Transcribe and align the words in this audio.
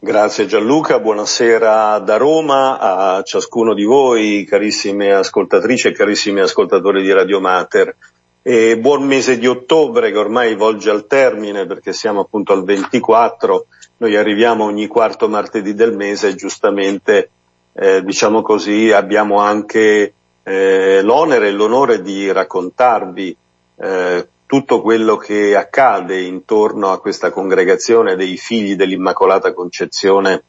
Grazie 0.00 0.46
Gianluca, 0.46 1.00
buonasera 1.00 1.98
da 1.98 2.16
Roma 2.18 2.78
a 2.78 3.22
ciascuno 3.24 3.74
di 3.74 3.82
voi, 3.82 4.44
carissime 4.48 5.12
ascoltatrici 5.12 5.88
e 5.88 5.92
carissimi 5.92 6.38
ascoltatori 6.38 7.02
di 7.02 7.12
Radio 7.12 7.40
Mater. 7.40 7.96
E 8.40 8.78
buon 8.78 9.02
mese 9.02 9.38
di 9.38 9.48
ottobre 9.48 10.12
che 10.12 10.18
ormai 10.18 10.54
volge 10.54 10.90
al 10.90 11.08
termine 11.08 11.66
perché 11.66 11.92
siamo 11.92 12.20
appunto 12.20 12.52
al 12.52 12.62
24, 12.62 13.66
noi 13.96 14.14
arriviamo 14.14 14.62
ogni 14.62 14.86
quarto 14.86 15.28
martedì 15.28 15.74
del 15.74 15.96
mese 15.96 16.28
e 16.28 16.34
giustamente 16.36 17.30
eh, 17.72 18.04
diciamo 18.04 18.40
così 18.40 18.92
abbiamo 18.92 19.40
anche 19.40 20.12
eh, 20.44 21.02
l'onere 21.02 21.48
e 21.48 21.50
l'onore 21.50 22.02
di 22.02 22.30
raccontarvi 22.30 23.36
eh, 23.80 24.28
tutto 24.48 24.80
quello 24.80 25.18
che 25.18 25.54
accade 25.54 26.22
intorno 26.22 26.90
a 26.90 27.00
questa 27.00 27.30
congregazione 27.30 28.16
dei 28.16 28.38
figli 28.38 28.76
dell'Immacolata 28.76 29.52
Concezione 29.52 30.42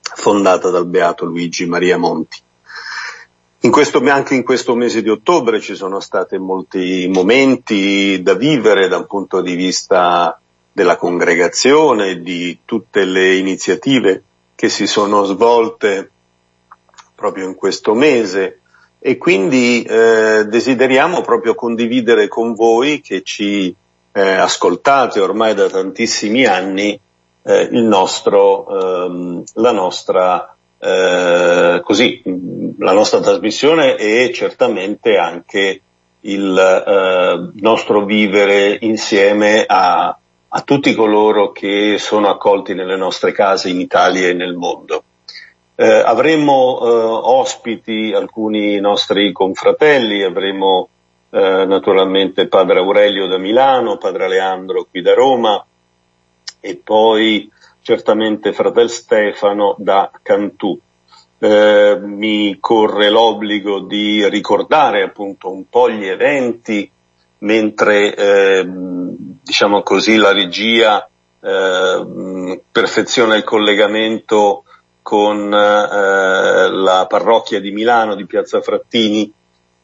fondata 0.00 0.70
dal 0.70 0.86
Beato 0.86 1.26
Luigi 1.26 1.66
Maria 1.66 1.98
Monti. 1.98 2.38
In 3.60 3.70
questo, 3.70 4.02
anche 4.06 4.34
in 4.34 4.44
questo 4.44 4.74
mese 4.74 5.02
di 5.02 5.10
ottobre 5.10 5.60
ci 5.60 5.74
sono 5.74 6.00
stati 6.00 6.38
molti 6.38 7.06
momenti 7.12 8.22
da 8.22 8.32
vivere 8.32 8.88
da 8.88 8.96
un 8.96 9.06
punto 9.06 9.42
di 9.42 9.54
vista 9.54 10.40
della 10.72 10.96
congregazione, 10.96 12.22
di 12.22 12.60
tutte 12.64 13.04
le 13.04 13.36
iniziative 13.36 14.22
che 14.54 14.70
si 14.70 14.86
sono 14.86 15.24
svolte 15.24 16.10
proprio 17.14 17.46
in 17.46 17.54
questo 17.54 17.92
mese 17.92 18.60
e 19.06 19.18
quindi 19.18 19.82
eh, 19.82 20.46
desideriamo 20.46 21.20
proprio 21.20 21.54
condividere 21.54 22.26
con 22.26 22.54
voi 22.54 23.02
che 23.02 23.20
ci 23.22 23.74
eh, 24.12 24.20
ascoltate 24.20 25.20
ormai 25.20 25.52
da 25.52 25.68
tantissimi 25.68 26.46
anni 26.46 26.98
eh, 27.42 27.68
il 27.70 27.82
nostro, 27.82 29.04
ehm, 29.04 29.44
la 29.56 29.72
nostra 29.72 30.56
eh, 30.78 31.82
così, 31.84 32.22
la 32.78 32.92
nostra 32.92 33.20
trasmissione 33.20 33.96
e 33.96 34.32
certamente 34.32 35.18
anche 35.18 35.82
il 36.20 36.56
eh, 36.58 37.60
nostro 37.60 38.06
vivere 38.06 38.78
insieme 38.80 39.66
a, 39.66 40.16
a 40.48 40.60
tutti 40.62 40.94
coloro 40.94 41.52
che 41.52 41.96
sono 41.98 42.30
accolti 42.30 42.72
nelle 42.72 42.96
nostre 42.96 43.32
case 43.32 43.68
in 43.68 43.80
Italia 43.80 44.28
e 44.28 44.32
nel 44.32 44.54
mondo. 44.54 45.02
Eh, 45.76 45.84
avremo 45.84 46.78
eh, 46.80 46.88
ospiti 46.88 48.12
alcuni 48.14 48.78
nostri 48.78 49.32
confratelli, 49.32 50.22
avremo 50.22 50.88
eh, 51.30 51.64
naturalmente 51.66 52.46
padre 52.46 52.78
Aurelio 52.78 53.26
da 53.26 53.38
Milano, 53.38 53.96
padre 53.96 54.26
Aleandro 54.26 54.86
qui 54.88 55.02
da 55.02 55.14
Roma 55.14 55.64
e 56.60 56.76
poi 56.76 57.50
certamente 57.82 58.52
fratel 58.52 58.88
Stefano 58.88 59.74
da 59.78 60.12
Cantù. 60.22 60.78
Eh, 61.38 61.98
mi 62.00 62.56
corre 62.60 63.10
l'obbligo 63.10 63.80
di 63.80 64.28
ricordare 64.28 65.02
appunto 65.02 65.50
un 65.50 65.68
po' 65.68 65.90
gli 65.90 66.06
eventi 66.06 66.88
mentre 67.38 68.14
ehm, 68.14 69.16
diciamo 69.42 69.82
così 69.82 70.14
la 70.16 70.32
regia 70.32 71.06
ehm, 71.40 72.60
perfeziona 72.70 73.34
il 73.34 73.42
collegamento 73.42 74.62
con 75.04 75.52
eh, 75.52 76.70
la 76.70 77.06
parrocchia 77.06 77.60
di 77.60 77.72
Milano, 77.72 78.14
di 78.14 78.24
Piazza 78.24 78.62
Frattini 78.62 79.30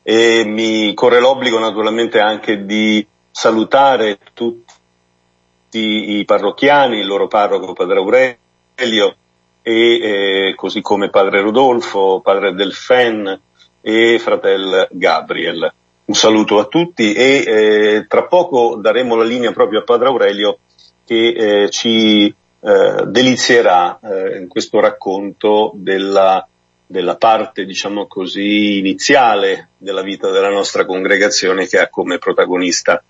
e 0.03 0.45
mi 0.47 0.95
corre 0.95 1.21
l'obbligo 1.21 1.59
naturalmente 1.59 2.21
anche 2.21 2.65
di 2.65 3.07
salutare 3.31 4.19
tutti 4.33 6.17
i 6.17 6.25
parrocchiani, 6.25 7.01
il 7.01 7.07
loro 7.07 7.29
parroco 7.29 7.75
Padre 7.75 7.99
Aurelio 7.99 9.17
e 9.61 10.49
eh, 10.53 10.55
così 10.57 10.81
come 10.81 11.11
Padre 11.11 11.43
Rodolfo, 11.43 12.23
Padre 12.25 12.55
Delfen 12.55 13.41
e 13.83 14.19
Fratel 14.19 14.89
Gabriel. 14.91 15.71
Un 16.07 16.15
saluto 16.15 16.59
a 16.59 16.65
tutti 16.65 17.13
e 17.13 17.45
eh, 17.47 18.07
tra 18.09 18.25
poco 18.25 18.77
daremo 18.77 19.17
la 19.17 19.25
linea 19.25 19.53
proprio 19.53 19.81
a 19.81 19.85
Padre 19.85 20.09
Aurelio 20.09 20.61
che 21.05 21.65
eh, 21.65 21.71
ci 21.71 22.35
eh, 22.63 23.05
delizierà 23.07 23.99
eh, 24.03 24.39
in 24.39 24.49
questo 24.49 24.81
racconto 24.81 25.73
della, 25.75 26.47
della 26.87 27.17
parte, 27.17 27.65
diciamo 27.65 28.07
così, 28.07 28.79
iniziale 28.79 29.71
della 29.79 30.03
vita 30.03 30.31
della 30.31 30.51
nostra 30.51 30.85
congregazione 30.85 31.67
che 31.67 31.79
ha 31.79 31.89
come 31.89 32.19
protagonista 32.19 33.03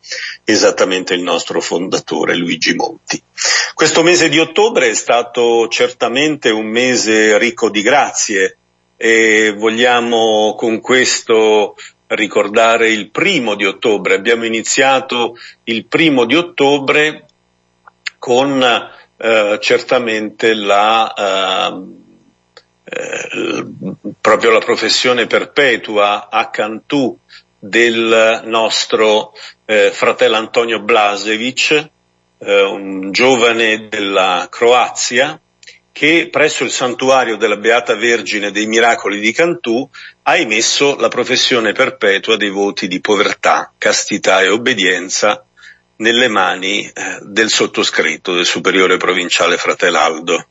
esattamente 0.45 1.15
il 1.15 1.23
nostro 1.23 1.61
fondatore 1.61 2.37
Luigi 2.37 2.75
Monti. 2.75 3.21
Questo 3.75 4.03
mese 4.03 4.29
di 4.29 4.39
ottobre 4.39 4.91
è 4.91 4.95
stato 4.95 5.67
certamente 5.69 6.51
un 6.51 6.67
mese 6.67 7.39
ricco 7.39 7.71
di 7.71 7.83
grazie 7.83 8.57
e 8.97 9.55
vogliamo 9.57 10.55
con 10.57 10.81
questo 10.81 11.75
ricordare 12.09 12.91
il 12.91 13.11
primo 13.11 13.55
di 13.55 13.65
ottobre. 13.65 14.15
Abbiamo 14.15 14.45
iniziato 14.45 15.37
il 15.65 15.87
primo 15.87 16.25
di 16.25 16.37
ottobre 16.37 17.27
con 18.19 18.63
eh, 19.23 19.59
certamente 19.61 20.55
la, 20.55 21.13
eh, 21.15 21.85
eh, 22.85 23.67
proprio 24.19 24.51
la 24.51 24.61
professione 24.61 25.27
perpetua 25.27 26.31
a 26.31 26.49
Cantù 26.49 27.17
del 27.59 28.43
nostro 28.47 29.35
eh, 29.67 29.91
fratello 29.93 30.37
Antonio 30.37 30.81
Blasevic, 30.81 31.89
eh, 32.39 32.63
un 32.63 33.13
giovane 33.13 33.89
della 33.89 34.49
Croazia, 34.51 35.39
che 35.93 36.29
presso 36.31 36.65
il 36.65 36.71
santuario 36.71 37.37
della 37.37 37.59
Beata 37.59 37.95
Vergine 37.95 38.51
dei 38.51 38.67
Miracoli 38.67 39.21
di 39.21 39.33
Cantù 39.33 39.87
ha 40.23 40.37
emesso 40.37 40.97
la 40.97 41.09
professione 41.09 41.73
perpetua 41.73 42.37
dei 42.37 42.49
voti 42.49 42.89
di 42.89 43.03
povertà, 43.03 43.71
castità 43.77 44.41
e 44.41 44.49
obbedienza 44.49 45.45
nelle 46.01 46.29
mani 46.29 46.85
eh, 46.85 47.19
del 47.23 47.51
sottoscritto, 47.51 48.35
del 48.35 48.47
superiore 48.47 48.97
provinciale 48.97 49.57
Fratelaldo. 49.57 50.49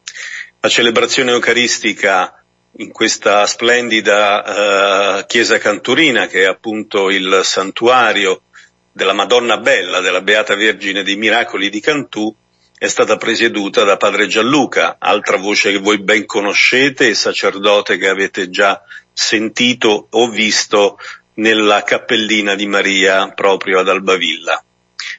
La 0.61 0.69
celebrazione 0.69 1.31
eucaristica 1.31 2.43
in 2.77 2.91
questa 2.91 3.45
splendida 3.45 5.19
uh, 5.19 5.25
chiesa 5.25 5.57
canturina 5.57 6.27
che 6.27 6.43
è 6.43 6.45
appunto 6.45 7.09
il 7.09 7.41
santuario 7.43 8.43
della 8.91 9.13
Madonna 9.13 9.57
Bella, 9.57 10.01
della 10.01 10.21
Beata 10.21 10.55
Vergine 10.55 11.03
dei 11.03 11.15
Miracoli 11.15 11.69
di 11.69 11.79
Cantù, 11.79 12.33
è 12.77 12.87
stata 12.87 13.17
presieduta 13.17 13.83
da 13.83 13.97
padre 13.97 14.27
Gianluca, 14.27 14.97
altra 14.99 15.37
voce 15.37 15.71
che 15.71 15.79
voi 15.79 16.01
ben 16.01 16.25
conoscete 16.25 17.09
e 17.09 17.15
sacerdote 17.15 17.97
che 17.97 18.07
avete 18.07 18.49
già 18.49 18.81
sentito 19.11 20.07
o 20.11 20.29
visto 20.29 20.97
nella 21.35 21.83
cappellina 21.83 22.55
di 22.55 22.67
Maria 22.67 23.29
proprio 23.31 23.79
ad 23.79 23.89
Albavilla. 23.89 24.63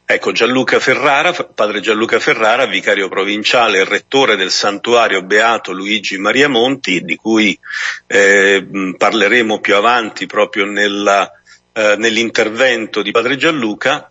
Ecco, 0.05 0.33
Gianluca 0.33 0.79
Ferrara, 0.79 1.33
padre 1.33 1.81
Gianluca 1.81 2.19
Ferrara, 2.19 2.67
vicario 2.67 3.09
provinciale 3.09 3.79
e 3.79 3.85
rettore 3.85 4.37
del 4.37 4.51
santuario 4.51 5.23
Beato 5.23 5.73
Luigi 5.73 6.19
Maria 6.19 6.49
Monti, 6.49 7.03
di 7.03 7.17
cui 7.17 7.59
eh, 8.07 8.95
parleremo 8.97 9.61
più 9.61 9.77
avanti 9.77 10.27
proprio 10.27 10.67
nella, 10.67 11.31
eh, 11.73 11.95
nell'intervento 11.97 13.03
di 13.03 13.11
padre 13.11 13.37
Gianluca, 13.37 14.11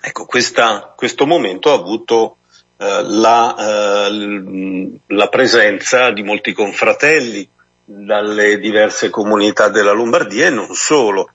ecco, 0.00 0.26
questa, 0.26 0.92
questo 0.96 1.26
momento 1.26 1.70
ha 1.70 1.74
avuto 1.74 2.38
eh, 2.76 3.02
la, 3.04 4.08
eh, 4.08 4.90
la 5.06 5.28
presenza 5.28 6.10
di 6.10 6.22
molti 6.22 6.52
confratelli 6.52 7.48
dalle 7.84 8.58
diverse 8.58 9.10
comunità 9.10 9.68
della 9.68 9.92
Lombardia 9.92 10.46
e 10.46 10.50
non 10.50 10.74
solo 10.74 11.32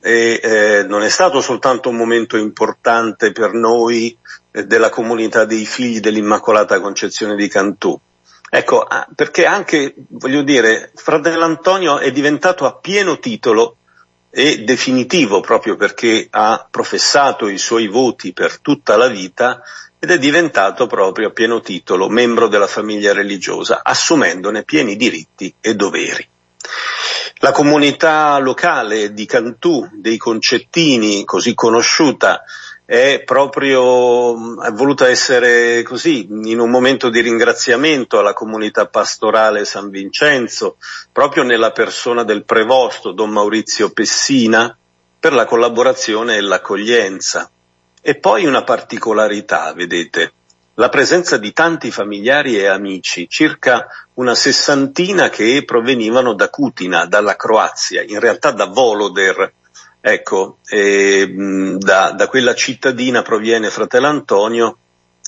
e 0.00 0.40
eh, 0.42 0.82
non 0.84 1.02
è 1.02 1.08
stato 1.08 1.40
soltanto 1.40 1.88
un 1.88 1.96
momento 1.96 2.36
importante 2.36 3.32
per 3.32 3.52
noi 3.52 4.16
eh, 4.50 4.66
della 4.66 4.90
comunità 4.90 5.44
dei 5.44 5.64
figli 5.64 6.00
dell'Immacolata 6.00 6.80
Concezione 6.80 7.34
di 7.34 7.48
Cantù. 7.48 7.98
Ecco, 8.50 8.82
ah, 8.82 9.06
perché 9.14 9.44
anche, 9.44 9.94
voglio 10.08 10.42
dire, 10.42 10.90
fratello 10.94 11.44
Antonio 11.44 11.98
è 11.98 12.10
diventato 12.10 12.64
a 12.64 12.74
pieno 12.74 13.18
titolo 13.18 13.76
e 14.30 14.64
definitivo 14.64 15.40
proprio 15.40 15.76
perché 15.76 16.28
ha 16.30 16.66
professato 16.70 17.48
i 17.48 17.58
suoi 17.58 17.88
voti 17.88 18.32
per 18.32 18.60
tutta 18.60 18.96
la 18.96 19.08
vita 19.08 19.62
ed 19.98 20.10
è 20.10 20.18
diventato 20.18 20.86
proprio 20.86 21.28
a 21.28 21.32
pieno 21.32 21.60
titolo 21.60 22.08
membro 22.08 22.46
della 22.46 22.66
famiglia 22.66 23.12
religiosa, 23.12 23.80
assumendone 23.82 24.62
pieni 24.62 24.96
diritti 24.96 25.52
e 25.60 25.74
doveri. 25.74 26.28
La 27.40 27.52
comunità 27.52 28.36
locale 28.38 29.12
di 29.12 29.24
Cantù, 29.24 29.88
dei 29.92 30.16
Concettini, 30.16 31.24
così 31.24 31.54
conosciuta, 31.54 32.42
è 32.84 33.22
proprio 33.24 34.60
è 34.60 34.72
voluta 34.72 35.08
essere 35.08 35.82
così, 35.82 36.26
in 36.28 36.58
un 36.58 36.70
momento 36.70 37.10
di 37.10 37.20
ringraziamento 37.20 38.18
alla 38.18 38.32
comunità 38.32 38.86
pastorale 38.86 39.64
San 39.66 39.90
Vincenzo, 39.90 40.78
proprio 41.12 41.44
nella 41.44 41.70
persona 41.70 42.24
del 42.24 42.44
prevosto 42.44 43.12
Don 43.12 43.30
Maurizio 43.30 43.90
Pessina, 43.90 44.76
per 45.20 45.32
la 45.32 45.44
collaborazione 45.44 46.36
e 46.36 46.40
l'accoglienza. 46.40 47.50
E 48.00 48.14
poi 48.16 48.46
una 48.46 48.64
particolarità, 48.64 49.72
vedete, 49.74 50.32
la 50.78 50.88
presenza 50.88 51.38
di 51.38 51.52
tanti 51.52 51.90
familiari 51.90 52.56
e 52.56 52.66
amici, 52.66 53.28
circa 53.28 53.88
una 54.14 54.36
sessantina 54.36 55.28
che 55.28 55.64
provenivano 55.64 56.34
da 56.34 56.50
Kutina, 56.50 57.04
dalla 57.04 57.34
Croazia, 57.34 58.04
in 58.06 58.20
realtà 58.20 58.52
da 58.52 58.66
Voloder, 58.66 59.52
ecco, 60.00 60.58
eh, 60.68 61.76
da, 61.78 62.12
da, 62.12 62.28
quella 62.28 62.54
cittadina 62.54 63.22
proviene 63.22 63.70
fratello 63.70 64.06
Antonio 64.06 64.76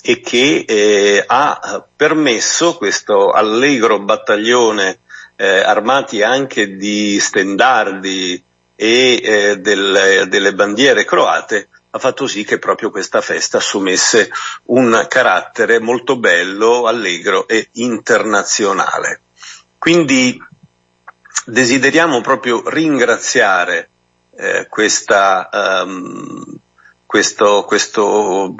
e 0.00 0.20
che 0.20 0.64
eh, 0.69 1.25
ha 1.26 1.85
permesso 1.96 2.76
questo 2.76 3.32
allegro 3.32 3.99
battaglione 3.99 5.00
eh, 5.35 5.62
armati 5.62 6.23
anche 6.23 6.76
di 6.76 7.19
stendardi 7.19 8.41
e 8.76 9.20
eh, 9.23 9.56
del, 9.58 10.26
delle 10.29 10.55
bandiere 10.55 11.05
croate 11.05 11.69
ha 11.90 11.98
fatto 11.98 12.26
sì 12.26 12.44
che 12.44 12.58
proprio 12.58 12.90
questa 12.90 13.20
festa 13.20 13.58
assumesse 13.58 14.31
un 14.66 15.06
carattere 15.08 15.81
molto 15.81 16.16
bello, 16.16 16.87
allegro 16.87 17.48
e 17.48 17.69
internazionale. 17.72 19.22
Quindi 19.76 20.40
desideriamo 21.44 22.20
proprio 22.20 22.62
ringraziare 22.69 23.88
eh, 24.37 24.66
questa, 24.69 25.48
um, 25.84 26.56
questo, 27.06 27.64
questo, 27.64 28.54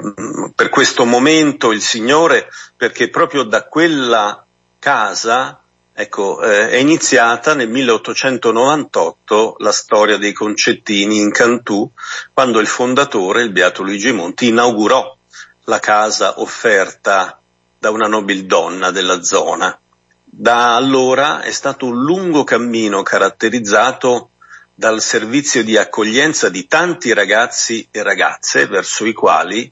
per 0.53 0.69
questo 0.69 1.05
momento 1.05 1.71
il 1.71 1.81
Signore 1.81 2.49
perché 2.75 3.09
proprio 3.09 3.43
da 3.43 3.63
quella 3.63 4.45
casa 4.79 5.60
Ecco, 5.93 6.41
eh, 6.41 6.69
è 6.69 6.77
iniziata 6.77 7.53
nel 7.53 7.69
1898 7.69 9.55
la 9.59 9.71
storia 9.73 10.17
dei 10.17 10.31
concettini 10.31 11.19
in 11.19 11.31
Cantù, 11.31 11.89
quando 12.33 12.59
il 12.59 12.67
fondatore, 12.67 13.43
il 13.43 13.51
Beato 13.51 13.83
Luigi 13.83 14.11
Monti, 14.11 14.47
inaugurò 14.47 15.17
la 15.65 15.79
casa 15.79 16.39
offerta 16.39 17.39
da 17.77 17.89
una 17.89 18.07
nobildonna 18.07 18.89
della 18.91 19.21
zona. 19.21 19.77
Da 20.23 20.75
allora 20.75 21.41
è 21.41 21.51
stato 21.51 21.87
un 21.87 22.01
lungo 22.01 22.45
cammino 22.45 23.01
caratterizzato 23.01 24.29
dal 24.73 25.01
servizio 25.01 25.61
di 25.63 25.77
accoglienza 25.77 26.47
di 26.49 26.67
tanti 26.67 27.13
ragazzi 27.13 27.85
e 27.91 28.01
ragazze 28.01 28.65
verso 28.67 29.05
i 29.05 29.13
quali 29.13 29.71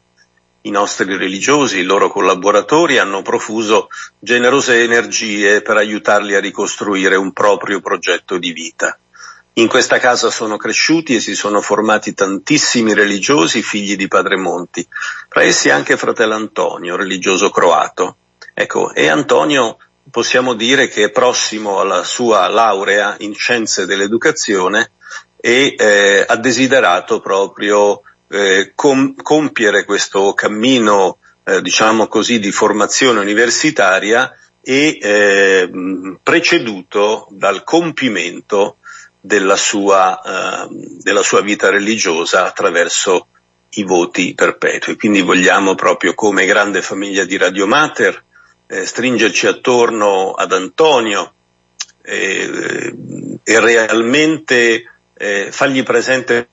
i 0.70 0.72
nostri 0.72 1.18
religiosi, 1.18 1.80
i 1.80 1.84
loro 1.84 2.10
collaboratori 2.10 2.98
hanno 2.98 3.22
profuso 3.22 3.90
generose 4.20 4.84
energie 4.84 5.62
per 5.62 5.78
aiutarli 5.78 6.36
a 6.36 6.40
ricostruire 6.40 7.16
un 7.16 7.34
proprio 7.34 7.82
progetto 7.82 8.38
di 8.38 8.54
vita. 8.54 8.98
In 9.54 9.68
questa 9.68 9.98
casa 9.98 10.30
sono 10.30 10.56
cresciuti 10.56 11.16
e 11.16 11.20
si 11.20 11.36
sono 11.36 11.60
formati 11.60 12.14
tantissimi 12.14 12.94
religiosi 12.94 13.62
figli 13.62 13.98
di 13.98 14.08
Padre 14.08 14.38
Monti, 14.38 14.88
tra 15.28 15.42
essi 15.42 15.70
anche 15.70 15.98
fratello 15.98 16.36
Antonio, 16.36 16.96
religioso 16.96 17.50
croato. 17.50 18.16
Ecco, 18.54 18.94
e 18.94 19.08
Antonio 19.08 19.78
possiamo 20.10 20.54
dire 20.54 20.88
che 20.88 21.06
è 21.06 21.12
prossimo 21.12 21.80
alla 21.80 22.04
sua 22.04 22.48
laurea 22.48 23.16
in 23.20 23.34
scienze 23.34 23.86
dell'educazione 23.86 24.92
e 25.42 25.76
eh, 25.78 26.26
ha 26.28 26.36
desiderato 26.36 27.20
proprio 27.20 28.02
eh, 28.30 28.72
com- 28.76 29.16
compiere 29.16 29.86
questo 29.86 30.34
cammino, 30.34 31.18
eh, 31.44 31.62
diciamo 31.62 32.08
così, 32.08 32.40
di 32.40 32.52
formazione 32.52 33.20
universitaria 33.20 34.32
e 34.62 34.98
eh, 35.02 35.70
preceduto 36.22 37.28
dal 37.32 37.64
compimento 37.64 38.78
della 39.20 39.56
sua, 39.56 40.22
eh, 40.22 40.68
della 41.02 41.24
sua 41.24 41.42
vita 41.42 41.70
religiosa 41.70 42.46
attraverso 42.46 43.28
i 43.72 43.84
voti 43.84 44.34
perpetui. 44.34 44.96
Quindi 44.96 45.22
vogliamo 45.22 45.76
proprio 45.76 46.14
come 46.14 46.46
grande 46.46 46.82
famiglia 46.82 47.24
di 47.24 47.38
Radio 47.38 47.68
Mater 47.68 48.24
eh, 48.68 48.86
stringerci 48.86 49.48
attorno 49.48 50.34
ad 50.34 50.54
Antonio 50.54 51.34
eh, 52.02 52.96
e 53.44 53.60
realmente 53.60 54.84
eh, 55.16 55.48
fargli 55.52 55.84
presente 55.84 56.48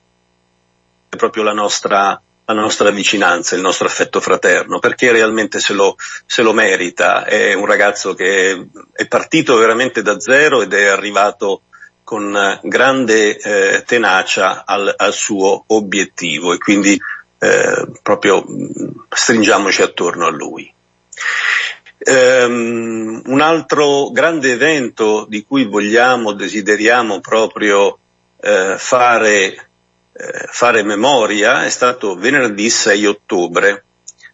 proprio 1.09 1.43
la 1.43 1.53
nostra, 1.53 2.19
la 2.45 2.53
nostra 2.53 2.89
vicinanza, 2.91 3.55
il 3.55 3.61
nostro 3.61 3.87
affetto 3.87 4.19
fraterno, 4.19 4.79
perché 4.79 5.11
realmente 5.11 5.59
se 5.59 5.73
lo, 5.73 5.95
se 6.25 6.41
lo 6.41 6.53
merita. 6.53 7.25
È 7.25 7.53
un 7.53 7.65
ragazzo 7.65 8.13
che 8.13 8.67
è 8.93 9.07
partito 9.07 9.55
veramente 9.57 10.01
da 10.01 10.19
zero 10.19 10.61
ed 10.61 10.73
è 10.73 10.85
arrivato 10.85 11.61
con 12.03 12.59
grande 12.63 13.37
eh, 13.37 13.83
tenacia 13.85 14.63
al, 14.65 14.93
al, 14.95 15.13
suo 15.13 15.65
obiettivo 15.67 16.53
e 16.53 16.57
quindi 16.57 16.97
eh, 17.37 17.87
proprio 18.01 18.45
stringiamoci 19.09 19.81
attorno 19.81 20.25
a 20.25 20.29
lui. 20.29 20.73
Um, 21.99 23.23
un 23.25 23.41
altro 23.41 24.11
grande 24.11 24.53
evento 24.53 25.25
di 25.27 25.43
cui 25.43 25.65
vogliamo, 25.65 26.31
desideriamo 26.31 27.19
proprio 27.19 27.97
eh, 28.39 28.75
fare 28.77 29.66
eh, 30.19 30.47
fare 30.49 30.81
memoria 30.81 31.63
è 31.63 31.69
stato 31.69 32.15
venerdì 32.15 32.69
6 32.69 33.05
ottobre. 33.05 33.83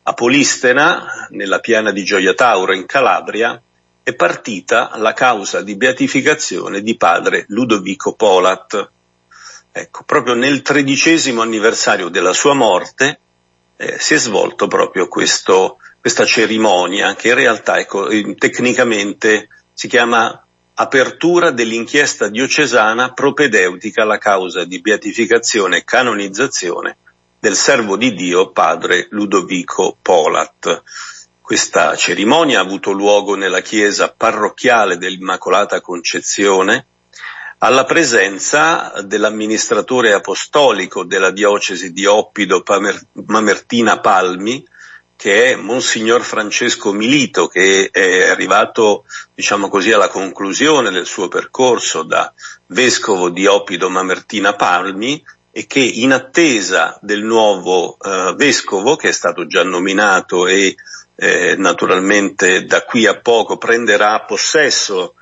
A 0.04 0.14
Polistena, 0.14 1.28
nella 1.32 1.60
piana 1.60 1.92
di 1.92 2.04
Gioia 2.06 2.34
Tauro 2.34 2.74
in 2.74 2.86
Calabria, 2.86 3.62
è 4.02 4.14
partita 4.14 4.92
la 4.96 5.14
causa 5.14 5.62
di 5.62 5.76
beatificazione 5.76 6.82
di 6.82 6.96
padre 6.96 7.46
Ludovico 7.50 8.14
Polat. 8.14 8.90
Ecco, 9.72 10.04
proprio 10.04 10.36
nel 10.36 10.62
tredicesimo 10.62 11.42
anniversario 11.42 12.10
della 12.10 12.34
sua 12.34 12.54
morte 12.54 13.20
eh, 13.76 13.98
si 14.00 14.14
è 14.14 14.18
svolto 14.18 14.68
proprio 14.68 15.08
questo, 15.08 15.80
questa 16.00 16.26
cerimonia 16.26 17.16
che 17.16 17.30
in 17.30 17.36
realtà 17.36 17.80
ecco, 17.80 18.08
tecnicamente 18.38 19.50
si 19.74 19.88
chiama 19.88 20.43
apertura 20.76 21.52
dell'inchiesta 21.52 22.30
diocesana 22.30 23.14
propedeutica 23.14 24.02
alla 24.02 24.18
causa 24.18 24.64
di 24.64 24.82
beatificazione 24.82 25.78
e 25.78 25.84
canonizzazione 25.84 26.98
del 27.40 27.56
servo 27.56 27.98
di 27.98 28.14
Dio 28.14 28.52
padre 28.52 29.08
Ludovico 29.10 29.98
Polat. 30.02 30.82
Questa 31.42 31.96
cerimonia 31.96 32.60
ha 32.60 32.64
avuto 32.64 32.92
luogo 32.92 33.36
nella 33.36 33.60
chiesa 33.60 34.14
parrocchiale 34.16 34.98
dell'Immacolata 34.98 35.82
Concezione 35.82 36.86
alla 37.60 37.86
presenza 37.86 38.94
dell'amministratore 39.06 40.12
apostolico 40.14 41.06
della 41.06 41.32
diocesi 41.32 41.94
di 41.94 42.06
Oppido 42.06 42.64
Mamertina 43.26 44.00
Palmi, 44.00 44.66
che 45.16 45.52
è 45.52 45.56
Monsignor 45.56 46.22
Francesco 46.24 46.92
Milito, 46.92 47.48
che 47.48 47.90
è 47.92 48.30
arrivato, 48.30 49.06
diciamo 49.34 49.70
così, 49.70 49.92
alla 49.92 50.10
conclusione 50.10 50.92
del 50.92 51.06
suo 51.06 51.28
percorso 51.28 52.04
da 52.04 52.34
vescovo 52.68 53.30
di 53.30 53.46
Oppido 53.46 53.90
Mamertina 53.90 54.54
Palmi 54.56 55.24
e 55.52 55.68
che 55.68 55.80
in 55.80 56.12
attesa 56.12 56.98
del 57.02 57.24
nuovo 57.24 57.98
eh, 58.00 58.34
vescovo, 58.36 58.96
che 58.96 59.10
è 59.10 59.14
stato 59.14 59.46
già 59.46 59.64
nominato 59.64 60.48
e 60.48 60.76
eh, 61.16 61.56
naturalmente 61.58 62.66
da 62.66 62.84
qui 62.84 63.06
a 63.06 63.20
poco 63.20 63.58
prenderà 63.58 64.20
possesso 64.22 65.14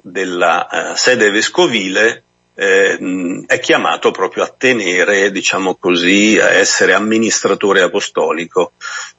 della 0.00 0.92
eh, 0.92 0.96
sede 0.96 1.30
vescovile, 1.30 2.24
eh, 2.60 3.44
è 3.46 3.60
chiamato 3.60 4.10
proprio 4.10 4.42
a 4.42 4.48
tenere, 4.48 5.30
diciamo 5.30 5.76
così, 5.76 6.40
a 6.40 6.50
essere 6.50 6.92
amministratore 6.92 7.82
apostolico. 7.82 8.72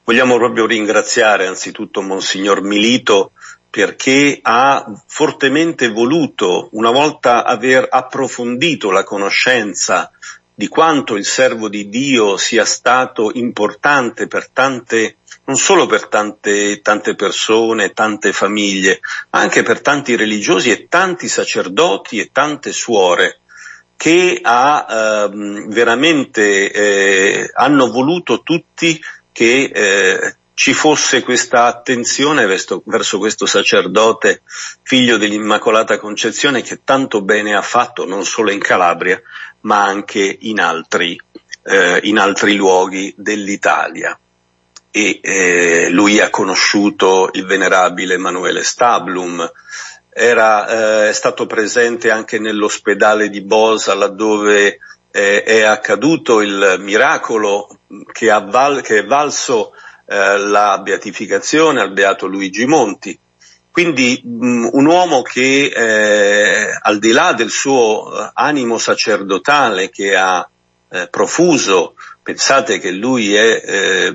Vogliamo 0.04 0.36
proprio 0.36 0.66
ringraziare 0.66 1.46
anzitutto 1.46 2.02
Monsignor 2.02 2.60
Milito 2.60 3.32
perché 3.70 4.40
ha 4.42 4.92
fortemente 5.06 5.88
voluto, 5.88 6.68
una 6.72 6.90
volta 6.90 7.44
aver 7.44 7.86
approfondito 7.88 8.90
la 8.90 9.04
conoscenza 9.04 10.10
di 10.60 10.68
quanto 10.68 11.16
il 11.16 11.24
servo 11.24 11.70
di 11.70 11.88
Dio 11.88 12.36
sia 12.36 12.66
stato 12.66 13.30
importante 13.32 14.26
per 14.26 14.50
tante, 14.50 15.16
non 15.46 15.56
solo 15.56 15.86
per 15.86 16.08
tante, 16.08 16.82
tante 16.82 17.14
persone, 17.14 17.94
tante 17.94 18.34
famiglie, 18.34 19.00
ma 19.30 19.40
anche 19.40 19.62
per 19.62 19.80
tanti 19.80 20.16
religiosi 20.16 20.70
e 20.70 20.86
tanti 20.86 21.28
sacerdoti 21.28 22.18
e 22.18 22.28
tante 22.30 22.72
suore 22.72 23.38
che 23.96 24.38
ha 24.42 25.28
ehm, 25.30 25.70
veramente 25.70 26.70
eh, 26.70 27.50
hanno 27.54 27.90
voluto 27.90 28.42
tutti 28.42 29.00
che 29.32 29.70
eh, 29.74 30.36
ci 30.60 30.74
fosse 30.74 31.22
questa 31.22 31.64
attenzione 31.64 32.44
verso, 32.44 32.82
verso, 32.84 33.16
questo 33.16 33.46
sacerdote 33.46 34.42
figlio 34.82 35.16
dell'Immacolata 35.16 35.98
Concezione 35.98 36.60
che 36.60 36.80
tanto 36.84 37.22
bene 37.22 37.54
ha 37.54 37.62
fatto 37.62 38.04
non 38.04 38.26
solo 38.26 38.50
in 38.50 38.58
Calabria 38.58 39.18
ma 39.62 39.82
anche 39.82 40.36
in 40.40 40.60
altri, 40.60 41.18
eh, 41.62 42.00
in 42.02 42.18
altri 42.18 42.56
luoghi 42.56 43.14
dell'Italia. 43.16 44.18
E 44.90 45.20
eh, 45.22 45.88
lui 45.88 46.20
ha 46.20 46.28
conosciuto 46.28 47.30
il 47.32 47.46
venerabile 47.46 48.14
Emanuele 48.14 48.62
Stablum, 48.62 49.50
era, 50.12 50.68
eh, 50.68 51.08
è 51.08 51.12
stato 51.14 51.46
presente 51.46 52.10
anche 52.10 52.38
nell'ospedale 52.38 53.30
di 53.30 53.40
Bosa 53.40 53.94
laddove 53.94 54.78
eh, 55.10 55.42
è 55.42 55.62
accaduto 55.62 56.42
il 56.42 56.76
miracolo 56.80 57.78
che, 58.12 58.26
val- 58.28 58.82
che 58.82 58.98
è 58.98 59.04
valso 59.06 59.72
eh, 60.12 60.38
la 60.38 60.80
beatificazione 60.82 61.80
al 61.80 61.92
beato 61.92 62.26
Luigi 62.26 62.66
Monti. 62.66 63.16
Quindi 63.70 64.20
mh, 64.24 64.70
un 64.72 64.84
uomo 64.84 65.22
che 65.22 65.66
eh, 65.66 66.76
al 66.82 66.98
di 66.98 67.12
là 67.12 67.32
del 67.32 67.50
suo 67.50 68.12
eh, 68.12 68.30
animo 68.34 68.76
sacerdotale 68.76 69.88
che 69.88 70.16
ha 70.16 70.44
eh, 70.88 71.06
profuso, 71.08 71.94
pensate 72.24 72.80
che 72.80 72.90
lui 72.90 73.36
è, 73.36 73.62
eh, 73.64 74.08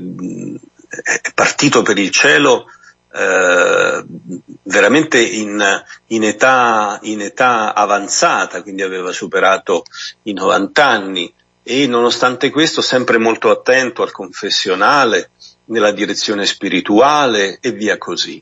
è 0.89 1.31
partito 1.33 1.81
per 1.81 1.97
il 1.97 2.09
cielo 2.09 2.65
eh, 3.13 4.03
veramente 4.63 5.21
in, 5.21 5.83
in, 6.07 6.23
età, 6.25 6.99
in 7.03 7.21
età 7.21 7.73
avanzata, 7.73 8.61
quindi 8.61 8.81
aveva 8.81 9.13
superato 9.13 9.85
i 10.23 10.33
90 10.33 10.85
anni 10.85 11.33
e 11.63 11.87
nonostante 11.87 12.51
questo 12.51 12.81
sempre 12.81 13.17
molto 13.17 13.49
attento 13.49 14.03
al 14.03 14.11
confessionale, 14.11 15.31
nella 15.65 15.91
direzione 15.91 16.45
spirituale 16.45 17.59
e 17.61 17.71
via 17.71 17.97
così. 17.97 18.41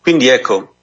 Quindi 0.00 0.28
ecco, 0.28 0.74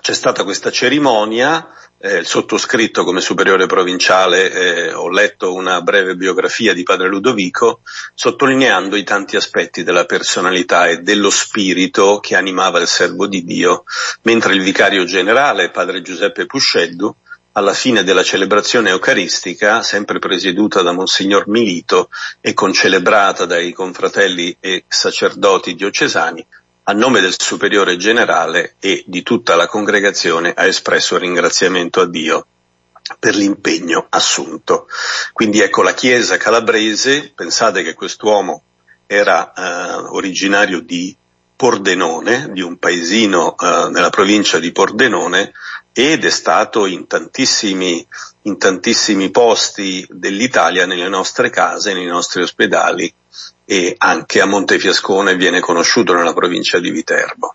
c'è 0.00 0.12
stata 0.12 0.44
questa 0.44 0.70
cerimonia 0.70 1.68
eh, 2.04 2.18
il 2.18 2.26
sottoscritto 2.26 3.02
come 3.02 3.22
superiore 3.22 3.64
provinciale 3.64 4.52
eh, 4.52 4.92
ho 4.92 5.08
letto 5.08 5.54
una 5.54 5.80
breve 5.80 6.16
biografia 6.16 6.74
di 6.74 6.82
padre 6.82 7.08
Ludovico 7.08 7.80
sottolineando 8.12 8.96
i 8.96 9.04
tanti 9.04 9.36
aspetti 9.36 9.82
della 9.82 10.04
personalità 10.04 10.86
e 10.86 10.98
dello 10.98 11.30
spirito 11.30 12.18
che 12.20 12.36
animava 12.36 12.78
il 12.78 12.88
servo 12.88 13.26
di 13.26 13.42
Dio, 13.42 13.84
mentre 14.22 14.52
il 14.52 14.60
vicario 14.60 15.04
generale, 15.06 15.70
padre 15.70 16.02
Giuseppe 16.02 16.44
Pusceddu, 16.44 17.14
alla 17.56 17.72
fine 17.72 18.02
della 18.02 18.24
celebrazione 18.24 18.90
eucaristica, 18.90 19.82
sempre 19.82 20.18
presieduta 20.18 20.82
da 20.82 20.92
Monsignor 20.92 21.46
Milito 21.46 22.10
e 22.40 22.52
concelebrata 22.52 23.44
dai 23.44 23.72
confratelli 23.72 24.56
e 24.58 24.84
sacerdoti 24.88 25.74
diocesani, 25.74 26.44
a 26.84 26.92
nome 26.92 27.20
del 27.20 27.34
Superiore 27.38 27.96
Generale 27.96 28.74
e 28.80 29.04
di 29.06 29.22
tutta 29.22 29.54
la 29.54 29.68
congregazione 29.68 30.52
ha 30.52 30.66
espresso 30.66 31.16
ringraziamento 31.16 32.00
a 32.00 32.08
Dio 32.08 32.46
per 33.18 33.36
l'impegno 33.36 34.06
assunto. 34.08 34.88
Quindi 35.32 35.60
ecco 35.60 35.82
la 35.82 35.94
Chiesa 35.94 36.36
calabrese, 36.36 37.32
pensate 37.34 37.84
che 37.84 37.94
quest'uomo 37.94 38.62
era 39.06 39.52
eh, 39.52 39.94
originario 40.10 40.80
di 40.80 41.16
Pordenone, 41.56 42.48
di 42.50 42.60
un 42.60 42.78
paesino 42.78 43.56
eh, 43.56 43.88
nella 43.90 44.10
provincia 44.10 44.58
di 44.58 44.72
Pordenone, 44.72 45.52
ed 45.92 46.24
è 46.24 46.30
stato 46.30 46.86
in 46.86 47.06
tantissimi, 47.06 48.04
in 48.42 48.58
tantissimi 48.58 49.30
posti 49.30 50.06
dell'Italia, 50.10 50.86
nelle 50.86 51.08
nostre 51.08 51.50
case, 51.50 51.94
nei 51.94 52.06
nostri 52.06 52.42
ospedali, 52.42 53.12
e 53.64 53.94
anche 53.96 54.40
a 54.40 54.46
Montefiascone 54.46 55.36
viene 55.36 55.60
conosciuto 55.60 56.14
nella 56.14 56.34
provincia 56.34 56.78
di 56.80 56.90
Viterbo. 56.90 57.54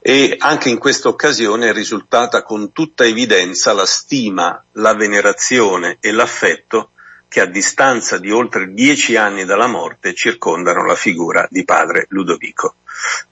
E 0.00 0.34
anche 0.38 0.68
in 0.68 0.78
questa 0.78 1.08
occasione 1.08 1.68
è 1.68 1.72
risultata 1.72 2.42
con 2.42 2.72
tutta 2.72 3.04
evidenza 3.04 3.72
la 3.72 3.86
stima, 3.86 4.62
la 4.72 4.94
venerazione 4.94 5.98
e 6.00 6.10
l'affetto 6.10 6.90
che 7.32 7.40
a 7.40 7.46
distanza 7.46 8.18
di 8.18 8.30
oltre 8.30 8.74
dieci 8.74 9.16
anni 9.16 9.46
dalla 9.46 9.66
morte 9.66 10.12
circondano 10.12 10.84
la 10.84 10.94
figura 10.94 11.48
di 11.50 11.64
padre 11.64 12.04
Ludovico. 12.10 12.74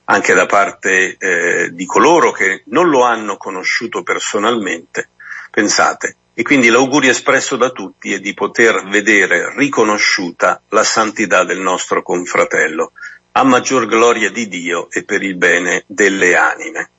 Anche 0.04 0.33
da 0.33 0.47
parte 0.47 1.16
eh, 1.19 1.69
di 1.71 1.85
coloro 1.85 2.33
che 2.33 2.62
non 2.69 2.88
lo 2.88 3.02
hanno 3.02 3.37
conosciuto 3.37 4.02
personalmente, 4.02 5.11
pensate, 5.50 6.16
e 6.33 6.42
quindi 6.42 6.71
l'augurio 6.71 7.11
espresso 7.11 7.57
da 7.57 7.69
tutti 7.73 8.14
è 8.14 8.21
di 8.21 8.33
poter 8.33 8.88
vedere 8.88 9.52
riconosciuta 9.54 10.62
la 10.71 10.83
santità 10.83 11.45
del 11.45 11.61
nostro 11.61 12.02
confratello, 12.02 12.92
a 13.33 13.45
maggior 13.45 13.85
gloria 13.85 14.30
di 14.30 14.49
Dio 14.49 14.90
e 14.90 15.04
per 15.04 15.23
il 15.23 15.37
bene 15.37 15.85
delle 15.87 16.37
anime. 16.37 16.90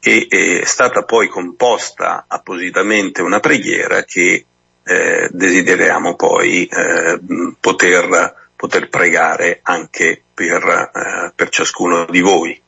E 0.00 0.26
è 0.30 0.64
stata 0.64 1.02
poi 1.02 1.28
composta 1.28 2.24
appositamente 2.26 3.20
una 3.20 3.40
preghiera 3.40 4.04
che 4.04 4.46
eh, 4.84 5.28
desideriamo 5.30 6.14
poi 6.14 6.66
eh, 6.66 7.18
poter, 7.58 8.48
poter, 8.54 8.88
pregare 8.88 9.60
anche 9.62 10.22
per, 10.32 10.90
eh, 10.94 11.32
per, 11.34 11.48
ciascuno 11.48 12.04
di 12.04 12.20
voi. 12.20 12.60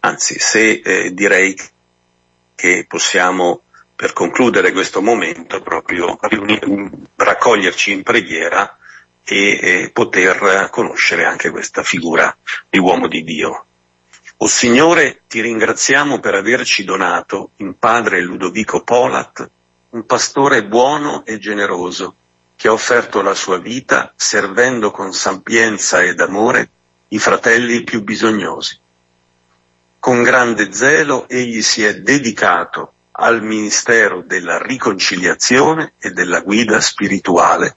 Anzi, 0.00 0.38
se 0.38 0.80
eh, 0.84 1.12
direi 1.12 1.58
che 2.54 2.84
possiamo 2.88 3.62
per 3.94 4.12
concludere 4.12 4.72
questo 4.72 5.02
momento 5.02 5.60
proprio 5.62 6.18
raccoglierci 7.16 7.92
in 7.92 8.02
preghiera 8.02 8.76
e, 9.24 9.58
e 9.60 9.90
poter 9.92 10.68
conoscere 10.70 11.24
anche 11.24 11.50
questa 11.50 11.82
figura 11.82 12.36
di 12.68 12.78
uomo 12.78 13.08
di 13.08 13.24
Dio. 13.24 13.64
O 14.38 14.46
Signore, 14.46 15.22
ti 15.26 15.40
ringraziamo 15.40 16.20
per 16.20 16.34
averci 16.34 16.84
donato 16.84 17.52
in 17.56 17.78
padre 17.78 18.20
Ludovico 18.20 18.82
Polat 18.82 19.50
un 19.96 20.04
pastore 20.04 20.66
buono 20.66 21.24
e 21.24 21.38
generoso 21.38 22.16
che 22.54 22.68
ha 22.68 22.72
offerto 22.72 23.22
la 23.22 23.32
sua 23.32 23.58
vita 23.58 24.12
servendo 24.14 24.90
con 24.90 25.14
sapienza 25.14 26.02
ed 26.02 26.20
amore 26.20 26.68
i 27.08 27.18
fratelli 27.18 27.82
più 27.82 28.02
bisognosi. 28.02 28.78
Con 29.98 30.22
grande 30.22 30.70
zelo 30.74 31.26
egli 31.30 31.62
si 31.62 31.82
è 31.82 32.00
dedicato 32.00 32.92
al 33.12 33.42
ministero 33.42 34.20
della 34.20 34.58
riconciliazione 34.60 35.94
e 35.98 36.10
della 36.10 36.40
guida 36.40 36.78
spirituale, 36.82 37.76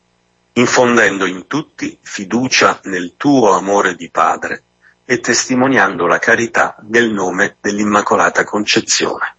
infondendo 0.54 1.26
in 1.26 1.48
tutti 1.48 1.98
fiducia 2.02 2.82
nel 2.84 3.14
tuo 3.16 3.54
amore 3.54 3.96
di 3.96 4.10
Padre 4.10 4.64
e 5.06 5.22
testimoniando 5.22 6.06
la 6.06 6.20
carità 6.20 6.76
nel 6.90 7.12
nome 7.12 7.56
dell'Immacolata 7.62 8.44
Concezione. 8.44 9.36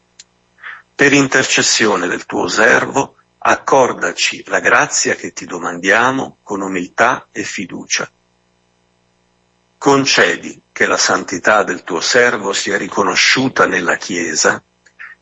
Per 1.00 1.14
intercessione 1.14 2.07
del 2.09 2.26
tuo 2.26 2.47
servo, 2.47 3.16
accordaci 3.38 4.45
la 4.49 4.61
grazia 4.61 5.14
che 5.14 5.33
ti 5.33 5.47
domandiamo 5.47 6.37
con 6.42 6.61
umiltà 6.61 7.28
e 7.33 7.42
fiducia. 7.42 8.07
Concedi 9.78 10.61
che 10.71 10.85
la 10.85 10.99
santità 10.99 11.62
del 11.62 11.85
tuo 11.85 12.00
servo 12.00 12.52
sia 12.52 12.76
riconosciuta 12.76 13.66
nella 13.66 13.97
Chiesa 13.97 14.62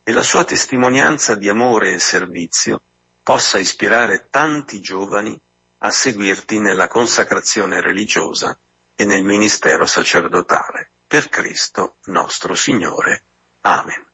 e 0.02 0.10
la 0.10 0.24
sua 0.24 0.42
testimonianza 0.42 1.36
di 1.36 1.48
amore 1.48 1.92
e 1.92 2.00
servizio 2.00 2.82
possa 3.22 3.58
ispirare 3.58 4.26
tanti 4.30 4.80
giovani 4.80 5.40
a 5.78 5.90
seguirti 5.92 6.58
nella 6.58 6.88
consacrazione 6.88 7.80
religiosa 7.80 8.58
e 8.96 9.04
nel 9.04 9.22
ministero 9.22 9.86
sacerdotale. 9.86 10.90
Per 11.06 11.28
Cristo 11.28 11.98
nostro 12.06 12.56
Signore. 12.56 13.22
Amen. 13.60 14.07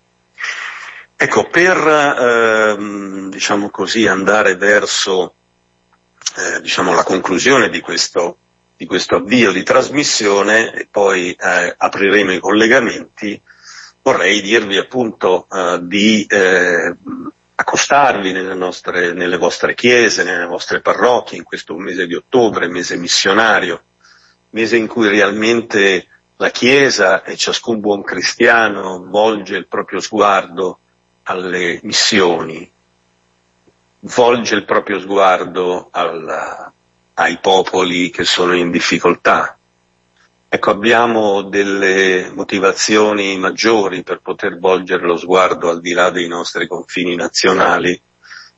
Ecco, 1.24 1.48
per 1.48 1.78
ehm, 1.78 3.30
diciamo 3.30 3.70
così, 3.70 4.06
andare 4.06 4.56
verso 4.56 5.32
eh, 6.36 6.60
diciamo, 6.60 6.92
la 6.92 7.02
conclusione 7.02 7.70
di 7.70 7.80
questo, 7.80 8.36
di 8.76 8.84
questo, 8.84 9.16
avvio 9.16 9.50
di 9.50 9.62
trasmissione 9.62 10.74
e 10.74 10.86
poi 10.90 11.30
eh, 11.30 11.74
apriremo 11.78 12.30
i 12.30 12.40
collegamenti, 12.40 13.40
vorrei 14.02 14.42
dirvi 14.42 14.76
appunto 14.76 15.46
uh, 15.48 15.78
di 15.78 16.26
eh, 16.28 16.94
accostarvi 17.54 18.30
nelle, 18.30 18.54
nostre, 18.54 19.14
nelle 19.14 19.38
vostre 19.38 19.74
chiese, 19.74 20.24
nelle 20.24 20.44
vostre 20.44 20.82
parrocchie 20.82 21.38
in 21.38 21.44
questo 21.44 21.74
mese 21.78 22.06
di 22.06 22.14
ottobre, 22.14 22.68
mese 22.68 22.98
missionario, 22.98 23.82
mese 24.50 24.76
in 24.76 24.88
cui 24.88 25.08
realmente 25.08 26.06
la 26.36 26.50
Chiesa 26.50 27.22
e 27.22 27.34
ciascun 27.34 27.80
buon 27.80 28.02
cristiano 28.02 29.06
volge 29.06 29.56
il 29.56 29.66
proprio 29.68 30.00
sguardo 30.00 30.80
alle 31.24 31.80
missioni, 31.82 32.70
volge 34.00 34.54
il 34.54 34.64
proprio 34.64 34.98
sguardo 34.98 35.88
al, 35.90 36.72
ai 37.14 37.38
popoli 37.38 38.10
che 38.10 38.24
sono 38.24 38.54
in 38.54 38.70
difficoltà, 38.70 39.56
Ecco, 40.54 40.70
abbiamo 40.70 41.42
delle 41.42 42.30
motivazioni 42.32 43.36
maggiori 43.36 44.04
per 44.04 44.20
poter 44.20 44.56
volgere 44.56 45.04
lo 45.04 45.16
sguardo 45.16 45.68
al 45.68 45.80
di 45.80 45.92
là 45.92 46.10
dei 46.10 46.28
nostri 46.28 46.68
confini 46.68 47.16
nazionali, 47.16 48.00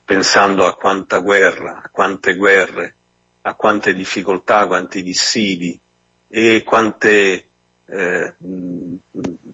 pensando 0.04 0.66
a 0.66 0.74
quanta 0.74 1.20
guerra, 1.20 1.80
a 1.82 1.88
quante 1.88 2.36
guerre, 2.36 2.94
a 3.40 3.54
quante 3.54 3.94
difficoltà, 3.94 4.58
a 4.58 4.66
quanti 4.66 5.02
dissidi 5.02 5.80
e 6.28 6.62
quante 6.64 7.48
eh, 7.86 8.34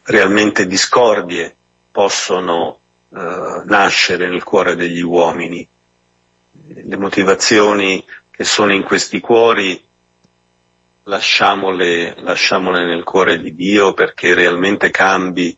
realmente 0.02 0.66
discordie 0.66 1.54
possono 1.92 2.80
eh, 3.14 3.62
nascere 3.64 4.28
nel 4.28 4.42
cuore 4.42 4.74
degli 4.74 5.02
uomini. 5.02 5.66
Le 6.66 6.96
motivazioni 6.96 8.02
che 8.30 8.44
sono 8.44 8.72
in 8.72 8.82
questi 8.82 9.20
cuori 9.20 9.82
lasciamole, 11.04 12.14
lasciamole 12.22 12.86
nel 12.86 13.04
cuore 13.04 13.38
di 13.40 13.54
Dio 13.54 13.92
perché 13.92 14.34
realmente 14.34 14.90
cambi 14.90 15.54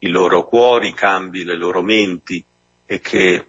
i 0.00 0.08
loro 0.08 0.46
cuori, 0.46 0.92
cambi 0.92 1.44
le 1.44 1.56
loro 1.56 1.82
menti 1.82 2.44
e 2.84 3.00
che 3.00 3.46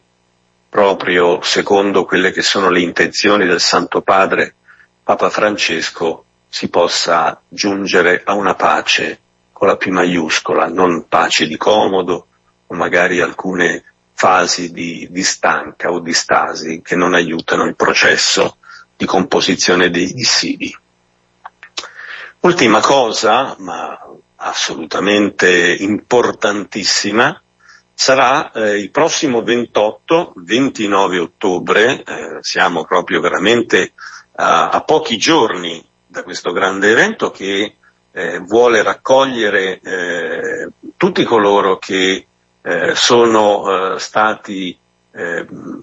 proprio 0.69 1.41
secondo 1.41 2.05
quelle 2.05 2.31
che 2.31 2.41
sono 2.41 2.69
le 2.69 2.79
intenzioni 2.79 3.45
del 3.45 3.59
Santo 3.59 4.01
Padre, 4.01 4.55
Papa 5.03 5.29
Francesco 5.29 6.23
si 6.47 6.69
possa 6.69 7.41
giungere 7.47 8.21
a 8.23 8.33
una 8.33 8.55
pace 8.55 9.19
con 9.51 9.67
la 9.67 9.75
P 9.75 9.87
maiuscola, 9.87 10.67
non 10.67 11.07
pace 11.07 11.45
di 11.45 11.57
comodo 11.57 12.27
o 12.71 12.75
magari 12.75 13.19
alcune 13.19 13.83
fasi 14.13 14.71
di, 14.71 15.07
di 15.09 15.23
stanca 15.23 15.91
o 15.91 15.99
di 15.99 16.13
stasi 16.13 16.81
che 16.83 16.95
non 16.95 17.13
aiutano 17.13 17.63
il 17.63 17.75
processo 17.75 18.57
di 18.95 19.05
composizione 19.05 19.89
dei 19.89 20.13
dissidi. 20.13 20.75
Ultima 22.41 22.79
cosa, 22.81 23.55
ma 23.59 23.97
assolutamente 24.35 25.75
importantissima, 25.79 27.41
sarà 27.93 28.51
eh, 28.51 28.77
il 28.77 28.91
prossimo 28.91 29.41
28-29 29.41 31.19
ottobre, 31.19 32.03
eh, 32.03 32.37
siamo 32.39 32.85
proprio 32.85 33.19
veramente 33.19 33.93
a, 34.35 34.69
a, 34.69 34.81
pochi 34.83 35.17
giorni 35.17 35.85
da 36.07 36.23
questo 36.23 36.51
grande 36.51 36.91
evento 36.91 37.31
che 37.31 37.75
eh, 38.11 38.39
vuole 38.39 38.83
raccogliere 38.83 39.79
eh, 39.81 40.69
tutti 40.95 41.23
coloro 41.23 41.77
che 41.77 42.25
eh, 42.69 42.95
sono 42.95 43.95
eh, 43.95 43.99
stati 43.99 44.77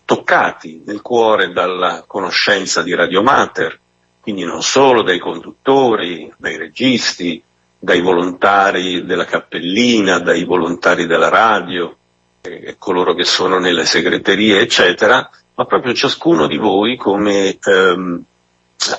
toccati 0.04 0.82
nel 0.86 1.02
cuore 1.02 1.52
dalla 1.52 2.04
conoscenza 2.06 2.80
di 2.82 2.94
Radio 2.94 3.22
Mater, 3.22 3.78
quindi 4.20 4.44
non 4.44 4.62
solo 4.62 5.02
dai 5.02 5.18
conduttori, 5.18 6.32
dai 6.38 6.56
registi, 6.56 7.42
dai 7.78 8.00
volontari 8.00 9.04
della 9.04 9.24
cappellina, 9.24 10.18
dai 10.18 10.44
volontari 10.44 11.06
della 11.06 11.28
radio, 11.28 11.94
eh, 12.40 12.76
coloro 12.78 13.14
che 13.14 13.24
sono 13.24 13.58
nelle 13.58 13.84
segreterie, 13.84 14.60
eccetera, 14.60 15.30
ma 15.54 15.64
proprio 15.64 15.94
ciascuno 15.94 16.46
di 16.46 16.56
voi 16.56 16.96
come 16.96 17.56
ehm, 17.62 18.22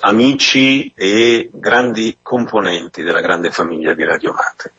amici 0.01 0.91
e 0.95 1.49
grandi 1.51 2.17
componenti 2.21 3.03
della 3.03 3.21
grande 3.21 3.51
famiglia 3.51 3.93
di 3.93 4.03
Radio 4.03 4.33
Mate. 4.33 4.71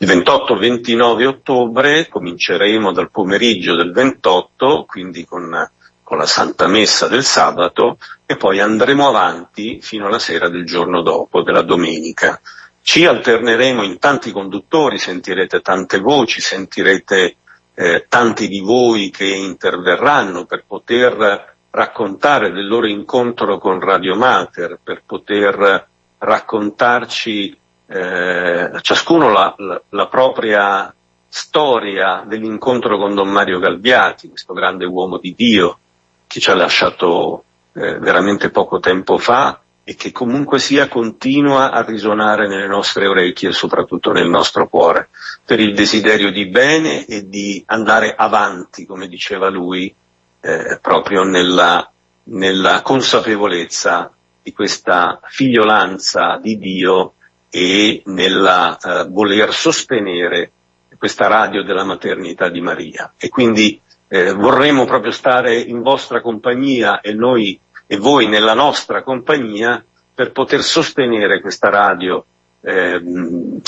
Il 0.00 0.08
28-29 0.08 1.26
ottobre 1.26 2.08
cominceremo 2.08 2.92
dal 2.92 3.10
pomeriggio 3.10 3.74
del 3.74 3.92
28, 3.92 4.84
quindi 4.86 5.24
con 5.24 5.70
con 6.08 6.16
la 6.16 6.24
Santa 6.24 6.68
Messa 6.68 7.06
del 7.06 7.22
sabato 7.22 7.98
e 8.24 8.36
poi 8.36 8.60
andremo 8.60 9.06
avanti 9.06 9.82
fino 9.82 10.06
alla 10.06 10.18
sera 10.18 10.48
del 10.48 10.64
giorno 10.64 11.02
dopo, 11.02 11.42
della 11.42 11.60
domenica. 11.60 12.40
Ci 12.80 13.04
alterneremo 13.04 13.82
in 13.82 13.98
tanti 13.98 14.32
conduttori, 14.32 14.96
sentirete 14.96 15.60
tante 15.60 15.98
voci, 15.98 16.40
sentirete 16.40 17.36
eh, 17.74 18.06
tanti 18.08 18.48
di 18.48 18.60
voi 18.60 19.10
che 19.10 19.26
interverranno 19.26 20.46
per 20.46 20.64
poter 20.66 21.56
raccontare 21.68 22.52
del 22.52 22.66
loro 22.66 22.86
incontro 22.86 23.58
con 23.58 23.78
Radio 23.78 24.16
Mater, 24.16 24.80
per 24.82 25.02
poter 25.04 25.88
raccontarci 26.16 27.54
eh, 27.90 28.70
ciascuno 28.82 29.30
la, 29.30 29.54
la, 29.56 29.82
la 29.90 30.06
propria 30.08 30.92
storia 31.26 32.22
dell'incontro 32.26 32.98
con 32.98 33.14
Don 33.14 33.28
Mario 33.28 33.58
Galbiati, 33.58 34.28
questo 34.28 34.52
grande 34.52 34.84
uomo 34.84 35.18
di 35.18 35.34
Dio, 35.34 35.78
che 36.26 36.40
ci 36.40 36.50
ha 36.50 36.54
lasciato 36.54 37.44
eh, 37.72 37.98
veramente 37.98 38.50
poco 38.50 38.78
tempo 38.78 39.18
fa 39.18 39.60
e 39.84 39.94
che 39.94 40.12
comunque 40.12 40.58
sia 40.58 40.86
continua 40.88 41.70
a 41.70 41.82
risuonare 41.82 42.46
nelle 42.46 42.66
nostre 42.66 43.06
orecchie 43.06 43.48
e 43.48 43.52
soprattutto 43.52 44.12
nel 44.12 44.28
nostro 44.28 44.68
cuore, 44.68 45.08
per 45.46 45.60
il 45.60 45.74
desiderio 45.74 46.30
di 46.30 46.44
bene 46.46 47.06
e 47.06 47.26
di 47.26 47.62
andare 47.66 48.14
avanti, 48.14 48.84
come 48.84 49.08
diceva 49.08 49.48
lui, 49.48 49.94
eh, 50.40 50.78
proprio 50.82 51.22
nella, 51.22 51.90
nella 52.24 52.82
consapevolezza 52.82 54.12
di 54.42 54.52
questa 54.52 55.20
figliolanza 55.24 56.38
di 56.40 56.58
Dio 56.58 57.14
e 57.50 58.02
nella 58.06 58.76
eh, 58.76 59.06
voler 59.08 59.52
sostenere 59.52 60.52
questa 60.98 61.26
radio 61.26 61.62
della 61.62 61.84
maternità 61.84 62.48
di 62.48 62.60
Maria. 62.60 63.12
E 63.16 63.28
quindi 63.28 63.80
eh, 64.08 64.32
vorremmo 64.32 64.84
proprio 64.84 65.12
stare 65.12 65.58
in 65.58 65.80
vostra 65.82 66.20
compagnia 66.20 67.00
e 67.00 67.12
noi 67.12 67.58
e 67.90 67.96
voi 67.96 68.26
nella 68.28 68.52
nostra 68.52 69.02
compagnia 69.02 69.82
per 70.14 70.30
poter 70.32 70.62
sostenere 70.62 71.40
questa 71.40 71.70
radio 71.70 72.24
eh, 72.60 73.00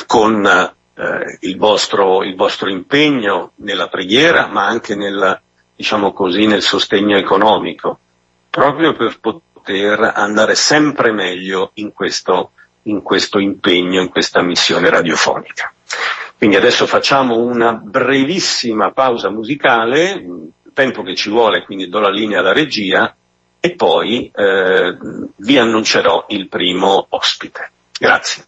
con 0.06 0.44
eh, 0.44 1.38
il, 1.40 1.56
vostro, 1.56 2.22
il, 2.22 2.36
vostro, 2.36 2.68
impegno 2.68 3.52
nella 3.56 3.88
preghiera, 3.88 4.46
ma 4.46 4.66
anche 4.66 4.94
nel, 4.94 5.40
diciamo 5.74 6.12
così, 6.12 6.46
nel 6.46 6.60
sostegno 6.60 7.16
economico, 7.16 7.98
proprio 8.50 8.92
per 8.92 9.18
poter 9.20 10.12
andare 10.14 10.54
sempre 10.54 11.12
meglio 11.12 11.70
in 11.74 11.92
questo, 11.92 12.50
in 12.84 13.02
questo 13.02 13.38
impegno, 13.38 14.00
in 14.00 14.08
questa 14.08 14.42
missione 14.42 14.88
radiofonica. 14.88 15.72
Quindi 16.36 16.56
adesso 16.56 16.86
facciamo 16.86 17.38
una 17.38 17.74
brevissima 17.74 18.92
pausa 18.92 19.28
musicale, 19.28 20.24
tempo 20.72 21.02
che 21.02 21.14
ci 21.14 21.28
vuole, 21.28 21.64
quindi 21.64 21.88
do 21.88 21.98
la 21.98 22.10
linea 22.10 22.38
alla 22.40 22.52
regia 22.52 23.14
e 23.60 23.74
poi 23.74 24.30
eh, 24.34 24.96
vi 25.36 25.58
annuncerò 25.58 26.24
il 26.30 26.48
primo 26.48 27.06
ospite. 27.10 27.70
Grazie. 27.98 28.44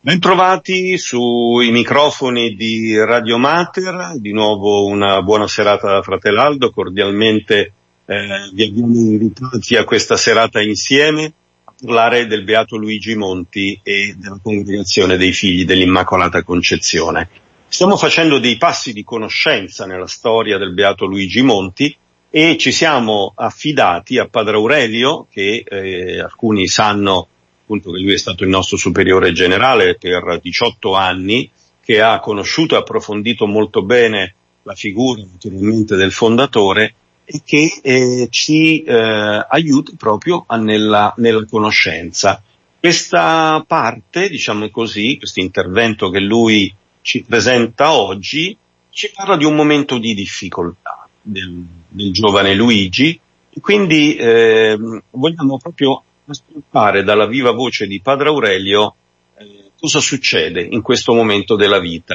Bentrovati 0.00 0.96
sui 0.96 1.70
microfoni 1.70 2.54
di 2.54 2.96
Radio 2.96 3.36
Mater, 3.38 4.12
di 4.16 4.32
nuovo 4.32 4.86
una 4.86 5.20
buona 5.20 5.48
serata 5.48 5.90
da 5.90 6.02
Fratelaldo, 6.02 6.70
cordialmente 6.70 7.72
eh, 8.06 8.50
vi 8.52 8.62
abbiamo 8.62 8.94
invitati 8.94 9.76
a 9.76 9.84
questa 9.84 10.16
serata 10.16 10.62
insieme 10.62 11.32
parlare 11.80 12.26
del 12.26 12.44
Beato 12.44 12.76
Luigi 12.76 13.14
Monti 13.14 13.78
e 13.82 14.14
della 14.16 14.38
congregazione 14.42 15.16
dei 15.16 15.32
figli 15.32 15.64
dell'Immacolata 15.64 16.42
Concezione. 16.42 17.28
Stiamo 17.68 17.96
facendo 17.96 18.38
dei 18.38 18.56
passi 18.56 18.92
di 18.92 19.04
conoscenza 19.04 19.86
nella 19.86 20.06
storia 20.06 20.56
del 20.56 20.72
Beato 20.72 21.04
Luigi 21.04 21.42
Monti 21.42 21.94
e 22.30 22.56
ci 22.58 22.72
siamo 22.72 23.32
affidati 23.34 24.18
a 24.18 24.28
Padre 24.28 24.56
Aurelio, 24.56 25.26
che 25.30 25.64
eh, 25.66 26.20
alcuni 26.20 26.66
sanno 26.68 27.28
appunto 27.62 27.90
che 27.90 27.98
lui 27.98 28.12
è 28.12 28.18
stato 28.18 28.44
il 28.44 28.48
nostro 28.48 28.76
superiore 28.76 29.32
generale 29.32 29.96
per 29.96 30.38
18 30.40 30.94
anni, 30.94 31.50
che 31.84 32.00
ha 32.00 32.20
conosciuto 32.20 32.74
e 32.74 32.78
approfondito 32.78 33.46
molto 33.46 33.82
bene 33.82 34.34
la 34.62 34.74
figura 34.74 35.22
naturalmente 35.22 35.96
del 35.96 36.12
fondatore 36.12 36.94
e 37.26 37.42
che 37.44 37.80
eh, 37.82 38.28
ci 38.30 38.82
eh, 38.82 39.46
aiuta 39.48 39.92
proprio 39.98 40.44
a, 40.46 40.56
nella, 40.56 41.12
nella 41.18 41.44
conoscenza. 41.44 42.42
Questa 42.80 43.62
parte, 43.66 44.30
diciamo 44.30 44.70
così, 44.70 45.18
questo 45.18 45.40
intervento 45.40 46.08
che 46.08 46.20
lui 46.20 46.72
ci 47.02 47.22
presenta 47.22 47.92
oggi, 47.92 48.56
ci 48.90 49.10
parla 49.12 49.36
di 49.36 49.44
un 49.44 49.54
momento 49.54 49.98
di 49.98 50.14
difficoltà 50.14 51.06
del, 51.20 51.62
del 51.88 52.12
giovane 52.12 52.54
Luigi 52.54 53.20
quindi 53.60 54.16
eh, 54.16 54.78
vogliamo 55.10 55.58
proprio 55.58 56.02
ascoltare 56.26 57.02
dalla 57.02 57.26
viva 57.26 57.52
voce 57.52 57.86
di 57.86 58.00
Padre 58.00 58.28
Aurelio 58.28 58.94
eh, 59.38 59.70
cosa 59.78 60.00
succede 60.00 60.62
in 60.62 60.82
questo 60.82 61.14
momento 61.14 61.56
della 61.56 61.78
vita 61.78 62.14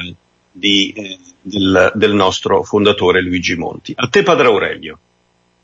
di, 0.52 0.92
eh, 0.92 1.18
del, 1.40 1.92
del 1.94 2.14
nostro 2.14 2.62
fondatore 2.62 3.22
Luigi 3.22 3.56
Monti. 3.56 3.92
A 3.96 4.08
te 4.08 4.22
Padre 4.22 4.46
Aurelio. 4.46 4.98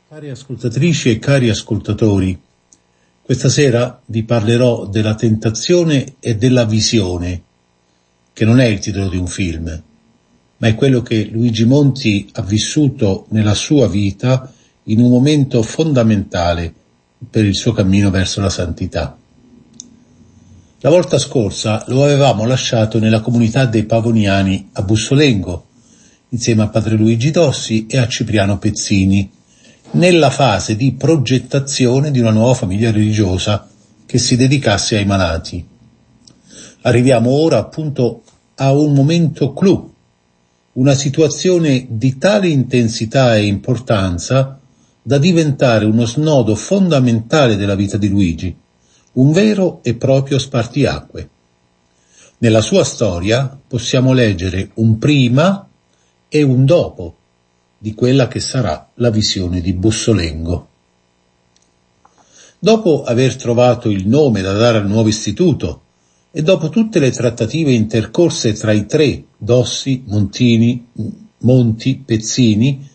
Cari 0.09 0.29
ascoltatrici 0.29 1.11
e 1.11 1.19
cari 1.19 1.49
ascoltatori, 1.49 2.37
questa 3.29 3.49
sera 3.49 4.01
vi 4.07 4.23
parlerò 4.23 4.87
della 4.87 5.13
tentazione 5.13 6.15
e 6.19 6.35
della 6.35 6.65
visione, 6.65 7.43
che 8.33 8.43
non 8.43 8.59
è 8.59 8.65
il 8.65 8.79
titolo 8.79 9.07
di 9.07 9.17
un 9.17 9.27
film, 9.27 9.83
ma 10.57 10.67
è 10.67 10.73
quello 10.73 11.03
che 11.03 11.25
Luigi 11.25 11.65
Monti 11.65 12.27
ha 12.33 12.41
vissuto 12.41 13.27
nella 13.29 13.53
sua 13.53 13.87
vita 13.87 14.51
in 14.85 14.99
un 14.99 15.11
momento 15.11 15.61
fondamentale 15.61 16.73
per 17.29 17.45
il 17.45 17.55
suo 17.55 17.71
cammino 17.71 18.09
verso 18.09 18.41
la 18.41 18.49
santità. 18.49 19.15
La 20.81 20.89
volta 20.89 21.17
scorsa 21.17 21.83
lo 21.87 22.05
avevamo 22.05 22.45
lasciato 22.45 22.99
nella 22.99 23.19
comunità 23.19 23.65
dei 23.65 23.83
Pavoniani 23.83 24.69
a 24.71 24.81
Bussolengo, 24.81 25.65
insieme 26.29 26.63
a 26.63 26.69
padre 26.69 26.95
Luigi 26.95 27.31
Dossi 27.31 27.85
e 27.85 27.97
a 27.97 28.07
Cipriano 28.07 28.57
Pezzini, 28.59 29.29
nella 29.91 30.29
fase 30.29 30.77
di 30.77 30.93
progettazione 30.93 32.11
di 32.11 32.21
una 32.21 32.31
nuova 32.31 32.53
famiglia 32.53 32.91
religiosa 32.91 33.67
che 34.05 34.17
si 34.17 34.37
dedicasse 34.37 34.95
ai 34.95 35.05
malati. 35.05 35.67
Arriviamo 36.83 37.31
ora 37.31 37.57
appunto 37.57 38.21
a 38.55 38.71
un 38.71 38.93
momento 38.93 39.51
clou, 39.51 39.93
una 40.73 40.93
situazione 40.93 41.87
di 41.89 42.17
tale 42.17 42.47
intensità 42.47 43.35
e 43.35 43.47
importanza 43.47 44.57
da 45.01 45.17
diventare 45.17 45.83
uno 45.83 46.05
snodo 46.05 46.55
fondamentale 46.55 47.57
della 47.57 47.75
vita 47.75 47.97
di 47.97 48.07
Luigi, 48.07 48.55
un 49.19 49.31
vero 49.33 49.81
e 49.83 49.95
proprio 49.95 50.39
spartiacque. 50.39 51.29
Nella 52.37 52.61
sua 52.61 52.85
storia 52.85 53.59
possiamo 53.67 54.13
leggere 54.13 54.71
un 54.75 54.97
prima 54.97 55.67
e 56.29 56.41
un 56.41 56.65
dopo, 56.65 57.15
di 57.77 57.93
quella 57.93 58.29
che 58.29 58.39
sarà 58.39 58.89
la 58.95 59.09
visione 59.09 59.59
di 59.59 59.73
Bussolengo. 59.73 60.67
Dopo 62.59 63.03
aver 63.03 63.35
trovato 63.35 63.89
il 63.89 64.07
nome 64.07 64.41
da 64.41 64.53
dare 64.53 64.77
al 64.77 64.87
nuovo 64.87 65.09
istituto 65.09 65.81
e 66.31 66.41
dopo 66.41 66.69
tutte 66.69 66.99
le 66.99 67.11
trattative 67.11 67.73
intercorse 67.73 68.53
tra 68.53 68.71
i 68.71 68.85
tre, 68.85 69.25
Dossi, 69.37 70.03
Montini, 70.07 70.87
Monti, 71.39 72.01
Pezzini, 72.05 72.87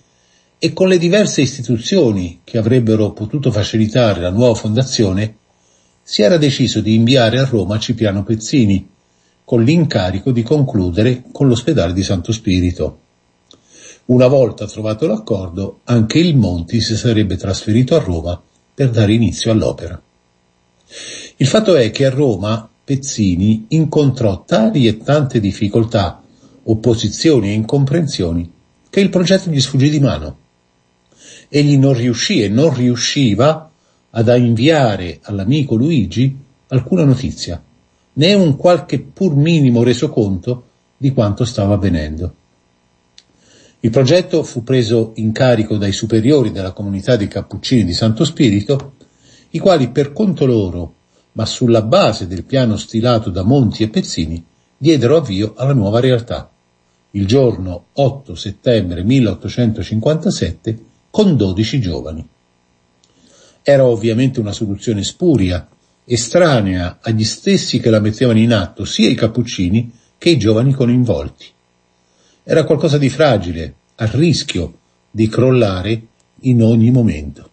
e 0.58 0.72
con 0.72 0.88
le 0.88 0.96
diverse 0.96 1.42
istituzioni 1.42 2.40
che 2.44 2.56
avrebbero 2.56 3.12
potuto 3.12 3.50
facilitare 3.50 4.20
la 4.20 4.30
nuova 4.30 4.54
fondazione, 4.54 5.36
si 6.06 6.20
era 6.20 6.36
deciso 6.36 6.80
di 6.80 6.94
inviare 6.94 7.38
a 7.38 7.46
Roma 7.46 7.78
Cipriano 7.78 8.22
Pezzini, 8.24 8.86
con 9.42 9.64
l'incarico 9.64 10.32
di 10.32 10.42
concludere 10.42 11.24
con 11.32 11.48
l'ospedale 11.48 11.94
di 11.94 12.02
Santo 12.02 12.30
Spirito. 12.30 13.00
Una 14.06 14.26
volta 14.26 14.66
trovato 14.66 15.06
l'accordo, 15.06 15.80
anche 15.84 16.18
il 16.18 16.36
Monti 16.36 16.82
si 16.82 16.94
sarebbe 16.94 17.36
trasferito 17.36 17.96
a 17.96 18.00
Roma 18.00 18.40
per 18.74 18.90
dare 18.90 19.14
inizio 19.14 19.50
all'opera. 19.50 20.00
Il 21.36 21.46
fatto 21.46 21.74
è 21.74 21.90
che 21.90 22.04
a 22.04 22.10
Roma 22.10 22.68
Pezzini 22.84 23.66
incontrò 23.68 24.44
tali 24.44 24.86
e 24.86 24.98
tante 24.98 25.40
difficoltà, 25.40 26.22
opposizioni 26.64 27.48
e 27.48 27.54
incomprensioni 27.54 28.52
che 28.90 29.00
il 29.00 29.08
progetto 29.08 29.50
gli 29.50 29.60
sfuggì 29.60 29.88
di 29.88 30.00
mano. 30.00 30.38
Egli 31.48 31.78
non 31.78 31.94
riuscì 31.94 32.42
e 32.42 32.48
non 32.48 32.74
riusciva 32.74 33.70
ad 34.16 34.28
inviare 34.38 35.18
all'amico 35.22 35.74
Luigi 35.74 36.36
alcuna 36.68 37.04
notizia, 37.04 37.62
né 38.14 38.34
un 38.34 38.56
qualche 38.56 39.00
pur 39.00 39.34
minimo 39.34 39.82
resoconto 39.82 40.64
di 40.96 41.12
quanto 41.12 41.44
stava 41.44 41.74
avvenendo. 41.74 42.34
Il 43.80 43.90
progetto 43.90 44.44
fu 44.44 44.62
preso 44.62 45.12
in 45.16 45.32
carico 45.32 45.76
dai 45.76 45.92
superiori 45.92 46.52
della 46.52 46.72
comunità 46.72 47.16
dei 47.16 47.28
Cappuccini 47.28 47.84
di 47.84 47.92
Santo 47.92 48.24
Spirito, 48.24 48.94
i 49.50 49.58
quali 49.58 49.90
per 49.90 50.12
conto 50.12 50.46
loro 50.46 50.94
ma 51.32 51.44
sulla 51.46 51.82
base 51.82 52.28
del 52.28 52.44
piano 52.44 52.76
stilato 52.76 53.30
da 53.30 53.42
Monti 53.42 53.82
e 53.82 53.88
Pezzini 53.88 54.42
diedero 54.76 55.16
avvio 55.16 55.54
alla 55.56 55.72
nuova 55.72 55.98
realtà. 55.98 56.48
Il 57.10 57.26
giorno 57.26 57.86
8 57.92 58.34
settembre 58.36 59.02
1857 59.02 60.78
con 61.10 61.36
12 61.36 61.80
giovani. 61.80 62.28
Era 63.66 63.86
ovviamente 63.86 64.40
una 64.40 64.52
soluzione 64.52 65.02
spuria, 65.02 65.66
estranea 66.04 66.98
agli 67.00 67.24
stessi 67.24 67.80
che 67.80 67.88
la 67.88 67.98
mettevano 67.98 68.38
in 68.38 68.52
atto 68.52 68.84
sia 68.84 69.08
i 69.08 69.14
cappuccini 69.14 69.90
che 70.18 70.28
i 70.28 70.36
giovani 70.36 70.74
coinvolti. 70.74 71.46
Era 72.42 72.64
qualcosa 72.64 72.98
di 72.98 73.08
fragile, 73.08 73.74
a 73.94 74.04
rischio 74.04 74.80
di 75.10 75.28
crollare 75.28 76.06
in 76.40 76.62
ogni 76.62 76.90
momento. 76.90 77.50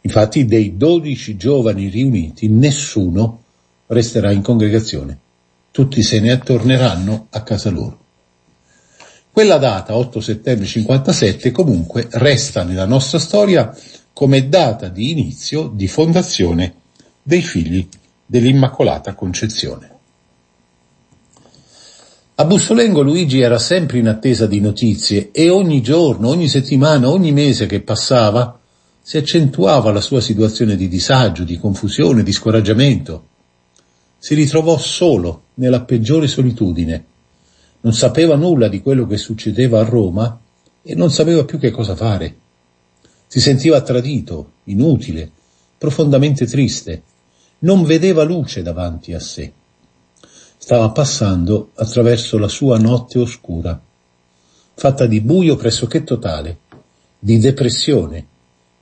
Infatti 0.00 0.44
dei 0.44 0.76
dodici 0.76 1.36
giovani 1.36 1.88
riuniti 1.88 2.48
nessuno 2.48 3.42
resterà 3.86 4.32
in 4.32 4.42
congregazione, 4.42 5.18
tutti 5.70 6.02
se 6.02 6.18
ne 6.18 6.36
torneranno 6.38 7.28
a 7.30 7.42
casa 7.44 7.70
loro. 7.70 8.00
Quella 9.30 9.58
data, 9.58 9.94
8 9.94 10.20
settembre 10.20 10.66
57, 10.66 11.52
comunque 11.52 12.08
resta 12.10 12.64
nella 12.64 12.86
nostra 12.86 13.20
storia 13.20 13.72
come 14.16 14.48
data 14.48 14.88
di 14.88 15.10
inizio 15.10 15.70
di 15.70 15.86
fondazione 15.88 16.76
dei 17.22 17.42
figli 17.42 17.86
dell'Immacolata 18.24 19.14
Concezione. 19.14 19.90
A 22.36 22.44
Bussolengo 22.46 23.02
Luigi 23.02 23.40
era 23.40 23.58
sempre 23.58 23.98
in 23.98 24.08
attesa 24.08 24.46
di 24.46 24.58
notizie 24.58 25.32
e 25.32 25.50
ogni 25.50 25.82
giorno, 25.82 26.28
ogni 26.28 26.48
settimana, 26.48 27.10
ogni 27.10 27.30
mese 27.30 27.66
che 27.66 27.82
passava 27.82 28.58
si 29.02 29.18
accentuava 29.18 29.92
la 29.92 30.00
sua 30.00 30.22
situazione 30.22 30.76
di 30.76 30.88
disagio, 30.88 31.44
di 31.44 31.58
confusione, 31.58 32.22
di 32.22 32.32
scoraggiamento. 32.32 33.26
Si 34.16 34.34
ritrovò 34.34 34.78
solo 34.78 35.42
nella 35.56 35.82
peggiore 35.82 36.26
solitudine. 36.26 37.04
Non 37.82 37.92
sapeva 37.92 38.34
nulla 38.34 38.68
di 38.68 38.80
quello 38.80 39.06
che 39.06 39.18
succedeva 39.18 39.80
a 39.80 39.84
Roma 39.84 40.40
e 40.80 40.94
non 40.94 41.10
sapeva 41.10 41.44
più 41.44 41.58
che 41.58 41.70
cosa 41.70 41.94
fare. 41.94 42.44
Si 43.26 43.40
sentiva 43.40 43.80
tradito, 43.80 44.52
inutile, 44.64 45.30
profondamente 45.78 46.46
triste. 46.46 47.02
Non 47.60 47.82
vedeva 47.84 48.22
luce 48.22 48.62
davanti 48.62 49.12
a 49.12 49.20
sé. 49.20 49.52
Stava 50.56 50.90
passando 50.90 51.70
attraverso 51.74 52.38
la 52.38 52.48
sua 52.48 52.78
notte 52.78 53.18
oscura, 53.18 53.80
fatta 54.74 55.06
di 55.06 55.20
buio 55.20 55.56
pressoché 55.56 56.04
totale, 56.04 56.58
di 57.18 57.38
depressione, 57.38 58.26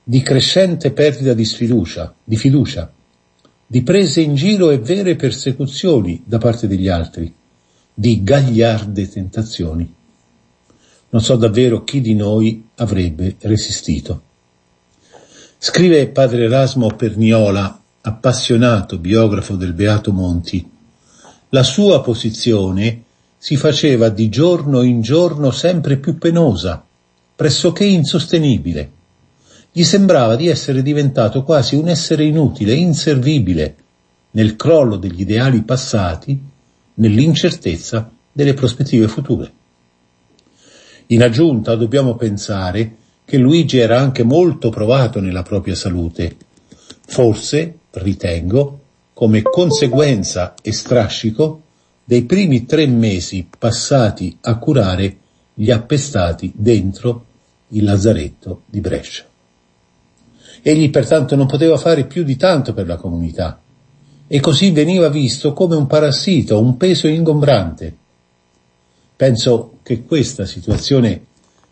di 0.03 0.21
crescente 0.21 0.91
perdita 0.91 1.33
di 1.33 1.45
sfiducia, 1.45 2.13
di 2.23 2.37
fiducia, 2.37 2.91
di 3.65 3.81
prese 3.81 4.21
in 4.21 4.35
giro 4.35 4.69
e 4.69 4.77
vere 4.77 5.15
persecuzioni 5.15 6.21
da 6.25 6.37
parte 6.37 6.67
degli 6.67 6.87
altri, 6.87 7.33
di 7.93 8.23
gagliarde 8.23 9.09
tentazioni. 9.09 9.93
Non 11.09 11.21
so 11.21 11.35
davvero 11.35 11.83
chi 11.83 12.01
di 12.01 12.13
noi 12.13 12.67
avrebbe 12.75 13.37
resistito. 13.39 14.24
Scrive 15.67 16.09
padre 16.09 16.43
Erasmo 16.43 16.91
Perniola, 16.95 17.81
appassionato 18.01 18.99
biografo 18.99 19.55
del 19.55 19.73
Beato 19.73 20.13
Monti, 20.13 20.63
la 21.49 21.63
sua 21.63 22.03
posizione 22.03 23.01
si 23.39 23.55
faceva 23.55 24.09
di 24.09 24.29
giorno 24.29 24.83
in 24.83 25.01
giorno 25.01 25.49
sempre 25.49 25.97
più 25.97 26.19
penosa, 26.19 26.85
pressoché 27.35 27.83
insostenibile 27.83 28.91
gli 29.71 29.83
sembrava 29.83 30.35
di 30.35 30.49
essere 30.49 30.83
diventato 30.83 31.41
quasi 31.41 31.73
un 31.73 31.87
essere 31.87 32.25
inutile, 32.25 32.75
inservibile, 32.75 33.75
nel 34.33 34.55
crollo 34.55 34.97
degli 34.97 35.21
ideali 35.21 35.63
passati, 35.63 36.39
nell'incertezza 36.93 38.07
delle 38.31 38.53
prospettive 38.53 39.07
future. 39.07 39.51
In 41.07 41.23
aggiunta 41.23 41.73
dobbiamo 41.73 42.13
pensare 42.13 42.97
che 43.25 43.37
Luigi 43.37 43.79
era 43.79 43.99
anche 43.99 44.23
molto 44.23 44.69
provato 44.69 45.19
nella 45.19 45.41
propria 45.41 45.75
salute, 45.75 46.37
forse, 47.07 47.79
ritengo, 47.91 48.79
come 49.13 49.41
conseguenza 49.41 50.53
e 50.61 50.71
strascico 50.71 51.61
dei 52.03 52.23
primi 52.23 52.65
tre 52.65 52.85
mesi 52.85 53.47
passati 53.57 54.37
a 54.41 54.57
curare 54.57 55.17
gli 55.55 55.71
appestati 55.71 56.51
dentro 56.55 57.25
il 57.69 57.83
lazzaretto 57.83 58.61
di 58.67 58.79
Brescia. 58.79 59.25
Egli 60.61 60.89
pertanto 60.89 61.35
non 61.35 61.47
poteva 61.47 61.77
fare 61.77 62.05
più 62.05 62.23
di 62.23 62.35
tanto 62.35 62.73
per 62.73 62.85
la 62.85 62.97
comunità 62.97 63.59
e 64.27 64.39
così 64.39 64.71
veniva 64.71 65.09
visto 65.09 65.53
come 65.53 65.75
un 65.75 65.87
parassito, 65.87 66.59
un 66.59 66.77
peso 66.77 67.07
ingombrante. 67.07 67.95
Penso 69.15 69.77
che 69.81 70.03
questa 70.03 70.45
situazione 70.45 71.25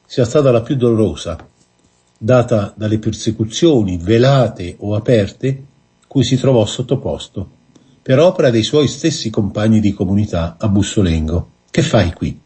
sia 0.05 0.25
stata 0.25 0.51
la 0.51 0.61
più 0.61 0.75
dolorosa, 0.75 1.37
data 2.17 2.73
dalle 2.75 2.99
persecuzioni 2.99 3.97
velate 3.97 4.75
o 4.79 4.95
aperte 4.95 5.65
cui 6.07 6.23
si 6.23 6.37
trovò 6.37 6.65
sottoposto, 6.65 7.49
per 8.01 8.19
opera 8.19 8.49
dei 8.49 8.63
suoi 8.63 8.87
stessi 8.87 9.29
compagni 9.29 9.79
di 9.79 9.93
comunità 9.93 10.57
a 10.59 10.67
Bussolengo. 10.67 11.49
Che 11.71 11.81
fai 11.81 12.13
qui? 12.13 12.39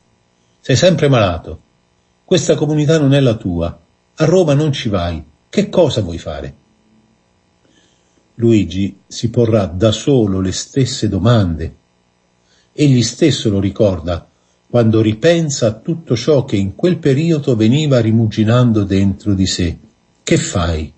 Sei 0.59 0.75
sempre 0.75 1.09
malato. 1.09 1.61
Questa 2.23 2.55
comunità 2.55 2.99
non 2.99 3.13
è 3.13 3.19
la 3.19 3.35
tua. 3.35 3.79
A 4.15 4.25
Roma 4.25 4.53
non 4.53 4.71
ci 4.71 4.89
vai. 4.89 5.23
Che 5.49 5.69
cosa 5.69 6.01
vuoi 6.01 6.17
fare? 6.17 6.55
Luigi 8.35 8.99
si 9.07 9.29
porrà 9.29 9.65
da 9.65 9.91
solo 9.91 10.41
le 10.41 10.51
stesse 10.51 11.09
domande. 11.09 11.75
Egli 12.71 13.01
stesso 13.01 13.49
lo 13.49 13.59
ricorda 13.59 14.26
quando 14.69 15.01
ripensa 15.01 15.67
a 15.67 15.73
tutto 15.73 16.15
ciò 16.15 16.45
che 16.45 16.55
in 16.55 16.75
quel 16.75 16.97
periodo 16.97 17.55
veniva 17.55 17.99
rimuginando 17.99 18.83
dentro 18.83 19.33
di 19.33 19.45
sé. 19.45 19.77
Che 20.23 20.37
fai? 20.37 20.93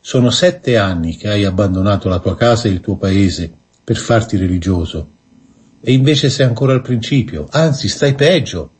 Sono 0.00 0.30
sette 0.30 0.76
anni 0.76 1.16
che 1.16 1.28
hai 1.28 1.44
abbandonato 1.44 2.08
la 2.08 2.18
tua 2.18 2.36
casa 2.36 2.68
e 2.68 2.70
il 2.70 2.80
tuo 2.80 2.96
paese 2.96 3.52
per 3.84 3.96
farti 3.96 4.36
religioso. 4.36 5.08
E 5.80 5.92
invece 5.92 6.30
sei 6.30 6.46
ancora 6.46 6.72
al 6.72 6.82
principio, 6.82 7.46
anzi 7.50 7.88
stai 7.88 8.14
peggio, 8.14 8.70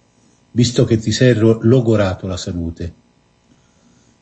visto 0.52 0.84
che 0.84 0.96
ti 0.96 1.12
sei 1.12 1.34
logorato 1.34 2.26
la 2.26 2.36
salute 2.36 3.06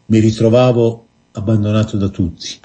mi 0.06 0.18
ritrovavo 0.18 1.06
abbandonato 1.32 1.96
da 1.96 2.08
tutti. 2.08 2.60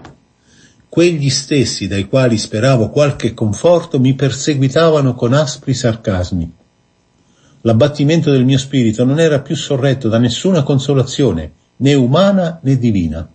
Quegli 0.88 1.30
stessi 1.30 1.88
dai 1.88 2.08
quali 2.08 2.38
speravo 2.38 2.90
qualche 2.90 3.34
conforto 3.34 4.00
mi 4.00 4.14
perseguitavano 4.14 5.16
con 5.16 5.34
aspri 5.34 5.74
sarcasmi. 5.74 6.54
L'abbattimento 7.62 8.32
del 8.32 8.44
mio 8.44 8.58
spirito 8.58 9.04
non 9.06 9.20
era 9.20 9.42
più 9.42 9.56
sorretto 9.56 10.10
da 10.10 10.18
nessuna 10.18 10.64
consolazione, 10.64 11.52
né 11.78 11.94
umana 11.94 12.60
né 12.64 12.78
divina. 12.78 13.30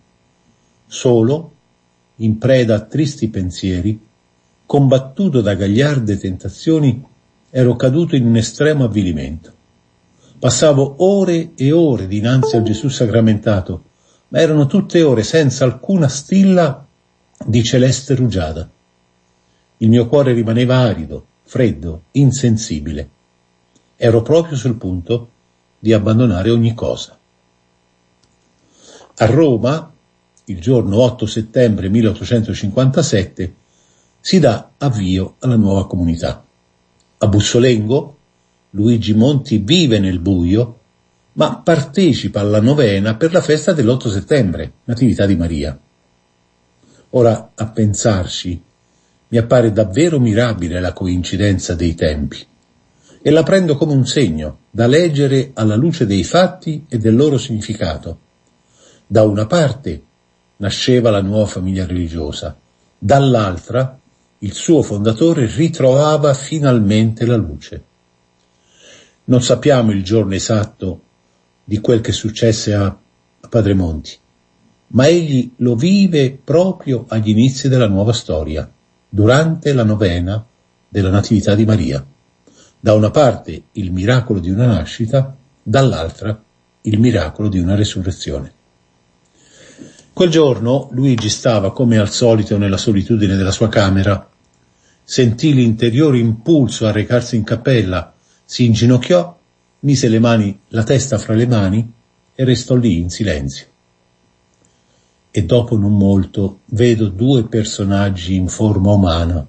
Solo, 0.87 1.53
in 2.17 2.39
preda 2.39 2.75
a 2.75 2.81
tristi 2.81 3.29
pensieri, 3.29 4.01
combattuto 4.67 5.41
da 5.41 5.55
gagliarde 5.55 6.19
tentazioni, 6.19 7.05
ero 7.51 7.77
caduto 7.77 8.17
in 8.17 8.27
un 8.27 8.37
estremo 8.37 8.85
avvilimento. 8.85 9.53
Passavo 10.39 10.97
ore 10.99 11.53
e 11.55 11.71
ore 11.71 12.09
dinanzi 12.09 12.57
a 12.57 12.63
Gesù 12.63 12.89
sacramentato, 12.89 13.85
ma 14.29 14.41
erano 14.41 14.67
tutte 14.67 15.03
ore 15.03 15.23
senza 15.23 15.65
alcuna 15.65 16.09
stilla 16.09 16.85
di 17.45 17.63
celeste 17.63 18.15
rugiada. 18.17 18.69
Il 19.79 19.89
mio 19.89 20.09
cuore 20.09 20.33
rimaneva 20.33 20.79
arido, 20.79 21.27
freddo, 21.45 22.03
insensibile. 22.13 23.11
Ero 23.99 24.21
proprio 24.21 24.57
sul 24.59 24.77
punto 24.77 25.31
di 25.79 25.95
abbandonare 25.95 26.51
ogni 26.51 26.75
cosa. 26.75 27.19
A 29.19 29.25
Roma, 29.25 29.91
il 30.45 30.61
giorno 30.61 30.99
8 30.99 31.25
settembre 31.25 31.89
1857, 31.89 33.55
si 34.21 34.39
dà 34.39 34.73
avvio 34.77 35.37
alla 35.39 35.57
nuova 35.57 35.87
comunità. 35.87 36.45
A 37.19 37.27
Bussolengo, 37.27 38.17
Luigi 38.71 39.15
Monti 39.15 39.57
vive 39.59 39.99
nel 39.99 40.19
buio, 40.19 40.79
ma 41.33 41.57
partecipa 41.57 42.41
alla 42.41 42.61
novena 42.61 43.17
per 43.17 43.33
la 43.33 43.41
festa 43.41 43.73
dell'8 43.73 44.11
settembre, 44.11 44.73
Natività 44.85 45.25
di 45.25 45.37
Maria. 45.37 45.79
Ora, 47.11 47.53
a 47.55 47.67
pensarci, 47.69 48.63
mi 49.29 49.39
appare 49.39 49.73
davvero 49.73 50.21
mirabile 50.21 50.81
la 50.81 50.93
coincidenza 50.93 51.75
dei 51.75 51.95
tempi 51.95 52.47
e 53.27 53.31
la 53.31 53.43
prendo 53.43 53.77
come 53.77 53.93
un 53.93 54.07
segno 54.07 54.59
da 54.71 54.87
leggere 54.87 55.51
alla 55.55 55.75
luce 55.75 56.07
dei 56.07 56.23
fatti 56.23 56.87
e 56.89 56.97
del 56.97 57.17
loro 57.17 57.39
significato. 57.39 58.19
Da 59.05 59.25
una 59.25 59.47
parte 59.47 60.01
nasceva 60.59 61.11
la 61.11 61.23
nuova 61.23 61.47
famiglia 61.47 61.85
religiosa, 61.87 62.57
dall'altra 62.97 63.99
il 64.39 64.53
suo 64.53 64.81
fondatore 64.81 65.47
ritrovava 65.47 66.35
finalmente 66.35 67.27
la 67.27 67.35
luce. 67.35 67.83
Non 69.25 69.43
sappiamo 69.43 69.91
il 69.91 70.05
giorno 70.05 70.35
esatto 70.35 71.01
di 71.65 71.81
quel 71.81 72.01
che 72.03 72.13
successe 72.13 72.75
a, 72.75 72.97
Padre 73.49 73.75
Monti, 73.75 74.17
ma 74.89 75.09
egli 75.09 75.51
lo 75.57 75.75
vive 75.75 76.39
proprio 76.45 77.07
agli 77.09 77.31
inizi 77.31 77.69
della 77.69 77.89
nuova 77.89 78.13
storia, 78.13 78.71
durante 79.09 79.73
la 79.73 79.83
novena 79.83 80.47
della 80.89 81.11
Natività 81.11 81.57
di 81.57 81.65
Maria. 81.65 82.07
Da 82.87 82.95
una 82.95 83.11
parte 83.11 83.65
il 83.73 83.91
miracolo 83.91 84.39
di 84.39 84.49
una 84.49 84.67
nascita, 84.67 85.35
dall'altra 85.61 86.41
il 86.83 87.01
miracolo 87.01 87.49
di 87.49 87.59
una 87.59 87.75
resurrezione. 87.75 88.53
Quel 90.13 90.31
giorno 90.31 90.89
Luigi 90.93 91.29
stava 91.29 91.73
come 91.73 91.99
al 91.99 92.11
solito 92.11 92.57
nella 92.57 92.77
solitudine 92.77 93.35
della 93.35 93.51
sua 93.51 93.69
camera. 93.69 94.31
Sentì 95.03 95.53
l'interiore 95.53 96.19
impulso 96.19 96.87
a 96.87 96.93
recarsi 96.93 97.35
in 97.35 97.43
cappella, 97.43 98.15
si 98.45 98.67
inginocchiò, 98.67 99.37
mise 99.81 100.07
le 100.07 100.21
mani, 100.21 100.57
la 100.69 100.85
testa 100.85 101.19
fra 101.19 101.35
le 101.35 101.49
mani 101.49 101.93
e 102.37 102.45
restò 102.45 102.77
lì 102.77 103.01
in 103.01 103.11
silenzio. 103.11 103.67
E 105.33 105.43
dopo 105.45 105.77
non 105.77 105.97
molto 105.97 106.61
vedo 106.67 107.09
due 107.09 107.49
personaggi 107.49 108.37
in 108.37 108.47
forma 108.47 108.93
umana. 108.93 109.45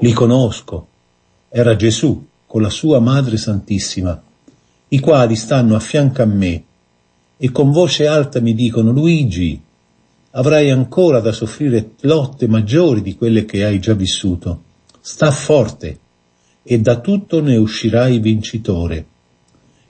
Li 0.00 0.12
conosco. 0.12 0.88
Era 1.48 1.76
Gesù 1.76 2.26
con 2.56 2.64
la 2.64 2.70
sua 2.70 3.00
Madre 3.00 3.36
Santissima, 3.36 4.18
i 4.88 4.98
quali 4.98 5.36
stanno 5.36 5.76
a 5.76 5.78
fianco 5.78 6.22
a 6.22 6.24
me 6.24 6.64
e 7.36 7.52
con 7.52 7.70
voce 7.70 8.06
alta 8.06 8.40
mi 8.40 8.54
dicono 8.54 8.92
Luigi, 8.92 9.60
avrai 10.30 10.70
ancora 10.70 11.20
da 11.20 11.32
soffrire 11.32 11.90
lotte 12.00 12.48
maggiori 12.48 13.02
di 13.02 13.14
quelle 13.14 13.44
che 13.44 13.62
hai 13.62 13.78
già 13.78 13.92
vissuto. 13.92 14.62
Sta 15.02 15.30
forte 15.30 15.98
e 16.62 16.80
da 16.80 16.98
tutto 17.00 17.42
ne 17.42 17.56
uscirai 17.56 18.20
vincitore. 18.20 19.06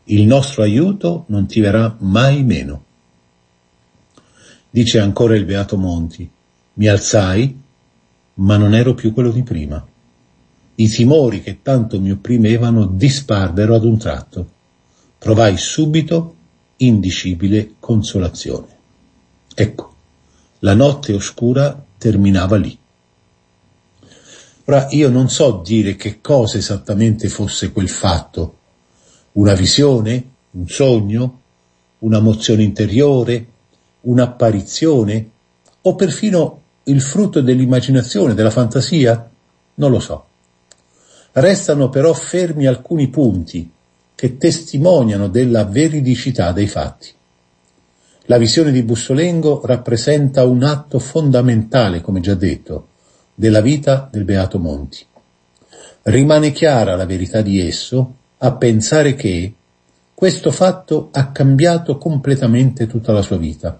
Il 0.06 0.26
nostro 0.26 0.64
aiuto 0.64 1.22
non 1.28 1.46
ti 1.46 1.60
verrà 1.60 1.94
mai 2.00 2.42
meno. 2.42 2.84
Dice 4.68 4.98
ancora 4.98 5.36
il 5.36 5.44
Beato 5.44 5.76
Monti, 5.76 6.28
mi 6.72 6.88
alzai, 6.88 7.60
ma 8.34 8.56
non 8.56 8.74
ero 8.74 8.94
più 8.94 9.12
quello 9.12 9.30
di 9.30 9.44
prima. 9.44 9.86
I 10.78 10.88
timori 10.88 11.42
che 11.42 11.62
tanto 11.62 12.00
mi 12.00 12.10
opprimevano 12.10 12.86
dispardero 12.86 13.74
ad 13.74 13.84
un 13.84 13.96
tratto. 13.96 14.50
Provai 15.18 15.56
subito 15.56 16.34
indicibile 16.76 17.74
consolazione. 17.80 18.76
Ecco, 19.54 19.94
la 20.60 20.74
notte 20.74 21.14
oscura 21.14 21.82
terminava 21.96 22.56
lì. 22.56 22.78
Ora 24.64 24.88
io 24.90 25.08
non 25.08 25.30
so 25.30 25.62
dire 25.64 25.96
che 25.96 26.20
cosa 26.20 26.58
esattamente 26.58 27.28
fosse 27.28 27.72
quel 27.72 27.88
fatto. 27.88 28.58
Una 29.32 29.54
visione? 29.54 30.30
Un 30.50 30.68
sogno? 30.68 31.40
Una 32.00 32.20
mozione 32.20 32.64
interiore? 32.64 33.46
Un'apparizione? 34.02 35.30
O 35.82 35.94
perfino 35.94 36.62
il 36.84 37.00
frutto 37.00 37.40
dell'immaginazione, 37.40 38.34
della 38.34 38.50
fantasia? 38.50 39.30
Non 39.74 39.90
lo 39.90 40.00
so. 40.00 40.25
Restano 41.38 41.90
però 41.90 42.14
fermi 42.14 42.64
alcuni 42.64 43.08
punti 43.08 43.70
che 44.14 44.38
testimoniano 44.38 45.28
della 45.28 45.64
veridicità 45.66 46.50
dei 46.52 46.66
fatti. 46.66 47.12
La 48.22 48.38
visione 48.38 48.72
di 48.72 48.82
Bussolengo 48.82 49.60
rappresenta 49.66 50.46
un 50.46 50.62
atto 50.62 50.98
fondamentale, 50.98 52.00
come 52.00 52.20
già 52.20 52.34
detto, 52.34 52.88
della 53.34 53.60
vita 53.60 54.08
del 54.10 54.24
Beato 54.24 54.58
Monti. 54.58 55.04
Rimane 56.04 56.52
chiara 56.52 56.96
la 56.96 57.04
verità 57.04 57.42
di 57.42 57.60
esso 57.60 58.14
a 58.38 58.52
pensare 58.54 59.14
che 59.14 59.52
questo 60.14 60.50
fatto 60.50 61.10
ha 61.12 61.32
cambiato 61.32 61.98
completamente 61.98 62.86
tutta 62.86 63.12
la 63.12 63.20
sua 63.20 63.36
vita. 63.36 63.78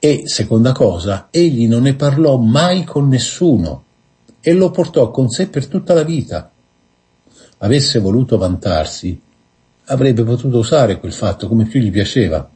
E, 0.00 0.22
seconda 0.24 0.72
cosa, 0.72 1.28
egli 1.30 1.68
non 1.68 1.82
ne 1.82 1.94
parlò 1.94 2.36
mai 2.36 2.82
con 2.82 3.06
nessuno 3.06 3.84
e 4.40 4.52
lo 4.52 4.70
portò 4.70 5.10
con 5.10 5.28
sé 5.28 5.48
per 5.48 5.66
tutta 5.66 5.94
la 5.94 6.04
vita. 6.04 6.50
Avesse 7.58 7.98
voluto 7.98 8.38
vantarsi, 8.38 9.20
avrebbe 9.86 10.22
potuto 10.24 10.58
usare 10.58 10.98
quel 10.98 11.12
fatto 11.12 11.48
come 11.48 11.64
più 11.64 11.80
gli 11.80 11.90
piaceva 11.90 12.48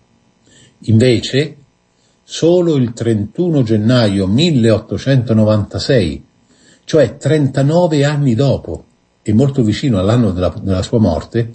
Invece, 0.87 1.57
solo 2.25 2.75
il 2.75 2.93
31 2.93 3.63
gennaio 3.63 4.27
1896, 4.27 6.25
cioè 6.85 7.17
39 7.17 8.05
anni 8.05 8.35
dopo 8.35 8.85
e 9.23 9.33
molto 9.33 9.63
vicino 9.63 10.01
all'anno 10.01 10.33
della, 10.33 10.53
della 10.61 10.83
sua 10.83 10.99
morte, 10.99 11.55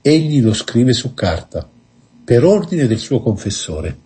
egli 0.00 0.40
lo 0.40 0.54
scrive 0.54 0.92
su 0.92 1.12
carta, 1.12 1.68
per 2.24 2.44
ordine 2.44 2.86
del 2.86 3.00
suo 3.00 3.20
confessore. 3.20 3.98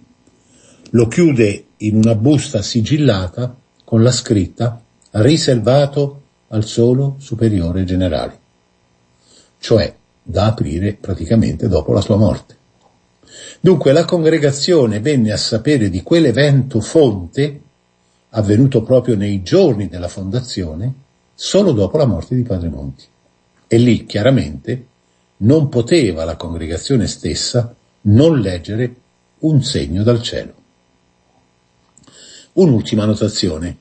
Lo 0.90 1.06
chiude 1.08 1.66
in 1.78 1.96
una 1.96 2.14
busta 2.14 2.62
sigillata 2.62 3.54
con 3.84 4.02
la 4.02 4.12
scritta 4.12 4.81
riservato 5.12 6.20
al 6.48 6.64
solo 6.64 7.16
superiore 7.18 7.84
generale, 7.84 8.38
cioè 9.58 9.94
da 10.22 10.46
aprire 10.46 10.94
praticamente 10.94 11.68
dopo 11.68 11.92
la 11.92 12.00
sua 12.00 12.16
morte. 12.16 12.56
Dunque 13.60 13.92
la 13.92 14.04
congregazione 14.04 15.00
venne 15.00 15.32
a 15.32 15.36
sapere 15.36 15.88
di 15.88 16.02
quell'evento 16.02 16.80
fonte, 16.80 17.60
avvenuto 18.30 18.82
proprio 18.82 19.16
nei 19.16 19.42
giorni 19.42 19.88
della 19.88 20.08
fondazione, 20.08 20.92
solo 21.34 21.72
dopo 21.72 21.96
la 21.96 22.06
morte 22.06 22.34
di 22.34 22.42
Padre 22.42 22.68
Monti. 22.68 23.04
E 23.66 23.78
lì 23.78 24.04
chiaramente 24.04 24.86
non 25.38 25.68
poteva 25.68 26.24
la 26.24 26.36
congregazione 26.36 27.06
stessa 27.06 27.74
non 28.02 28.40
leggere 28.40 28.94
un 29.40 29.62
segno 29.62 30.02
dal 30.02 30.22
cielo. 30.22 30.54
Un'ultima 32.54 33.04
notazione. 33.04 33.76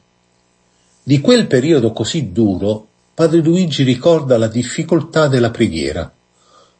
Di 1.11 1.19
quel 1.19 1.45
periodo 1.45 1.91
così 1.91 2.31
duro, 2.31 2.87
Padre 3.13 3.41
Luigi 3.41 3.83
ricorda 3.83 4.37
la 4.37 4.47
difficoltà 4.47 5.27
della 5.27 5.51
preghiera. 5.51 6.09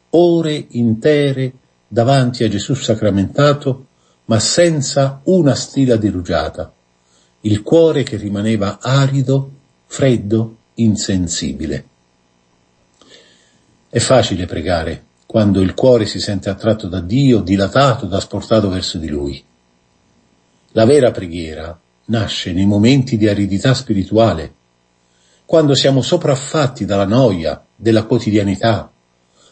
Ore 0.08 0.68
intere 0.70 1.52
davanti 1.86 2.42
a 2.42 2.48
Gesù 2.48 2.72
sacramentato, 2.72 3.88
ma 4.24 4.38
senza 4.38 5.20
una 5.24 5.54
stila 5.54 5.96
dirugiata, 5.96 6.72
il 7.42 7.62
cuore 7.62 8.04
che 8.04 8.16
rimaneva 8.16 8.78
arido, 8.80 9.50
freddo, 9.84 10.56
insensibile. 10.76 11.84
È 13.90 13.98
facile 13.98 14.46
pregare 14.46 15.04
quando 15.26 15.60
il 15.60 15.74
cuore 15.74 16.06
si 16.06 16.20
sente 16.20 16.48
attratto 16.48 16.88
da 16.88 17.00
Dio, 17.00 17.42
dilatato, 17.42 18.08
trasportato 18.08 18.70
verso 18.70 18.96
di 18.96 19.08
Lui. 19.08 19.44
La 20.68 20.86
vera 20.86 21.10
preghiera 21.10 21.78
nasce 22.12 22.52
nei 22.52 22.66
momenti 22.66 23.16
di 23.16 23.26
aridità 23.26 23.72
spirituale, 23.72 24.54
quando 25.46 25.74
siamo 25.74 26.02
sopraffatti 26.02 26.84
dalla 26.84 27.06
noia, 27.06 27.64
della 27.74 28.04
quotidianità, 28.04 28.92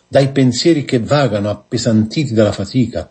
dai 0.07 0.31
pensieri 0.31 0.85
che 0.85 1.01
vagano 1.01 1.49
appesantiti 1.49 2.35
dalla 2.35 2.53
fatica, 2.53 3.11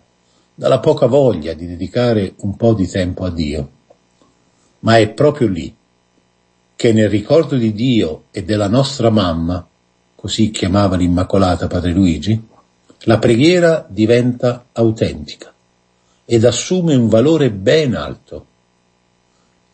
dalla 0.53 0.79
poca 0.79 1.07
voglia 1.07 1.53
di 1.53 1.65
dedicare 1.65 2.33
un 2.37 2.55
po' 2.55 2.73
di 2.73 2.87
tempo 2.87 3.25
a 3.25 3.31
Dio. 3.31 3.71
Ma 4.81 4.97
è 4.97 5.09
proprio 5.09 5.47
lì 5.47 5.75
che 6.75 6.93
nel 6.93 7.09
ricordo 7.09 7.55
di 7.55 7.73
Dio 7.73 8.25
e 8.31 8.43
della 8.43 8.67
nostra 8.67 9.09
mamma, 9.09 9.67
così 10.15 10.51
chiamava 10.51 10.95
l'Immacolata 10.95 11.67
Padre 11.67 11.91
Luigi, 11.91 12.47
la 13.03 13.17
preghiera 13.17 13.85
diventa 13.89 14.67
autentica 14.73 15.53
ed 16.25 16.45
assume 16.45 16.93
un 16.95 17.07
valore 17.07 17.51
ben 17.51 17.95
alto. 17.95 18.45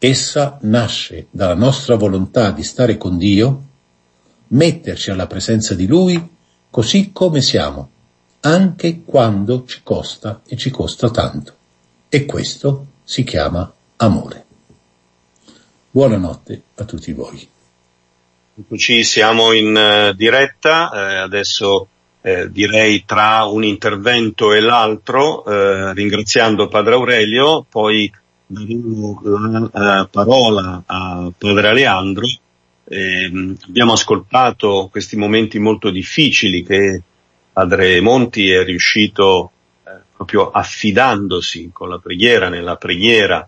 Essa 0.07 0.59
nasce 0.61 1.25
dalla 1.31 1.55
nostra 1.55 1.95
volontà 1.95 2.51
di 2.51 2.61
stare 2.61 2.95
con 2.95 3.17
Dio, 3.17 3.63
metterci 4.49 5.09
alla 5.09 5.25
presenza 5.25 5.73
di 5.73 5.87
Lui 5.87 6.29
così 6.69 7.09
come 7.11 7.41
siamo, 7.41 7.89
anche 8.41 9.01
quando 9.03 9.65
ci 9.65 9.79
costa 9.81 10.41
e 10.47 10.57
ci 10.57 10.69
costa 10.69 11.09
tanto. 11.09 11.55
E 12.07 12.25
questo 12.25 12.85
si 13.03 13.23
chiama 13.23 13.73
amore. 13.95 14.45
Buonanotte 15.89 16.61
a 16.75 16.83
tutti 16.83 17.11
voi. 17.11 17.49
Ci 18.75 19.03
siamo 19.03 19.53
in 19.53 19.75
uh, 19.75 20.13
diretta, 20.13 20.91
eh, 20.93 21.15
adesso 21.15 21.87
eh, 22.21 22.51
direi 22.51 23.05
tra 23.05 23.45
un 23.45 23.63
intervento 23.63 24.53
e 24.53 24.59
l'altro, 24.59 25.43
eh, 25.45 25.93
ringraziando 25.95 26.67
Padre 26.67 26.93
Aurelio, 26.93 27.65
poi 27.67 28.11
daremo 28.47 29.21
la 29.23 30.01
uh, 30.01 30.10
parola 30.10 30.84
a 30.86 31.31
Padre 31.36 31.69
Aleandro. 31.69 32.27
Ehm, 32.88 33.58
abbiamo 33.67 33.93
ascoltato 33.93 34.89
questi 34.91 35.17
momenti 35.17 35.58
molto 35.58 35.89
difficili 35.89 36.63
che 36.63 37.01
Padre 37.51 37.99
Monti 38.01 38.51
è 38.51 38.63
riuscito 38.63 39.51
eh, 39.86 39.91
proprio 40.15 40.51
affidandosi 40.51 41.71
con 41.73 41.89
la 41.89 41.97
preghiera, 41.97 42.49
nella 42.49 42.75
preghiera 42.75 43.47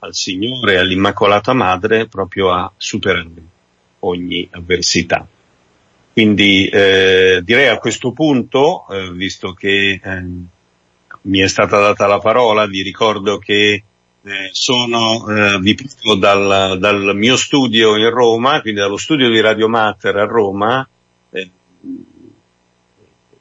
al 0.00 0.14
Signore 0.14 0.74
e 0.74 0.76
all'Immacolata 0.78 1.52
Madre, 1.52 2.08
proprio 2.08 2.50
a 2.50 2.70
superare 2.76 3.30
ogni 4.00 4.48
avversità. 4.50 5.26
Quindi 6.12 6.68
eh, 6.68 7.40
direi 7.42 7.68
a 7.68 7.78
questo 7.78 8.12
punto, 8.12 8.86
eh, 8.88 9.10
visto 9.12 9.52
che 9.52 10.00
eh, 10.02 10.24
mi 11.22 11.38
è 11.38 11.48
stata 11.48 11.80
data 11.80 12.06
la 12.06 12.18
parola, 12.18 12.66
vi 12.66 12.82
ricordo 12.82 13.38
che 13.38 13.82
eh, 14.26 14.48
sono, 14.52 15.26
eh, 15.28 15.58
vi 15.58 15.74
parlo 15.74 16.14
dal, 16.14 16.78
dal, 16.78 17.14
mio 17.14 17.36
studio 17.36 17.96
in 17.96 18.08
Roma, 18.08 18.62
quindi 18.62 18.80
dallo 18.80 18.96
studio 18.96 19.28
di 19.28 19.40
Radio 19.40 19.68
Mater 19.68 20.16
a 20.16 20.24
Roma. 20.24 20.88
Eh, 21.30 21.50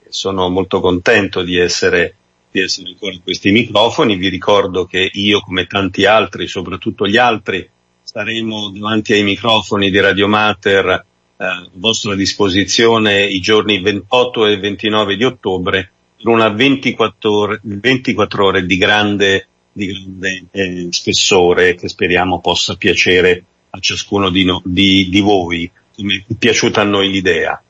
sono 0.10 0.50
molto 0.50 0.82
contento 0.82 1.42
di 1.42 1.58
essere, 1.58 2.16
di 2.52 2.60
essere 2.60 2.96
con 3.00 3.18
questi 3.24 3.52
microfoni. 3.52 4.18
Vi 4.18 4.28
ricordo 4.28 4.86
che 4.86 5.10
io, 5.14 5.40
come 5.40 5.68
tanti 5.68 6.06
altri, 6.06 6.48
soprattutto 6.48 7.08
gli 7.08 7.18
altri, 7.18 7.68
saremo 8.04 8.70
davanti 8.70 9.14
ai 9.14 9.24
microfoni 9.24 9.90
di 9.90 10.00
Radio 10.02 10.28
Mater 10.28 11.06
eh, 11.38 11.46
a 11.46 11.66
vostra 11.76 12.14
disposizione 12.14 13.24
i 13.24 13.40
giorni 13.40 13.80
28 13.80 14.48
e 14.48 14.58
29 14.58 15.16
di 15.16 15.24
ottobre 15.24 15.92
per 16.18 16.28
una 16.28 16.50
24 16.50 17.32
ore, 17.32 17.60
24 17.64 18.46
ore 18.46 18.66
di 18.66 18.78
grande, 18.78 19.48
di 19.74 19.88
grande 19.88 20.46
eh, 20.52 20.88
spessore 20.92 21.76
che 21.76 21.90
speriamo 21.90 22.40
possa 22.40 22.76
piacere 22.76 23.44
a 23.72 23.80
ciascuno 23.80 24.30
di, 24.30 24.46
no, 24.46 24.62
di, 24.64 25.10
di 25.10 25.20
voi, 25.20 25.70
come 25.96 26.24
è 26.28 26.34
piaciuta 26.36 26.82
a 26.82 26.86
noi 26.86 27.10
l'idea. 27.10 27.62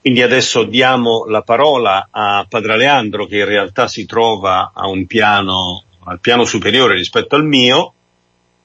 Quindi 0.00 0.22
adesso 0.22 0.64
diamo 0.64 1.24
la 1.26 1.42
parola 1.42 2.08
a 2.10 2.46
Padre 2.48 2.76
Leandro 2.76 3.26
che 3.26 3.38
in 3.38 3.44
realtà 3.46 3.88
si 3.88 4.06
trova 4.06 4.72
a 4.74 4.86
un 4.86 5.06
piano, 5.06 5.82
al 6.04 6.20
piano 6.20 6.44
superiore 6.44 6.94
rispetto 6.94 7.34
al 7.34 7.44
mio, 7.44 7.94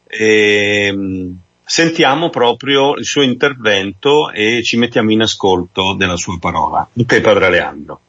e, 0.06 0.86
ehm, 0.88 1.38
sentiamo 1.66 2.30
proprio 2.30 2.96
il 2.96 3.06
suo 3.06 3.24
intervento 3.24 4.30
e 4.30 4.62
ci 4.64 4.78
mettiamo 4.78 5.12
in 5.12 5.22
ascolto 5.22 5.94
della 5.94 6.18
sua 6.18 6.38
parola. 6.40 6.88
Te 6.94 7.22
Padre 7.22 7.50
Leandro. 7.50 8.00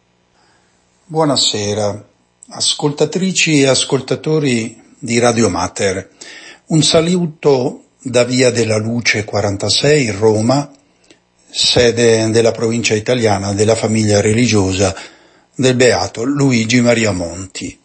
Buonasera, 1.07 2.05
ascoltatrici 2.49 3.61
e 3.61 3.69
ascoltatori 3.69 4.81
di 4.99 5.19
Radio 5.19 5.49
Mater. 5.49 6.11
Un 6.67 6.83
saluto 6.83 7.85
da 8.03 8.25
Via 8.25 8.51
della 8.51 8.77
Luce 8.77 9.25
46, 9.25 10.11
Roma, 10.11 10.71
sede 11.49 12.29
della 12.31 12.53
provincia 12.53 12.95
italiana 12.95 13.55
della 13.55 13.75
famiglia 13.75 14.21
religiosa 14.21 14.95
del 15.55 15.75
beato 15.75 16.23
Luigi 16.25 16.81
Maria 16.81 17.13
Monti. 17.13 17.79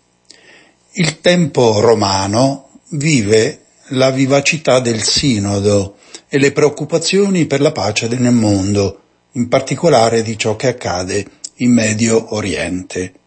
Il 0.93 1.22
tempo 1.22 1.80
romano 1.80 2.69
vive 2.89 3.62
la 3.89 4.12
vivacità 4.12 4.82
del 4.82 5.02
sinodo 5.02 5.95
e 6.28 6.38
le 6.38 6.52
preoccupazioni 6.52 7.45
per 7.45 7.62
la 7.62 7.72
pace 7.72 8.08
nel 8.10 8.34
mondo, 8.34 9.02
in 9.34 9.48
particolare 9.48 10.22
di 10.22 10.38
ciò 10.38 10.56
che 10.58 10.67
accade 10.67 11.26
in 11.58 11.72
Medio 11.72 12.36
Oriente. 12.36 13.18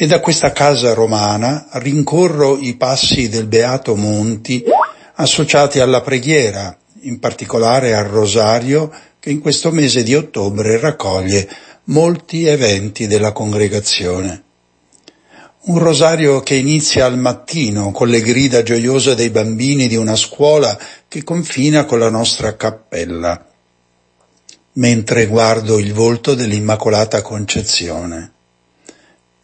E 0.00 0.06
da 0.06 0.20
questa 0.20 0.52
casa 0.52 0.94
romana 0.94 1.66
rincorro 1.72 2.56
i 2.56 2.76
passi 2.76 3.28
del 3.28 3.48
Beato 3.48 3.96
Monti 3.96 4.62
associati 5.14 5.80
alla 5.80 6.02
preghiera, 6.02 6.78
in 7.00 7.18
particolare 7.18 7.96
al 7.96 8.04
rosario 8.04 8.92
che 9.18 9.30
in 9.30 9.40
questo 9.40 9.72
mese 9.72 10.04
di 10.04 10.14
ottobre 10.14 10.78
raccoglie 10.78 11.48
molti 11.86 12.44
eventi 12.44 13.08
della 13.08 13.32
congregazione. 13.32 14.44
Un 15.62 15.80
rosario 15.80 16.42
che 16.42 16.54
inizia 16.54 17.04
al 17.04 17.18
mattino 17.18 17.90
con 17.90 18.06
le 18.06 18.20
grida 18.20 18.62
gioiose 18.62 19.16
dei 19.16 19.30
bambini 19.30 19.88
di 19.88 19.96
una 19.96 20.14
scuola 20.14 20.78
che 21.08 21.24
confina 21.24 21.86
con 21.86 21.98
la 21.98 22.08
nostra 22.08 22.54
cappella, 22.54 23.44
mentre 24.74 25.26
guardo 25.26 25.76
il 25.76 25.92
volto 25.92 26.34
dell'Immacolata 26.36 27.20
Concezione. 27.20 28.34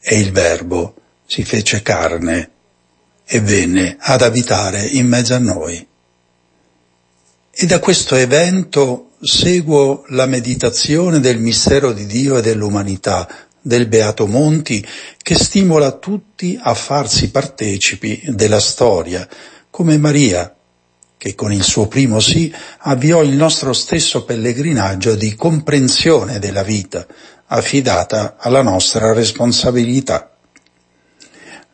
E 0.06 0.18
il 0.18 0.32
Verbo 0.32 0.94
si 1.26 1.44
fece 1.44 1.80
carne 1.80 2.50
e 3.24 3.40
venne 3.40 3.96
ad 3.98 4.20
abitare 4.20 4.84
in 4.84 5.08
mezzo 5.08 5.34
a 5.34 5.38
noi. 5.38 5.86
E 7.50 7.66
da 7.66 7.78
questo 7.78 8.14
evento 8.14 9.12
seguo 9.20 10.04
la 10.08 10.26
meditazione 10.26 11.20
del 11.20 11.38
mistero 11.38 11.92
di 11.92 12.04
Dio 12.04 12.36
e 12.36 12.42
dell'umanità 12.42 13.26
del 13.62 13.86
Beato 13.86 14.26
Monti 14.26 14.86
che 15.16 15.34
stimola 15.34 15.92
tutti 15.92 16.58
a 16.60 16.74
farsi 16.74 17.30
partecipi 17.30 18.22
della 18.26 18.60
storia, 18.60 19.26
come 19.70 19.96
Maria, 19.96 20.54
che 21.16 21.34
con 21.34 21.50
il 21.50 21.62
suo 21.62 21.88
primo 21.88 22.20
sì 22.20 22.54
avviò 22.80 23.22
il 23.22 23.34
nostro 23.34 23.72
stesso 23.72 24.24
pellegrinaggio 24.24 25.14
di 25.14 25.34
comprensione 25.34 26.38
della 26.38 26.62
vita, 26.62 27.06
affidata 27.46 28.36
alla 28.38 28.62
nostra 28.62 29.12
responsabilità. 29.12 30.30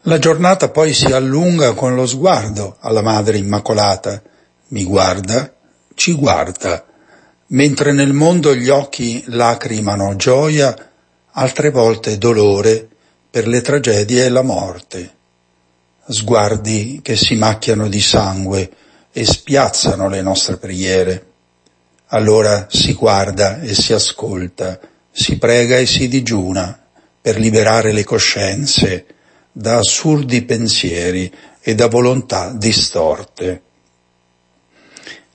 La 0.05 0.19
giornata 0.19 0.71
poi 0.71 0.95
si 0.95 1.13
allunga 1.13 1.75
con 1.75 1.95
lo 1.95 2.07
sguardo 2.07 2.77
alla 2.81 3.03
Madre 3.03 3.37
Immacolata. 3.37 4.23
Mi 4.69 4.85
guarda, 4.85 5.53
ci 5.95 6.15
guarda, 6.15 6.85
mentre 7.49 7.93
nel 7.93 8.13
mondo 8.13 8.55
gli 8.55 8.71
occhi 8.71 9.23
lacrimano 9.27 10.17
gioia, 10.17 10.75
altre 11.33 11.71
volte 11.71 12.17
dolore 12.17 12.89
per 13.31 13.47
le 13.47 13.61
tragedie 13.61 14.25
e 14.25 14.29
la 14.31 14.43
morte, 14.43 15.15
sguardi 16.09 17.01
che 17.03 17.15
si 17.17 17.37
macchiano 17.37 17.89
di 17.89 18.01
sangue 18.01 18.71
e 19.13 19.25
spiazzano 19.25 20.09
le 20.09 20.23
nostre 20.23 20.57
preghiere. 20.57 21.27
Allora 22.07 22.67
si 22.71 22.95
guarda 22.95 23.61
e 23.61 23.75
si 23.75 23.93
ascolta, 23.93 24.81
si 25.11 25.39
prega 25.39 25.77
e 25.77 25.87
si 25.87 26.09
digiuna 26.09 26.79
per 27.21 27.39
liberare 27.39 27.93
le 27.93 28.05
coscienze 28.05 29.07
da 29.53 29.79
assurdi 29.79 30.43
pensieri 30.43 31.31
e 31.61 31.75
da 31.75 31.89
volontà 31.89 32.53
distorte. 32.53 33.63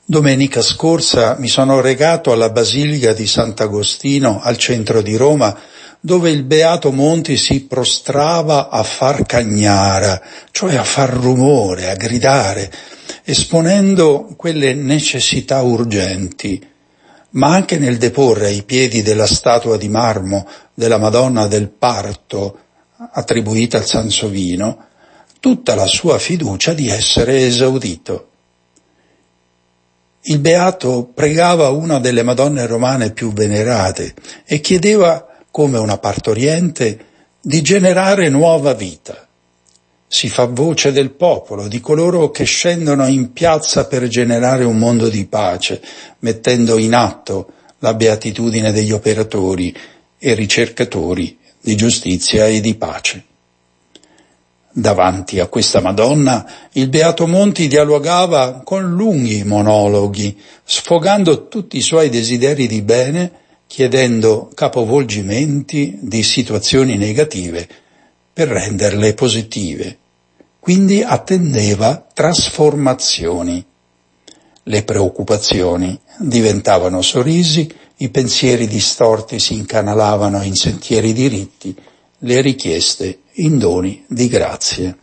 Domenica 0.08 0.62
scorsa 0.62 1.36
mi 1.40 1.48
sono 1.48 1.82
regato 1.82 2.32
alla 2.32 2.50
Basilica 2.50 3.14
di 3.14 3.26
Sant'Agostino 3.26 4.40
al 4.42 4.58
centro 4.58 5.02
di 5.02 5.16
Roma 5.16 5.58
dove 6.00 6.30
il 6.30 6.44
Beato 6.44 6.92
Monti 6.92 7.36
si 7.36 7.66
prostrava 7.66 8.70
a 8.70 8.84
far 8.84 9.26
cagnara, 9.26 10.22
cioè 10.52 10.76
a 10.76 10.84
far 10.84 11.10
rumore, 11.10 11.90
a 11.90 11.96
gridare, 11.96 12.72
esponendo 13.24 14.32
quelle 14.38 14.76
necessità 14.76 15.64
urgenti, 15.64 16.64
ma 17.36 17.54
anche 17.54 17.78
nel 17.78 17.98
deporre 17.98 18.48
ai 18.48 18.64
piedi 18.64 19.02
della 19.02 19.28
statua 19.28 19.78
di 19.78 19.90
marmo 19.90 20.48
della 20.74 20.98
Madonna 20.98 21.48
del 21.48 21.70
Parto, 21.70 22.60
attribuita 23.12 23.78
al 23.78 23.86
Sansovino, 23.86 24.86
tutta 25.40 25.76
la 25.76 25.86
sua 25.86 26.18
fiducia 26.18 26.74
di 26.74 26.90
essere 26.90 27.46
esaudito. 27.46 28.30
Il 30.28 30.40
Beato 30.40 31.12
pregava 31.14 31.70
una 31.70 32.00
delle 32.00 32.24
Madonne 32.24 32.66
romane 32.66 33.12
più 33.12 33.32
venerate 33.32 34.16
e 34.44 34.60
chiedeva 34.60 35.28
come 35.52 35.78
una 35.78 35.98
partoriente, 35.98 37.06
di 37.40 37.62
generare 37.62 38.28
nuova 38.30 38.74
vita. 38.74 39.25
Si 40.16 40.30
fa 40.30 40.46
voce 40.46 40.94
del 40.94 41.12
popolo, 41.12 41.68
di 41.68 41.82
coloro 41.82 42.32
che 42.32 42.46
scendono 42.46 43.06
in 43.06 43.34
piazza 43.34 43.86
per 43.86 44.08
generare 44.08 44.64
un 44.64 44.78
mondo 44.78 45.10
di 45.10 45.26
pace, 45.26 45.82
mettendo 46.20 46.78
in 46.78 46.94
atto 46.94 47.52
la 47.80 47.94
beatitudine 47.96 48.72
degli 48.72 48.94
operatori 48.94 49.76
e 50.18 50.34
ricercatori 50.34 51.38
di 51.60 51.76
giustizia 51.76 52.48
e 52.48 52.62
di 52.62 52.76
pace. 52.76 53.24
Davanti 54.72 55.42
a 55.42 55.48
questa 55.48 55.82
Madonna, 55.82 56.50
il 56.72 56.88
Beato 56.88 57.28
Monti 57.28 57.68
dialogava 57.68 58.62
con 58.64 58.90
lunghi 58.90 59.44
monologhi, 59.44 60.40
sfogando 60.64 61.50
tutti 61.50 61.76
i 61.76 61.82
suoi 61.82 62.08
desideri 62.08 62.68
di 62.68 62.82
bene, 62.82 63.32
chiedendo 63.68 64.50
capovolgimenti 64.54 65.98
di 66.00 66.24
situazioni 66.24 66.96
negative 66.96 67.68
per 68.32 68.48
renderle 68.48 69.14
positive. 69.14 69.98
Quindi 70.66 71.04
attendeva 71.04 72.08
trasformazioni. 72.12 73.64
Le 74.64 74.84
preoccupazioni 74.84 75.96
diventavano 76.18 77.04
sorrisi, 77.04 77.72
i 77.98 78.10
pensieri 78.10 78.66
distorti 78.66 79.38
si 79.38 79.54
incanalavano 79.54 80.42
in 80.42 80.56
sentieri 80.56 81.14
diritti, 81.14 81.76
le 82.18 82.42
richieste 82.42 83.20
in 83.34 83.60
doni 83.60 84.06
di 84.08 84.28
grazie. 84.28 84.98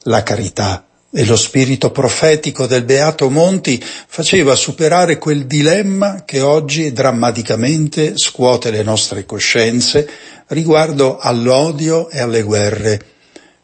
La 0.00 0.22
carità 0.22 0.86
e 1.10 1.24
lo 1.24 1.36
spirito 1.36 1.90
profetico 1.90 2.66
del 2.66 2.84
Beato 2.84 3.30
Monti 3.30 3.82
faceva 3.82 4.54
superare 4.54 5.16
quel 5.16 5.46
dilemma 5.46 6.24
che 6.26 6.42
oggi 6.42 6.92
drammaticamente 6.92 8.18
scuote 8.18 8.70
le 8.70 8.82
nostre 8.82 9.24
coscienze 9.24 10.06
riguardo 10.48 11.16
all'odio 11.16 12.10
e 12.10 12.20
alle 12.20 12.42
guerre, 12.42 13.16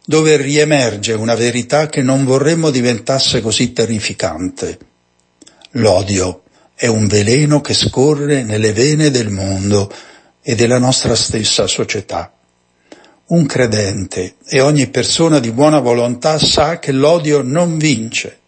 dove 0.04 0.36
riemerge 0.36 1.14
una 1.14 1.34
verità 1.34 1.88
che 1.88 2.02
non 2.02 2.24
vorremmo 2.24 2.70
diventasse 2.70 3.40
così 3.40 3.72
terrificante. 3.72 4.78
L'odio 5.72 6.42
è 6.74 6.86
un 6.86 7.06
veleno 7.06 7.60
che 7.60 7.72
scorre 7.72 8.42
nelle 8.42 8.72
vene 8.72 9.10
del 9.10 9.30
mondo 9.30 9.90
e 10.42 10.54
della 10.54 10.78
nostra 10.78 11.14
stessa 11.14 11.66
società. 11.66 12.32
Un 13.26 13.46
credente 13.46 14.34
e 14.46 14.60
ogni 14.60 14.88
persona 14.88 15.38
di 15.38 15.50
buona 15.50 15.78
volontà 15.78 16.38
sa 16.38 16.78
che 16.78 16.92
l'odio 16.92 17.40
non 17.40 17.78
vince, 17.78 18.40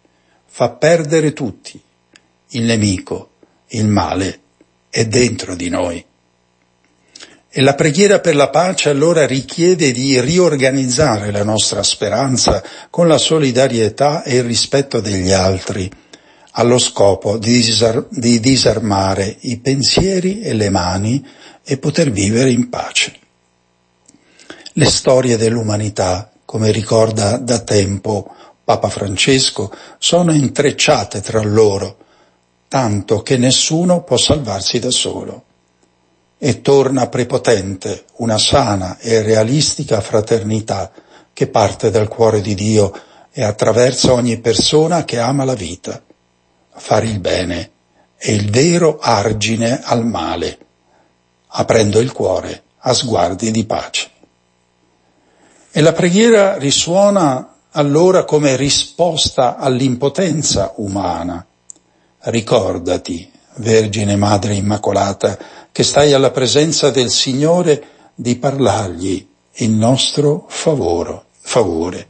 fa 0.45 0.69
perdere 0.69 1.33
tutti. 1.33 1.81
Il 2.49 2.63
nemico, 2.63 3.31
il 3.69 3.87
male, 3.87 4.39
è 4.89 5.05
dentro 5.05 5.55
di 5.55 5.69
noi. 5.69 6.05
E 7.57 7.61
la 7.61 7.73
preghiera 7.73 8.19
per 8.19 8.35
la 8.35 8.49
pace 8.49 8.89
allora 8.89 9.25
richiede 9.25 9.91
di 9.91 10.21
riorganizzare 10.21 11.31
la 11.31 11.43
nostra 11.43 11.81
speranza 11.81 12.61
con 12.91 13.07
la 13.07 13.17
solidarietà 13.17 14.21
e 14.21 14.35
il 14.35 14.43
rispetto 14.43 14.99
degli 14.99 15.31
altri, 15.31 15.89
allo 16.51 16.77
scopo 16.77 17.39
di, 17.39 17.53
disar- 17.53 18.05
di 18.11 18.39
disarmare 18.39 19.37
i 19.39 19.57
pensieri 19.57 20.41
e 20.41 20.53
le 20.53 20.69
mani 20.69 21.27
e 21.63 21.79
poter 21.79 22.11
vivere 22.11 22.51
in 22.51 22.69
pace. 22.69 23.17
Le 24.73 24.85
storie 24.85 25.35
dell'umanità, 25.35 26.31
come 26.45 26.69
ricorda 26.69 27.37
da 27.37 27.57
tempo 27.61 28.35
Papa 28.63 28.89
Francesco, 28.89 29.73
sono 29.97 30.31
intrecciate 30.31 31.21
tra 31.21 31.41
loro, 31.41 31.97
tanto 32.67 33.23
che 33.23 33.35
nessuno 33.37 34.03
può 34.03 34.15
salvarsi 34.15 34.77
da 34.77 34.91
solo. 34.91 35.46
E 36.37 36.61
torna 36.61 37.07
prepotente 37.07 38.05
una 38.17 38.37
sana 38.37 38.97
e 38.99 39.21
realistica 39.21 40.01
fraternità 40.01 40.91
che 41.33 41.47
parte 41.47 41.89
dal 41.89 42.07
cuore 42.07 42.41
di 42.41 42.53
Dio 42.53 42.93
e 43.31 43.43
attraversa 43.43 44.13
ogni 44.13 44.39
persona 44.39 45.03
che 45.03 45.19
ama 45.19 45.43
la 45.43 45.53
vita. 45.53 46.01
Fare 46.75 47.05
il 47.07 47.19
bene 47.19 47.71
è 48.15 48.31
il 48.31 48.49
vero 48.49 48.97
argine 48.99 49.81
al 49.83 50.05
male, 50.05 50.57
aprendo 51.49 51.99
il 51.99 52.11
cuore 52.11 52.63
a 52.79 52.93
sguardi 52.93 53.51
di 53.51 53.65
pace. 53.65 54.09
E 55.71 55.81
la 55.81 55.93
preghiera 55.93 56.57
risuona 56.57 57.55
allora 57.71 58.23
come 58.25 58.55
risposta 58.55 59.57
all'impotenza 59.57 60.73
umana. 60.77 61.45
Ricordati, 62.19 63.31
Vergine 63.57 64.15
Madre 64.15 64.55
Immacolata, 64.55 65.37
che 65.77 65.83
stai 65.83 66.11
alla 66.13 66.31
presenza 66.31 66.89
del 66.89 67.11
Signore 67.11 67.83
di 68.15 68.35
parlargli 68.37 69.27
in 69.57 69.77
nostro 69.77 70.45
favore. 70.47 71.21
favore. 71.39 72.07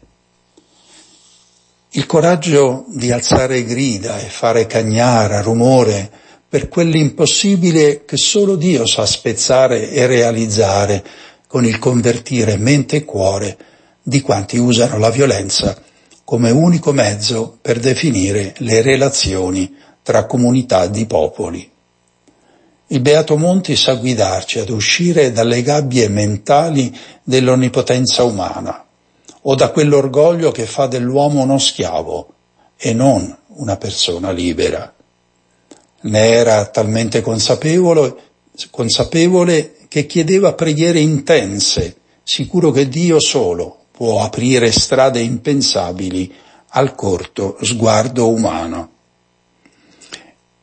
Il 1.90 2.06
coraggio 2.06 2.86
di 2.88 3.12
alzare 3.12 3.66
grida 3.66 4.20
e 4.20 4.30
fare 4.30 4.68
cagnara, 4.68 5.42
rumore, 5.42 6.10
per 6.48 6.70
quell'impossibile 6.70 8.06
che 8.06 8.16
solo 8.16 8.56
Dio 8.56 8.86
sa 8.86 9.06
spezzare 9.06 9.92
e 9.92 10.06
realizzare 10.06 11.04
con 11.46 11.66
il 11.66 11.78
convertire 11.78 12.56
mente 12.56 12.96
e 12.96 13.04
cuore 13.04 13.58
di 14.02 14.22
quanti 14.22 14.58
usano 14.58 14.98
la 14.98 15.10
violenza 15.10 15.78
come 16.24 16.52
unico 16.52 16.94
mezzo 16.94 17.58
per 17.62 17.80
definire 17.80 18.54
le 18.60 18.82
relazioni 18.82 19.76
tra 20.04 20.26
comunità 20.26 20.88
di 20.88 21.06
popoli. 21.06 21.76
Il 22.90 23.02
Beato 23.02 23.36
Monti 23.36 23.76
sa 23.76 23.96
guidarci 23.96 24.60
ad 24.60 24.70
uscire 24.70 25.34
dalle 25.34 25.62
gabbie 25.62 26.08
mentali 26.08 26.96
dell'onnipotenza 27.22 28.24
umana 28.24 28.86
o 29.42 29.56
da 29.56 29.72
quell'orgoglio 29.72 30.52
che 30.52 30.66
fa 30.66 30.88
dell'uomo 30.88 31.42
uno 31.42 31.58
schiavo 31.58 32.34
e 32.78 32.94
non 32.94 33.36
una 33.56 33.76
persona 33.76 34.32
libera. 34.32 34.94
Ne 36.00 36.30
era 36.30 36.66
talmente 36.68 37.20
consapevole, 37.20 38.16
consapevole 38.70 39.76
che 39.90 40.06
chiedeva 40.06 40.54
preghiere 40.54 41.00
intense, 41.00 41.98
sicuro 42.24 42.72
che 42.72 42.88
Dio 42.88 43.20
solo 43.20 43.80
può 43.92 44.22
aprire 44.22 44.72
strade 44.72 45.20
impensabili 45.20 46.34
al 46.70 46.96
corto 46.96 47.58
sguardo 47.62 48.30
umano. 48.30 48.92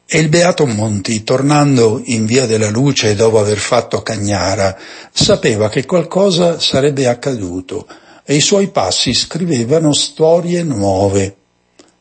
E 0.07 0.19
il 0.19 0.29
Beato 0.29 0.67
Monti, 0.67 1.25
tornando 1.25 2.01
in 2.05 2.27
via 2.27 2.47
della 2.47 2.69
luce 2.69 3.15
dopo 3.15 3.39
aver 3.39 3.57
fatto 3.57 4.03
Cagnara, 4.03 4.77
sapeva 5.11 5.71
che 5.71 5.87
qualcosa 5.87 6.61
sarebbe 6.61 7.09
accaduto 7.09 7.87
e 8.23 8.35
i 8.35 8.41
suoi 8.41 8.69
passi 8.69 9.15
scrivevano 9.15 9.95
storie 9.95 10.63
nuove, 10.63 11.37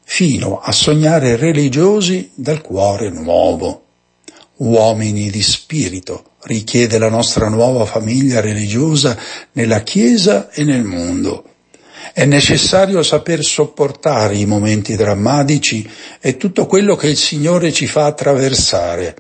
fino 0.04 0.60
a 0.60 0.72
sognare 0.74 1.38
religiosi 1.38 2.32
dal 2.36 2.62
cuore 2.62 3.10
nuovo. 3.10 3.84
Uomini 4.58 5.30
di 5.30 5.42
spirito, 5.42 6.32
richiede 6.44 6.98
la 6.98 7.10
nostra 7.10 7.48
nuova 7.48 7.86
famiglia 7.86 8.42
religiosa 8.42 9.18
nella 9.54 9.82
Chiesa 9.82 10.50
e 10.52 10.66
nel 10.66 10.84
mondo. 10.84 11.53
È 12.16 12.26
necessario 12.26 13.02
saper 13.02 13.44
sopportare 13.44 14.36
i 14.36 14.46
momenti 14.46 14.96
drammatici 14.96 15.90
e 16.22 16.38
tutto 16.38 16.68
quello 16.68 16.96
che 16.96 17.08
il 17.08 17.18
Signore 17.18 17.72
ci 17.72 17.88
fa 17.88 18.06
attraversare. 18.06 19.16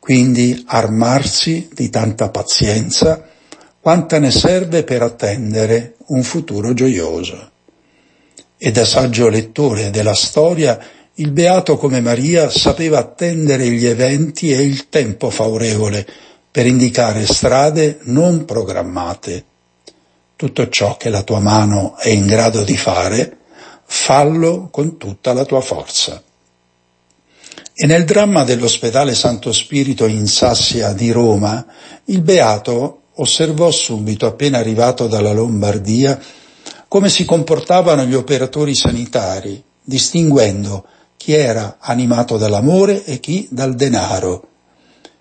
Quindi 0.00 0.64
armarsi 0.66 1.68
di 1.72 1.88
tanta 1.90 2.28
pazienza 2.30 3.24
quanta 3.80 4.18
ne 4.18 4.32
serve 4.32 4.82
per 4.82 5.02
attendere 5.02 5.94
un 6.06 6.24
futuro 6.24 6.74
gioioso. 6.74 7.50
E 8.56 8.72
da 8.72 8.84
saggio 8.84 9.28
lettore 9.28 9.90
della 9.90 10.14
storia 10.14 10.76
il 11.14 11.30
beato 11.30 11.76
come 11.76 12.00
Maria 12.00 12.50
sapeva 12.50 12.98
attendere 12.98 13.68
gli 13.68 13.86
eventi 13.86 14.50
e 14.50 14.60
il 14.60 14.88
tempo 14.88 15.30
favorevole 15.30 16.04
per 16.50 16.66
indicare 16.66 17.24
strade 17.26 18.00
non 18.02 18.44
programmate. 18.44 19.44
Tutto 20.38 20.68
ciò 20.68 20.96
che 20.96 21.10
la 21.10 21.22
tua 21.22 21.40
mano 21.40 21.96
è 21.96 22.10
in 22.10 22.24
grado 22.24 22.62
di 22.62 22.76
fare, 22.76 23.38
fallo 23.84 24.68
con 24.70 24.96
tutta 24.96 25.32
la 25.32 25.44
tua 25.44 25.60
forza. 25.60 26.22
E 27.74 27.86
nel 27.88 28.04
dramma 28.04 28.44
dell'ospedale 28.44 29.16
Santo 29.16 29.52
Spirito 29.52 30.06
in 30.06 30.28
Sassia 30.28 30.92
di 30.92 31.10
Roma, 31.10 31.66
il 32.04 32.20
beato 32.20 33.00
osservò 33.14 33.72
subito, 33.72 34.26
appena 34.26 34.58
arrivato 34.58 35.08
dalla 35.08 35.32
Lombardia, 35.32 36.16
come 36.86 37.08
si 37.08 37.24
comportavano 37.24 38.04
gli 38.04 38.14
operatori 38.14 38.76
sanitari, 38.76 39.60
distinguendo 39.82 40.84
chi 41.16 41.32
era 41.32 41.78
animato 41.80 42.36
dall'amore 42.36 43.04
e 43.04 43.18
chi 43.18 43.48
dal 43.50 43.74
denaro, 43.74 44.46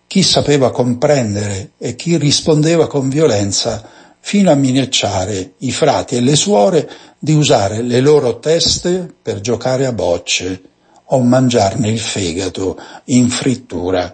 chi 0.05 0.21
sapeva 0.21 0.69
comprendere 0.69 1.71
e 1.79 1.95
chi 1.95 2.17
rispondeva 2.17 2.85
con 2.85 3.09
violenza 3.09 3.96
fino 4.27 4.51
a 4.51 4.55
minacciare 4.55 5.53
i 5.59 5.71
frati 5.71 6.17
e 6.17 6.19
le 6.19 6.35
suore 6.35 6.89
di 7.17 7.31
usare 7.31 7.81
le 7.81 8.01
loro 8.01 8.39
teste 8.39 9.09
per 9.21 9.39
giocare 9.39 9.85
a 9.85 9.93
bocce 9.93 10.61
o 11.05 11.21
mangiarne 11.21 11.87
il 11.87 11.97
fegato 11.97 12.77
in 13.05 13.29
frittura. 13.29 14.13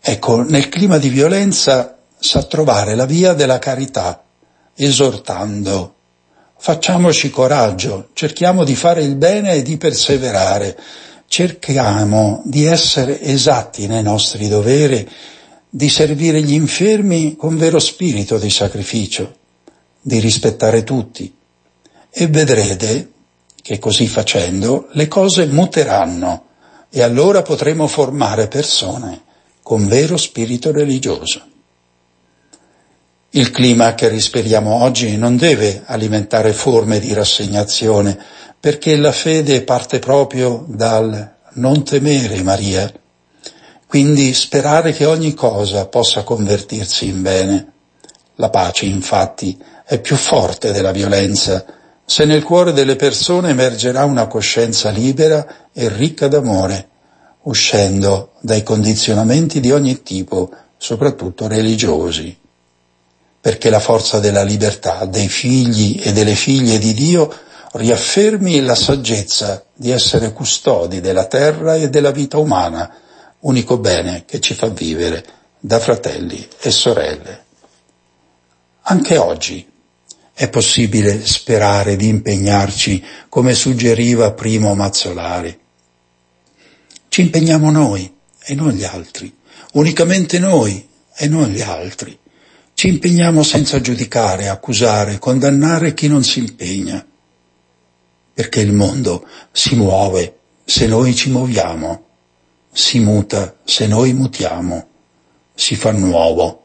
Ecco, 0.00 0.42
nel 0.42 0.68
clima 0.68 0.98
di 0.98 1.08
violenza 1.08 1.98
sa 2.16 2.44
trovare 2.44 2.94
la 2.94 3.06
via 3.06 3.32
della 3.32 3.58
carità, 3.58 4.22
esortando. 4.76 5.94
Facciamoci 6.56 7.28
coraggio, 7.28 8.10
cerchiamo 8.12 8.62
di 8.62 8.76
fare 8.76 9.02
il 9.02 9.16
bene 9.16 9.54
e 9.54 9.62
di 9.62 9.76
perseverare, 9.76 10.78
cerchiamo 11.26 12.40
di 12.44 12.66
essere 12.66 13.20
esatti 13.20 13.88
nei 13.88 14.04
nostri 14.04 14.46
doveri, 14.46 15.10
di 15.74 15.88
servire 15.88 16.42
gli 16.42 16.52
infermi 16.52 17.34
con 17.34 17.56
vero 17.56 17.78
spirito 17.78 18.36
di 18.36 18.50
sacrificio, 18.50 19.36
di 20.02 20.18
rispettare 20.18 20.84
tutti 20.84 21.34
e 22.10 22.26
vedrete 22.26 23.10
che 23.62 23.78
così 23.78 24.06
facendo 24.06 24.88
le 24.92 25.08
cose 25.08 25.46
muteranno 25.46 26.44
e 26.90 27.00
allora 27.00 27.40
potremo 27.40 27.86
formare 27.86 28.48
persone 28.48 29.22
con 29.62 29.88
vero 29.88 30.18
spirito 30.18 30.72
religioso. 30.72 31.40
Il 33.30 33.50
clima 33.50 33.94
che 33.94 34.08
respiriamo 34.08 34.82
oggi 34.82 35.16
non 35.16 35.38
deve 35.38 35.84
alimentare 35.86 36.52
forme 36.52 37.00
di 37.00 37.14
rassegnazione, 37.14 38.18
perché 38.60 38.94
la 38.96 39.12
fede 39.12 39.62
parte 39.62 40.00
proprio 40.00 40.66
dal 40.68 41.36
non 41.54 41.82
temere 41.82 42.42
Maria, 42.42 42.92
quindi 43.92 44.32
sperare 44.32 44.94
che 44.94 45.04
ogni 45.04 45.34
cosa 45.34 45.86
possa 45.86 46.22
convertirsi 46.22 47.08
in 47.08 47.20
bene. 47.20 47.72
La 48.36 48.48
pace, 48.48 48.86
infatti, 48.86 49.62
è 49.84 50.00
più 50.00 50.16
forte 50.16 50.72
della 50.72 50.92
violenza, 50.92 51.62
se 52.02 52.24
nel 52.24 52.42
cuore 52.42 52.72
delle 52.72 52.96
persone 52.96 53.50
emergerà 53.50 54.06
una 54.06 54.28
coscienza 54.28 54.88
libera 54.88 55.68
e 55.74 55.90
ricca 55.90 56.26
d'amore, 56.26 56.88
uscendo 57.42 58.32
dai 58.40 58.62
condizionamenti 58.62 59.60
di 59.60 59.70
ogni 59.72 60.02
tipo, 60.02 60.50
soprattutto 60.78 61.46
religiosi. 61.46 62.34
Perché 63.42 63.68
la 63.68 63.78
forza 63.78 64.20
della 64.20 64.42
libertà 64.42 65.04
dei 65.04 65.28
figli 65.28 66.00
e 66.02 66.12
delle 66.12 66.34
figlie 66.34 66.78
di 66.78 66.94
Dio 66.94 67.30
riaffermi 67.72 68.62
la 68.62 68.74
saggezza 68.74 69.62
di 69.74 69.90
essere 69.90 70.32
custodi 70.32 71.02
della 71.02 71.26
terra 71.26 71.74
e 71.74 71.90
della 71.90 72.10
vita 72.10 72.38
umana, 72.38 73.00
unico 73.42 73.78
bene 73.78 74.24
che 74.26 74.40
ci 74.40 74.54
fa 74.54 74.68
vivere 74.68 75.24
da 75.58 75.78
fratelli 75.78 76.46
e 76.60 76.70
sorelle. 76.70 77.44
Anche 78.82 79.16
oggi 79.16 79.70
è 80.32 80.48
possibile 80.48 81.24
sperare 81.26 81.96
di 81.96 82.08
impegnarci 82.08 83.04
come 83.28 83.54
suggeriva 83.54 84.32
Primo 84.32 84.74
Mazzolari. 84.74 85.58
Ci 87.08 87.20
impegniamo 87.20 87.70
noi 87.70 88.12
e 88.44 88.54
non 88.54 88.70
gli 88.70 88.84
altri, 88.84 89.32
unicamente 89.74 90.38
noi 90.38 90.88
e 91.14 91.28
non 91.28 91.48
gli 91.48 91.60
altri. 91.60 92.18
Ci 92.74 92.88
impegniamo 92.88 93.42
senza 93.42 93.80
giudicare, 93.80 94.48
accusare, 94.48 95.18
condannare 95.18 95.94
chi 95.94 96.08
non 96.08 96.24
si 96.24 96.38
impegna, 96.38 97.06
perché 98.32 98.60
il 98.60 98.72
mondo 98.72 99.26
si 99.52 99.76
muove 99.76 100.38
se 100.64 100.86
noi 100.86 101.14
ci 101.14 101.30
muoviamo, 101.30 102.06
si 102.72 103.00
muta 103.00 103.56
se 103.64 103.86
noi 103.86 104.12
mutiamo, 104.14 104.88
si 105.54 105.76
fa 105.76 105.92
nuovo 105.92 106.62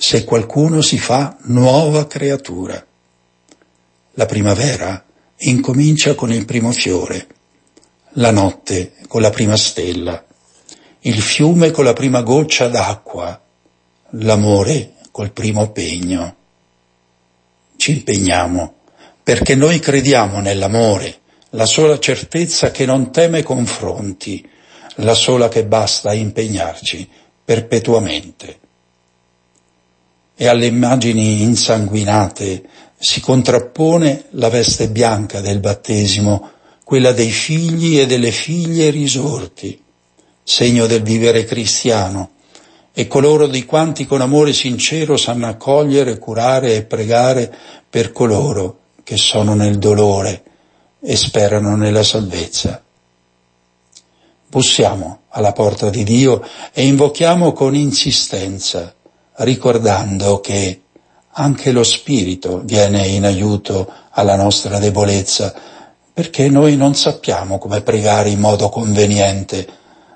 se 0.00 0.24
qualcuno 0.24 0.80
si 0.80 0.98
fa 0.98 1.36
nuova 1.42 2.06
creatura. 2.06 2.82
La 4.12 4.24
primavera 4.24 5.04
incomincia 5.40 6.14
con 6.14 6.32
il 6.32 6.46
primo 6.46 6.72
fiore, 6.72 7.26
la 8.14 8.30
notte 8.30 8.94
con 9.08 9.20
la 9.20 9.28
prima 9.28 9.58
stella, 9.58 10.24
il 11.00 11.20
fiume 11.20 11.70
con 11.70 11.84
la 11.84 11.92
prima 11.92 12.22
goccia 12.22 12.68
d'acqua, 12.68 13.38
l'amore 14.12 14.94
col 15.10 15.32
primo 15.32 15.70
pegno. 15.70 16.36
Ci 17.76 17.90
impegniamo 17.92 18.76
perché 19.22 19.54
noi 19.54 19.80
crediamo 19.80 20.40
nell'amore, 20.40 21.18
la 21.50 21.66
sola 21.66 21.98
certezza 21.98 22.70
che 22.70 22.86
non 22.86 23.12
teme 23.12 23.42
confronti, 23.42 24.48
la 24.96 25.14
sola 25.14 25.48
che 25.48 25.64
basta 25.64 26.10
a 26.10 26.14
impegnarci 26.14 27.08
perpetuamente. 27.44 28.58
E 30.34 30.46
alle 30.46 30.66
immagini 30.66 31.42
insanguinate 31.42 32.62
si 32.98 33.20
contrappone 33.20 34.24
la 34.30 34.48
veste 34.48 34.88
bianca 34.88 35.40
del 35.40 35.60
battesimo, 35.60 36.50
quella 36.84 37.12
dei 37.12 37.30
figli 37.30 37.98
e 37.98 38.06
delle 38.06 38.30
figlie 38.30 38.90
risorti, 38.90 39.82
segno 40.42 40.86
del 40.86 41.02
vivere 41.02 41.44
cristiano, 41.44 42.32
e 42.92 43.06
coloro 43.06 43.46
di 43.46 43.64
quanti 43.64 44.06
con 44.06 44.20
amore 44.20 44.52
sincero 44.52 45.16
sanno 45.16 45.46
accogliere, 45.46 46.18
curare 46.18 46.74
e 46.74 46.82
pregare 46.82 47.54
per 47.88 48.12
coloro 48.12 48.78
che 49.04 49.16
sono 49.16 49.54
nel 49.54 49.78
dolore 49.78 50.42
e 51.00 51.16
sperano 51.16 51.76
nella 51.76 52.02
salvezza. 52.02 52.82
Bussiamo 54.50 55.20
alla 55.28 55.52
porta 55.52 55.90
di 55.90 56.02
Dio 56.02 56.44
e 56.72 56.84
invochiamo 56.84 57.52
con 57.52 57.76
insistenza, 57.76 58.92
ricordando 59.36 60.40
che 60.40 60.80
anche 61.34 61.70
lo 61.70 61.84
Spirito 61.84 62.60
viene 62.64 63.06
in 63.06 63.24
aiuto 63.24 63.88
alla 64.10 64.34
nostra 64.34 64.80
debolezza, 64.80 65.54
perché 66.12 66.48
noi 66.48 66.76
non 66.76 66.96
sappiamo 66.96 67.58
come 67.58 67.82
pregare 67.82 68.30
in 68.30 68.40
modo 68.40 68.70
conveniente, 68.70 69.68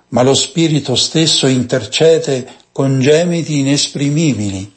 ma 0.09 0.23
lo 0.23 0.35
Spirito 0.35 0.97
stesso 0.97 1.47
intercede 1.47 2.55
con 2.73 2.99
gemiti 2.99 3.61
inesprimibili 3.61 4.73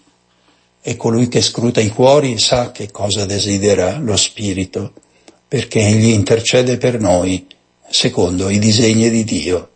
e 0.80 0.96
colui 0.98 1.30
che 1.30 1.42
scruta 1.42 1.82
i 1.82 1.90
cuori 1.90 2.38
sa 2.38 2.70
che 2.72 2.92
cosa 2.92 3.26
desidera 3.26 3.98
lo 3.98 4.18
Spirito, 4.18 4.94
perché 5.48 5.80
egli 5.80 6.10
intercede 6.10 6.78
per 6.78 7.00
noi 7.00 7.56
secondo 7.90 8.50
i 8.50 8.60
disegni 8.60 9.10
di 9.10 9.24
Dio. 9.24 9.70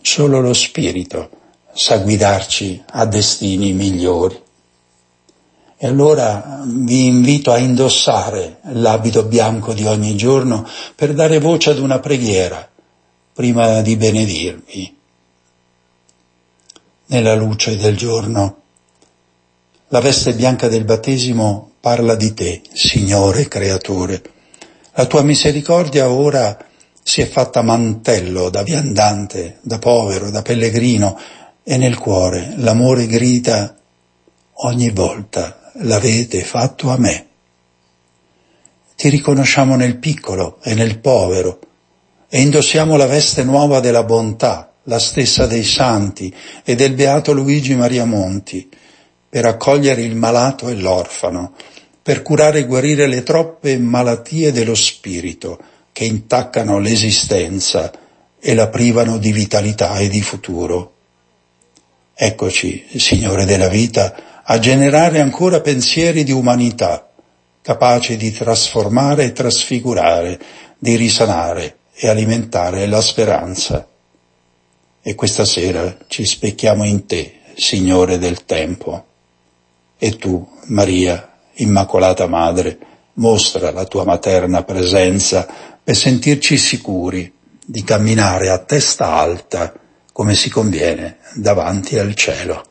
Solo 0.00 0.40
lo 0.40 0.52
Spirito 0.52 1.30
sa 1.72 1.98
guidarci 1.98 2.82
a 2.90 3.04
destini 3.06 3.72
migliori. 3.72 4.42
E 5.78 5.86
allora 5.86 6.62
vi 6.64 7.06
invito 7.06 7.52
a 7.52 7.58
indossare 7.58 8.60
l'abito 8.72 9.24
bianco 9.24 9.74
di 9.74 9.84
ogni 9.84 10.16
giorno 10.16 10.66
per 10.94 11.12
dare 11.12 11.38
voce 11.38 11.70
ad 11.70 11.78
una 11.78 11.98
preghiera 11.98 12.66
prima 13.34 13.82
di 13.82 13.96
benedirvi. 13.96 14.96
Nella 17.08 17.34
luce 17.34 17.76
del 17.76 17.96
giorno, 17.96 18.62
la 19.88 20.00
veste 20.00 20.32
bianca 20.34 20.68
del 20.68 20.84
battesimo 20.84 21.72
parla 21.78 22.14
di 22.14 22.32
te, 22.32 22.62
Signore 22.72 23.46
Creatore. 23.46 24.22
La 24.94 25.04
tua 25.04 25.22
misericordia 25.22 26.08
ora 26.10 26.65
si 27.06 27.20
è 27.20 27.28
fatta 27.28 27.62
mantello 27.62 28.50
da 28.50 28.64
viandante, 28.64 29.58
da 29.62 29.78
povero, 29.78 30.28
da 30.28 30.42
pellegrino, 30.42 31.16
e 31.62 31.76
nel 31.76 31.98
cuore 31.98 32.54
l'amore 32.56 33.06
grida 33.06 33.76
ogni 34.64 34.90
volta 34.90 35.70
l'avete 35.74 36.42
fatto 36.42 36.90
a 36.90 36.98
me. 36.98 37.26
Ti 38.96 39.08
riconosciamo 39.08 39.76
nel 39.76 39.98
piccolo 39.98 40.58
e 40.64 40.74
nel 40.74 40.98
povero 40.98 41.60
e 42.28 42.40
indossiamo 42.40 42.96
la 42.96 43.06
veste 43.06 43.44
nuova 43.44 43.78
della 43.78 44.02
bontà, 44.02 44.72
la 44.82 44.98
stessa 44.98 45.46
dei 45.46 45.62
santi 45.62 46.34
e 46.64 46.74
del 46.74 46.94
beato 46.94 47.32
Luigi 47.32 47.76
Maria 47.76 48.04
Monti, 48.04 48.68
per 49.28 49.44
accogliere 49.44 50.02
il 50.02 50.16
malato 50.16 50.68
e 50.68 50.74
l'orfano, 50.74 51.54
per 52.02 52.22
curare 52.22 52.58
e 52.58 52.66
guarire 52.66 53.06
le 53.06 53.22
troppe 53.22 53.78
malattie 53.78 54.50
dello 54.50 54.74
spirito 54.74 55.74
che 55.96 56.04
intaccano 56.04 56.78
l'esistenza 56.78 57.90
e 58.38 58.52
la 58.52 58.68
privano 58.68 59.16
di 59.16 59.32
vitalità 59.32 59.96
e 59.96 60.08
di 60.08 60.20
futuro. 60.20 60.92
Eccoci, 62.12 62.84
Signore 62.98 63.46
della 63.46 63.68
vita, 63.68 64.42
a 64.44 64.58
generare 64.58 65.22
ancora 65.22 65.62
pensieri 65.62 66.22
di 66.22 66.32
umanità, 66.32 67.08
capaci 67.62 68.18
di 68.18 68.30
trasformare 68.30 69.24
e 69.24 69.32
trasfigurare, 69.32 70.38
di 70.76 70.96
risanare 70.96 71.78
e 71.94 72.08
alimentare 72.08 72.84
la 72.84 73.00
speranza. 73.00 73.88
E 75.00 75.14
questa 75.14 75.46
sera 75.46 75.96
ci 76.08 76.26
specchiamo 76.26 76.84
in 76.84 77.06
te, 77.06 77.38
Signore 77.54 78.18
del 78.18 78.44
tempo. 78.44 79.02
E 79.96 80.18
tu, 80.18 80.46
Maria, 80.66 81.38
Immacolata 81.54 82.26
Madre, 82.26 82.78
mostra 83.14 83.70
la 83.70 83.86
tua 83.86 84.04
materna 84.04 84.62
presenza 84.62 85.74
per 85.86 85.94
sentirci 85.94 86.56
sicuri 86.56 87.32
di 87.64 87.84
camminare 87.84 88.50
a 88.50 88.58
testa 88.58 89.06
alta 89.06 89.72
come 90.10 90.34
si 90.34 90.50
conviene 90.50 91.18
davanti 91.36 91.96
al 91.96 92.12
cielo. 92.16 92.64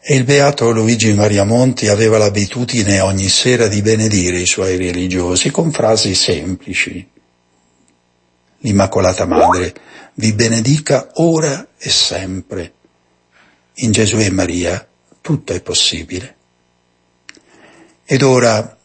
E 0.00 0.16
il 0.16 0.24
beato 0.24 0.72
Luigi 0.72 1.12
Maria 1.12 1.44
Monti 1.44 1.86
aveva 1.86 2.18
l'abitudine 2.18 2.98
ogni 2.98 3.28
sera 3.28 3.68
di 3.68 3.80
benedire 3.80 4.40
i 4.40 4.46
suoi 4.46 4.76
religiosi 4.76 5.52
con 5.52 5.70
frasi 5.70 6.16
semplici. 6.16 7.08
L'Immacolata 8.58 9.24
Madre 9.24 9.72
vi 10.14 10.32
benedica 10.32 11.10
ora 11.14 11.64
e 11.78 11.88
sempre. 11.88 12.72
In 13.74 13.92
Gesù 13.92 14.16
e 14.18 14.32
Maria 14.32 14.84
tutto 15.20 15.52
è 15.52 15.60
possibile. 15.60 16.34
Ed 18.04 18.22
ora 18.22 18.75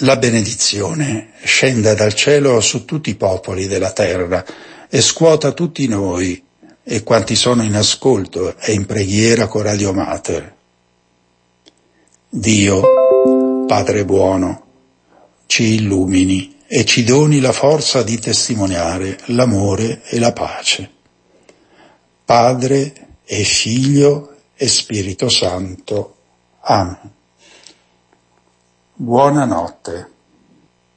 la 0.00 0.16
benedizione 0.16 1.30
scenda 1.44 1.94
dal 1.94 2.14
cielo 2.14 2.60
su 2.60 2.84
tutti 2.84 3.10
i 3.10 3.14
popoli 3.16 3.66
della 3.66 3.92
terra 3.92 4.44
e 4.88 5.00
scuota 5.00 5.52
tutti 5.52 5.86
noi 5.88 6.42
e 6.82 7.02
quanti 7.02 7.34
sono 7.34 7.62
in 7.62 7.74
ascolto 7.74 8.56
e 8.58 8.72
in 8.72 8.86
preghiera 8.86 9.46
con 9.46 9.62
Radio 9.62 9.92
Mater 9.92 10.54
Dio 12.28 12.82
Padre 13.66 14.04
buono, 14.04 14.64
ci 15.46 15.74
illumini 15.74 16.58
e 16.68 16.84
ci 16.84 17.02
doni 17.02 17.40
la 17.40 17.50
forza 17.50 18.04
di 18.04 18.16
testimoniare 18.18 19.18
l'amore 19.26 20.02
e 20.04 20.20
la 20.20 20.32
pace. 20.32 20.90
Padre 22.24 22.92
e 23.24 23.42
Figlio 23.42 24.36
e 24.54 24.68
Spirito 24.68 25.28
Santo. 25.28 26.16
Amen. 26.60 27.15
Buonanotte. 28.98 30.10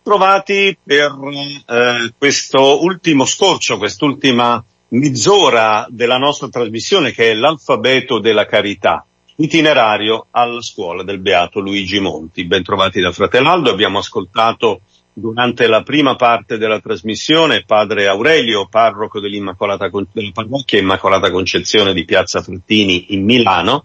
Trovati 0.01 0.77
per 0.81 1.17
eh, 1.65 2.13
questo 2.17 2.81
ultimo 2.81 3.25
scorcio, 3.25 3.77
quest'ultima 3.77 4.63
mezz'ora 4.89 5.85
della 5.89 6.17
nostra 6.17 6.47
trasmissione 6.47 7.11
che 7.11 7.31
è 7.31 7.33
l'alfabeto 7.33 8.19
della 8.19 8.45
carità, 8.45 9.05
itinerario 9.35 10.27
alla 10.31 10.61
scuola 10.61 11.03
del 11.03 11.19
Beato 11.19 11.59
Luigi 11.59 11.99
Monti. 11.99 12.45
Bentrovati 12.45 13.01
da 13.01 13.11
Fratelaldo, 13.11 13.69
abbiamo 13.69 13.97
ascoltato 13.97 14.79
durante 15.11 15.67
la 15.67 15.83
prima 15.83 16.15
parte 16.15 16.57
della 16.57 16.79
trasmissione 16.79 17.65
padre 17.67 18.07
Aurelio, 18.07 18.69
parroco 18.69 19.19
dell'Immacolata, 19.19 19.89
della 19.89 20.31
parrocchia 20.31 20.79
Immacolata 20.79 21.29
Concezione 21.31 21.91
di 21.91 22.05
Piazza 22.05 22.41
Frattini 22.41 23.13
in 23.13 23.25
Milano, 23.25 23.83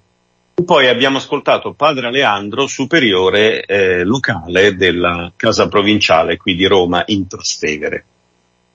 poi 0.62 0.88
abbiamo 0.88 1.18
ascoltato 1.18 1.72
padre 1.72 2.06
Aleandro, 2.06 2.66
superiore 2.66 3.64
eh, 3.64 4.04
locale 4.04 4.76
della 4.76 5.32
casa 5.34 5.68
provinciale 5.68 6.36
qui 6.36 6.54
di 6.54 6.66
Roma 6.66 7.02
in 7.06 7.26
Trastevere. 7.26 8.04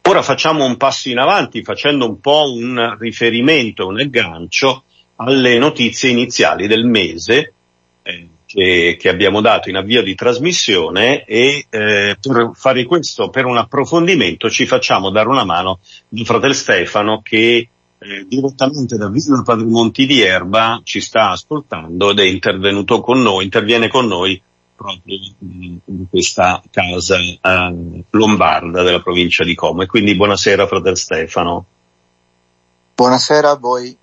Ora 0.01 0.21
facciamo 0.21 0.65
un 0.65 0.77
passo 0.77 1.09
in 1.09 1.19
avanti 1.19 1.63
facendo 1.63 2.07
un 2.07 2.19
po' 2.19 2.51
un 2.51 2.97
riferimento, 2.99 3.87
un 3.87 3.99
aggancio 3.99 4.83
alle 5.17 5.57
notizie 5.57 6.09
iniziali 6.09 6.67
del 6.67 6.85
mese 6.85 7.53
eh, 8.01 8.27
che, 8.45 8.97
che, 8.99 9.09
abbiamo 9.09 9.41
dato 9.41 9.69
in 9.69 9.75
avvio 9.75 10.01
di 10.01 10.15
trasmissione 10.15 11.23
e 11.25 11.65
eh, 11.69 12.17
per 12.19 12.51
fare 12.55 12.85
questo, 12.85 13.29
per 13.29 13.45
un 13.45 13.57
approfondimento, 13.57 14.49
ci 14.49 14.65
facciamo 14.65 15.11
dare 15.11 15.27
una 15.27 15.43
mano 15.43 15.79
di 16.07 16.25
fratello 16.25 16.53
Stefano 16.53 17.21
che 17.21 17.69
eh, 17.99 18.25
direttamente 18.27 18.97
da 18.97 19.09
Villa 19.09 19.41
Padrimonti 19.43 20.05
di 20.05 20.21
Erba 20.21 20.81
ci 20.83 21.01
sta 21.01 21.31
ascoltando 21.31 22.11
ed 22.11 22.19
è 22.19 22.23
intervenuto 22.23 23.01
con 23.01 23.21
noi, 23.21 23.43
interviene 23.43 23.89
con 23.89 24.07
noi 24.07 24.41
proprio 24.75 25.17
in 25.39 26.05
questa 26.09 26.63
casa 26.71 27.17
eh, 27.17 28.03
lombarda 28.09 28.81
della 28.81 29.01
provincia 29.01 29.43
di 29.43 29.53
Como. 29.53 29.81
E 29.81 29.85
quindi 29.85 30.15
buonasera 30.15 30.67
fratello 30.67 30.95
Stefano. 30.95 31.65
Buonasera 32.95 33.49
a 33.49 33.55
voi. 33.57 33.95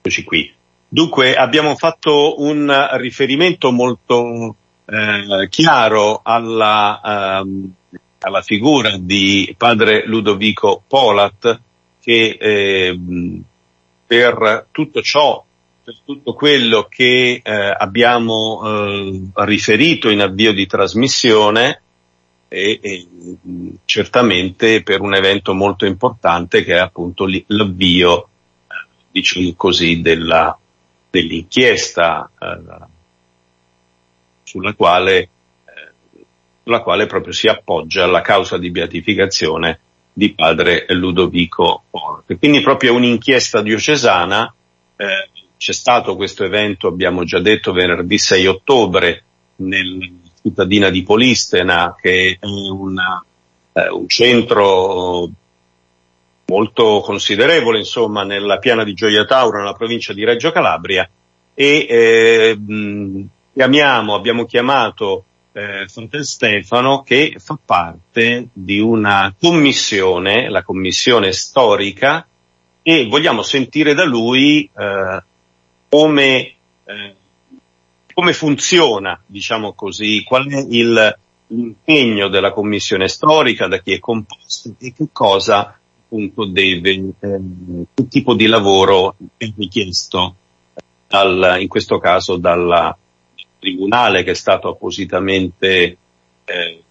Eccoci 0.00 0.24
qui. 0.24 0.52
Dunque 0.88 1.34
abbiamo 1.34 1.76
fatto 1.76 2.40
un 2.40 2.72
riferimento 2.92 3.70
molto 3.70 4.56
eh, 4.86 5.48
chiaro 5.50 6.20
alla, 6.22 7.00
ehm, 7.04 7.72
alla 8.20 8.40
figura 8.40 8.96
di 8.96 9.54
padre 9.58 10.06
Ludovico 10.06 10.82
Polat, 10.86 11.60
che 12.08 12.38
eh, 12.40 12.98
per 14.06 14.68
tutto 14.70 15.02
ciò, 15.02 15.44
per 15.84 15.94
tutto 16.06 16.32
quello 16.32 16.86
che 16.88 17.42
eh, 17.44 17.74
abbiamo 17.76 18.62
eh, 18.64 19.22
riferito 19.44 20.08
in 20.08 20.22
avvio 20.22 20.54
di 20.54 20.66
trasmissione, 20.66 21.82
e, 22.48 22.78
e, 22.80 23.06
certamente 23.84 24.82
per 24.82 25.02
un 25.02 25.14
evento 25.14 25.52
molto 25.52 25.84
importante 25.84 26.64
che 26.64 26.76
è 26.76 26.78
appunto 26.78 27.28
l'avvio, 27.48 28.28
diciamo 29.10 29.52
così, 29.54 30.00
della, 30.00 30.58
dell'inchiesta 31.10 32.30
eh, 32.40 32.86
sulla 34.44 34.72
quale, 34.72 35.18
eh, 35.18 35.28
sulla 36.62 36.80
quale 36.80 37.04
proprio 37.04 37.34
si 37.34 37.48
appoggia 37.48 38.06
la 38.06 38.22
causa 38.22 38.56
di 38.56 38.70
beatificazione 38.70 39.80
di 40.18 40.34
padre 40.34 40.84
Ludovico 40.88 41.84
Porte. 41.88 42.38
Quindi 42.38 42.60
proprio 42.60 42.92
un'inchiesta 42.94 43.62
diocesana, 43.62 44.52
eh, 44.96 45.28
c'è 45.56 45.72
stato 45.72 46.16
questo 46.16 46.42
evento, 46.42 46.88
abbiamo 46.88 47.22
già 47.22 47.38
detto, 47.38 47.70
venerdì 47.70 48.18
6 48.18 48.46
ottobre 48.48 49.22
nella 49.56 50.06
cittadina 50.42 50.90
di 50.90 51.04
Polistena, 51.04 51.96
che 52.00 52.36
è 52.40 52.44
una, 52.44 53.24
eh, 53.72 53.88
un 53.90 54.08
centro 54.08 55.30
molto 56.46 57.00
considerevole, 57.00 57.78
insomma, 57.78 58.24
nella 58.24 58.58
piana 58.58 58.82
di 58.82 58.94
Gioia 58.94 59.24
Tauro, 59.24 59.58
nella 59.58 59.74
provincia 59.74 60.12
di 60.12 60.24
Reggio 60.24 60.50
Calabria, 60.50 61.08
e 61.54 61.86
eh, 61.88 62.58
chiamiamo, 63.54 64.14
abbiamo 64.16 64.46
chiamato 64.46 65.26
eh, 65.58 65.88
Fratel 65.88 66.24
Stefano 66.24 67.02
che 67.02 67.34
fa 67.38 67.58
parte 67.62 68.48
di 68.52 68.78
una 68.78 69.34
commissione, 69.38 70.48
la 70.48 70.62
commissione 70.62 71.32
storica, 71.32 72.26
e 72.80 73.06
vogliamo 73.06 73.42
sentire 73.42 73.92
da 73.94 74.04
lui 74.04 74.70
eh, 74.72 75.22
come, 75.88 76.52
eh, 76.84 77.14
come 78.14 78.32
funziona, 78.32 79.20
diciamo 79.26 79.72
così, 79.72 80.22
qual 80.22 80.48
è 80.48 80.64
il, 80.68 81.18
l'impegno 81.48 82.28
della 82.28 82.52
commissione 82.52 83.08
storica, 83.08 83.66
da 83.66 83.80
chi 83.80 83.92
è 83.94 83.98
composta 83.98 84.70
e 84.78 84.92
che 84.92 85.08
cosa 85.12 85.76
appunto 86.04 86.46
deve, 86.46 86.90
eh, 87.18 87.40
che 87.92 88.08
tipo 88.08 88.34
di 88.34 88.46
lavoro 88.46 89.16
è 89.36 89.52
richiesto 89.56 90.36
dal, 91.08 91.56
in 91.60 91.68
questo 91.68 91.98
caso 91.98 92.36
dalla 92.36 92.96
tribunale 93.58 94.22
che 94.22 94.32
è 94.32 94.34
stato 94.34 94.68
appositamente 94.68 95.96
eh, 96.44 96.82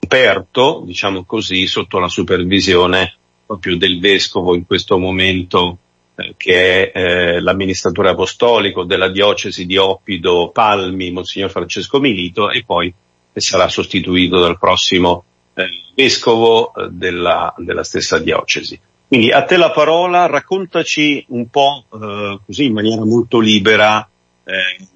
aperto, 0.00 0.82
diciamo 0.84 1.24
così, 1.24 1.66
sotto 1.66 1.98
la 1.98 2.08
supervisione 2.08 3.14
proprio 3.46 3.76
del 3.76 4.00
vescovo 4.00 4.54
in 4.54 4.66
questo 4.66 4.98
momento 4.98 5.78
eh, 6.14 6.34
che 6.36 6.90
è 6.90 6.98
eh, 6.98 7.40
l'amministratore 7.40 8.10
apostolico 8.10 8.84
della 8.84 9.08
diocesi 9.08 9.66
di 9.66 9.76
Oppido 9.76 10.50
Palmi, 10.50 11.10
Monsignor 11.10 11.50
Francesco 11.50 12.00
Milito, 12.00 12.50
e 12.50 12.64
poi 12.64 12.92
sarà 13.32 13.68
sostituito 13.68 14.38
dal 14.38 14.58
prossimo 14.58 15.24
eh, 15.54 15.68
vescovo 15.94 16.74
eh, 16.74 16.88
della, 16.90 17.54
della 17.56 17.84
stessa 17.84 18.18
diocesi. 18.18 18.78
Quindi 19.08 19.30
a 19.30 19.44
te 19.44 19.56
la 19.56 19.70
parola, 19.70 20.26
raccontaci 20.26 21.24
un 21.28 21.48
po' 21.48 21.84
eh, 21.92 22.38
così 22.46 22.64
in 22.64 22.72
maniera 22.72 23.04
molto 23.04 23.40
libera 23.40 24.06
eh, 24.44 24.86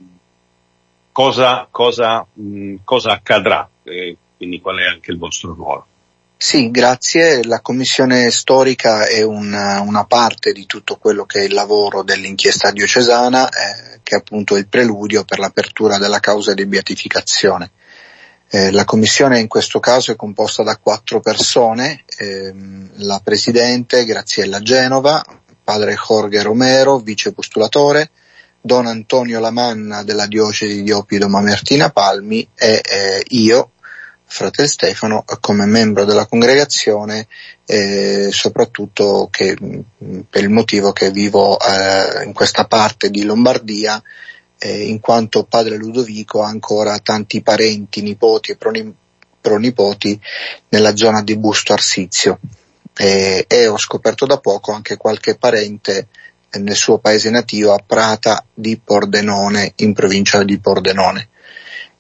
cosa, 1.17 1.67
cosa, 1.71 2.27
mh, 2.31 2.75
cosa 2.85 3.13
accadrà, 3.13 3.67
eh, 3.85 4.19
quindi 4.37 4.61
qual 4.61 4.77
è 4.77 4.85
anche 4.85 5.13
il 5.13 5.17
vostro 5.17 5.55
ruolo. 5.55 5.87
Sì, 6.37 6.71
grazie. 6.71 7.43
La 7.45 7.63
commissione 7.63 8.31
storica 8.31 9.07
è 9.07 9.23
una, 9.23 9.81
una, 9.81 10.05
parte 10.05 10.53
di 10.53 10.67
tutto 10.67 10.97
quello 10.97 11.25
che 11.25 11.41
è 11.41 11.45
il 11.45 11.55
lavoro 11.55 12.03
dell'inchiesta 12.03 12.71
diocesana, 12.71 13.49
eh, 13.49 14.01
che 14.03 14.15
è 14.17 14.19
appunto 14.19 14.57
il 14.57 14.69
preludio 14.69 15.25
per 15.25 15.39
l'apertura 15.39 15.97
della 15.97 16.21
causa 16.21 16.53
di 16.53 16.67
beatificazione. 16.67 17.71
Eh, 18.51 18.71
la 18.71 18.85
commissione 18.85 19.41
in 19.41 19.49
questo 19.49 19.81
caso 19.81 20.13
è 20.13 20.17
composta 20.17 20.63
da 20.63 20.77
quattro 20.77 21.21
persone, 21.21 22.05
ehm, 22.19 22.91
la 22.97 23.23
presidente 23.25 24.05
Graziella 24.05 24.61
Genova, 24.61 25.25
padre 25.65 25.95
Jorge 25.95 26.43
Romero, 26.43 26.99
vice 26.99 27.33
postulatore, 27.33 28.11
Don 28.67 28.87
Antonio 28.87 29.39
Lamanna 29.39 30.03
della 30.03 30.27
diocesi 30.27 30.83
di 30.83 30.91
Oppido 30.91 31.29
Mamertina 31.29 31.91
Palmi 31.91 32.47
e 32.55 32.83
eh, 32.85 33.23
io, 33.29 33.71
fratello 34.25 34.67
Stefano, 34.67 35.25
come 35.41 35.67
membro 35.67 36.05
della 36.05 36.27
congregazione, 36.27 37.29
eh, 37.65 38.29
soprattutto 38.33 39.29
che, 39.31 39.57
mm, 39.59 40.21
per 40.29 40.43
il 40.43 40.51
motivo 40.51 40.93
che 40.93 41.13
vivo 41.13 41.57
eh, 41.61 42.25
in 42.25 42.33
questa 42.33 42.67
parte 42.67 43.09
di 43.09 43.23
Lombardia, 43.23 44.03
in 44.59 45.01
quanto 45.01 45.45
padre 45.45 45.77
Ludovico 45.77 46.43
ha 46.43 46.49
ancora 46.49 46.99
tanti 46.99 47.43
parenti, 47.43 48.01
nipoti 48.01 48.53
e 48.53 48.59
pronipoti 49.41 50.21
nella 50.71 50.97
zona 50.97 51.23
di 51.23 51.37
Busto 51.37 51.75
Arsizio. 51.75 52.41
e 52.95 53.67
ho 53.69 53.77
scoperto 53.77 54.25
da 54.25 54.39
poco 54.39 54.73
anche 54.73 54.97
qualche 54.97 55.37
parente 55.37 56.09
nel 56.53 56.75
suo 56.75 56.99
paese 56.99 57.31
nativo 57.31 57.73
a 57.73 57.83
Prata 57.85 58.45
di 58.53 58.81
Pordenone, 58.83 59.73
in 59.77 59.93
provincia 59.93 60.43
di 60.43 60.59
Pordenone. 60.59 61.29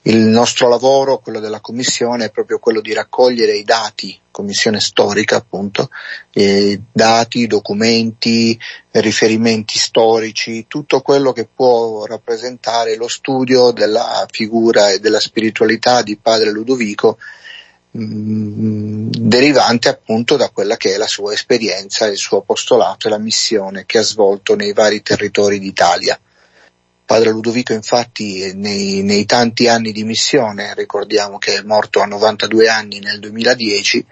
Il 0.02 0.18
nostro 0.18 0.68
lavoro, 0.68 1.18
quello 1.18 1.40
della 1.40 1.60
Commissione, 1.60 2.26
è 2.26 2.30
proprio 2.30 2.60
quello 2.60 2.80
di 2.80 2.92
raccogliere 2.92 3.56
i 3.56 3.64
dati, 3.64 4.16
Commissione 4.30 4.78
storica 4.80 5.36
appunto, 5.36 5.88
eh, 6.30 6.80
dati, 6.92 7.46
documenti, 7.46 8.56
riferimenti 8.90 9.78
storici, 9.78 10.66
tutto 10.68 11.00
quello 11.00 11.32
che 11.32 11.48
può 11.52 12.04
rappresentare 12.04 12.96
lo 12.96 13.08
studio 13.08 13.72
della 13.72 14.26
figura 14.30 14.90
e 14.90 15.00
della 15.00 15.20
spiritualità 15.20 16.02
di 16.02 16.16
padre 16.18 16.50
Ludovico 16.52 17.18
Mm, 17.96 19.08
derivante 19.10 19.88
appunto 19.88 20.36
da 20.36 20.50
quella 20.50 20.76
che 20.76 20.94
è 20.94 20.96
la 20.98 21.06
sua 21.06 21.32
esperienza, 21.32 22.06
il 22.06 22.18
suo 22.18 22.38
apostolato 22.38 23.06
e 23.06 23.10
la 23.10 23.18
missione 23.18 23.86
che 23.86 23.98
ha 23.98 24.02
svolto 24.02 24.54
nei 24.54 24.74
vari 24.74 25.00
territori 25.00 25.58
d'Italia. 25.58 26.18
Padre 27.06 27.30
Ludovico 27.30 27.72
infatti 27.72 28.52
nei, 28.54 29.02
nei, 29.02 29.24
tanti 29.24 29.68
anni 29.68 29.92
di 29.92 30.04
missione, 30.04 30.74
ricordiamo 30.74 31.38
che 31.38 31.54
è 31.54 31.62
morto 31.62 32.00
a 32.00 32.06
92 32.06 32.68
anni 32.68 32.98
nel 32.98 33.20
2010, 33.20 34.04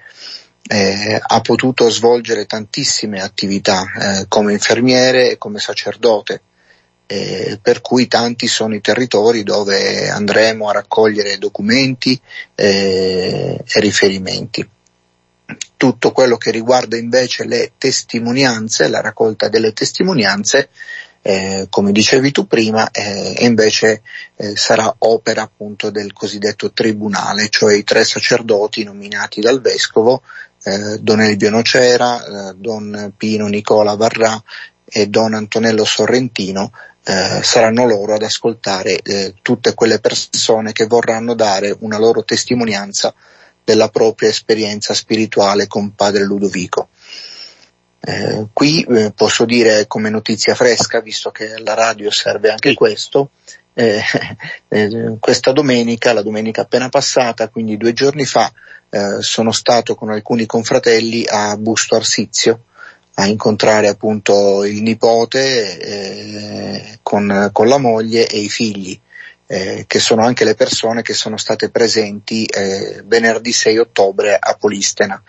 eh, 0.66 1.20
ha 1.20 1.40
potuto 1.40 1.90
svolgere 1.90 2.46
tantissime 2.46 3.20
attività 3.20 3.84
eh, 3.84 4.26
come 4.28 4.52
infermiere 4.52 5.32
e 5.32 5.38
come 5.38 5.58
sacerdote, 5.58 6.40
eh, 7.06 7.58
per 7.60 7.80
cui 7.80 8.08
tanti 8.08 8.46
sono 8.46 8.74
i 8.74 8.80
territori 8.80 9.42
dove 9.42 10.08
andremo 10.08 10.68
a 10.68 10.72
raccogliere 10.72 11.38
documenti 11.38 12.18
eh, 12.54 13.62
e 13.64 13.80
riferimenti. 13.80 14.68
Tutto 15.76 16.12
quello 16.12 16.36
che 16.36 16.50
riguarda 16.50 16.96
invece 16.96 17.44
le 17.44 17.72
testimonianze, 17.76 18.88
la 18.88 19.02
raccolta 19.02 19.48
delle 19.48 19.72
testimonianze, 19.72 20.70
eh, 21.20 21.66
come 21.70 21.92
dicevi 21.92 22.30
tu 22.30 22.46
prima, 22.46 22.90
eh, 22.90 23.36
invece 23.40 24.02
eh, 24.36 24.56
sarà 24.56 24.94
opera 24.98 25.42
appunto 25.42 25.90
del 25.90 26.12
cosiddetto 26.12 26.72
tribunale, 26.72 27.48
cioè 27.48 27.74
i 27.74 27.84
tre 27.84 28.04
sacerdoti 28.04 28.82
nominati 28.84 29.40
dal 29.40 29.60
vescovo 29.60 30.22
eh, 30.64 30.98
Don 31.00 31.20
Elvio 31.20 31.50
Nocera, 31.50 32.24
eh, 32.50 32.54
Don 32.56 33.12
Pino 33.16 33.46
Nicola 33.46 33.94
Varrà 33.94 34.42
e 34.84 35.06
Don 35.08 35.34
Antonello 35.34 35.84
Sorrentino 35.84 36.72
eh, 37.06 37.40
saranno 37.42 37.86
loro 37.86 38.14
ad 38.14 38.22
ascoltare 38.22 38.98
eh, 39.02 39.34
tutte 39.42 39.74
quelle 39.74 40.00
persone 40.00 40.72
che 40.72 40.86
vorranno 40.86 41.34
dare 41.34 41.76
una 41.80 41.98
loro 41.98 42.24
testimonianza 42.24 43.14
della 43.62 43.88
propria 43.88 44.30
esperienza 44.30 44.94
spirituale 44.94 45.66
con 45.66 45.94
padre 45.94 46.24
Ludovico. 46.24 46.88
Eh, 48.00 48.46
qui 48.52 48.82
eh, 48.84 49.12
posso 49.14 49.44
dire 49.44 49.86
come 49.86 50.10
notizia 50.10 50.54
fresca, 50.54 51.00
visto 51.00 51.30
che 51.30 51.52
alla 51.52 51.74
radio 51.74 52.10
serve 52.10 52.50
anche 52.50 52.74
questo, 52.74 53.30
eh, 53.74 54.02
eh, 54.68 55.16
questa 55.18 55.52
domenica, 55.52 56.12
la 56.12 56.22
domenica 56.22 56.62
appena 56.62 56.88
passata, 56.88 57.48
quindi 57.48 57.76
due 57.76 57.92
giorni 57.92 58.24
fa, 58.24 58.52
sono 59.18 59.50
stato 59.50 59.96
con 59.96 60.10
alcuni 60.10 60.46
confratelli 60.46 61.26
a 61.26 61.56
Busto 61.56 61.96
Arsizio 61.96 62.66
a 63.14 63.26
incontrare 63.26 63.88
appunto 63.88 64.64
il 64.64 64.82
nipote 64.82 65.78
eh, 65.78 66.98
con, 67.02 67.50
con, 67.52 67.68
la 67.68 67.78
moglie 67.78 68.26
e 68.26 68.38
i 68.38 68.48
figli, 68.48 68.98
eh, 69.46 69.84
che 69.86 69.98
sono 70.00 70.24
anche 70.24 70.44
le 70.44 70.54
persone 70.54 71.02
che 71.02 71.14
sono 71.14 71.36
state 71.36 71.70
presenti 71.70 72.44
eh, 72.44 73.02
venerdì 73.06 73.52
6 73.52 73.78
ottobre 73.78 74.36
a 74.38 74.56
Polistena. 74.58 75.22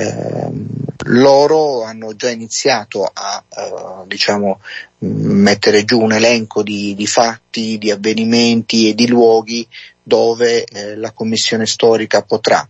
Ehm, 0.00 0.66
loro 1.06 1.82
hanno 1.82 2.14
già 2.14 2.30
iniziato 2.30 3.10
a 3.12 3.42
uh, 3.48 4.06
diciamo, 4.06 4.60
mettere 4.98 5.84
giù 5.84 6.00
un 6.00 6.12
elenco 6.12 6.62
di, 6.62 6.94
di, 6.94 7.06
fatti, 7.06 7.78
di 7.78 7.90
avvenimenti 7.90 8.88
e 8.88 8.94
di 8.94 9.08
luoghi 9.08 9.66
dove 10.00 10.64
eh, 10.64 10.96
la 10.96 11.10
commissione 11.12 11.66
storica 11.66 12.22
potrà 12.22 12.66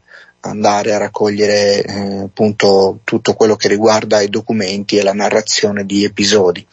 andare 0.49 0.93
a 0.93 0.99
raccogliere 0.99 1.83
eh, 1.83 2.19
appunto 2.25 3.01
tutto 3.05 3.35
quello 3.35 3.57
che 3.57 3.69
riguarda 3.69 4.21
i 4.21 4.29
documenti 4.29 4.97
e 4.97 5.03
la 5.03 5.13
narrazione 5.13 5.85
di 5.85 6.05
episodi. 6.05 6.67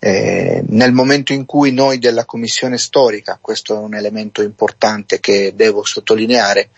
Eh, 0.00 0.62
nel 0.66 0.92
momento 0.92 1.32
in 1.32 1.46
cui 1.46 1.72
noi 1.72 1.98
della 1.98 2.26
commissione 2.26 2.76
storica, 2.76 3.38
questo 3.40 3.74
è 3.74 3.78
un 3.78 3.94
elemento 3.94 4.42
importante 4.42 5.18
che 5.18 5.52
devo 5.54 5.82
sottolineare, 5.82 6.68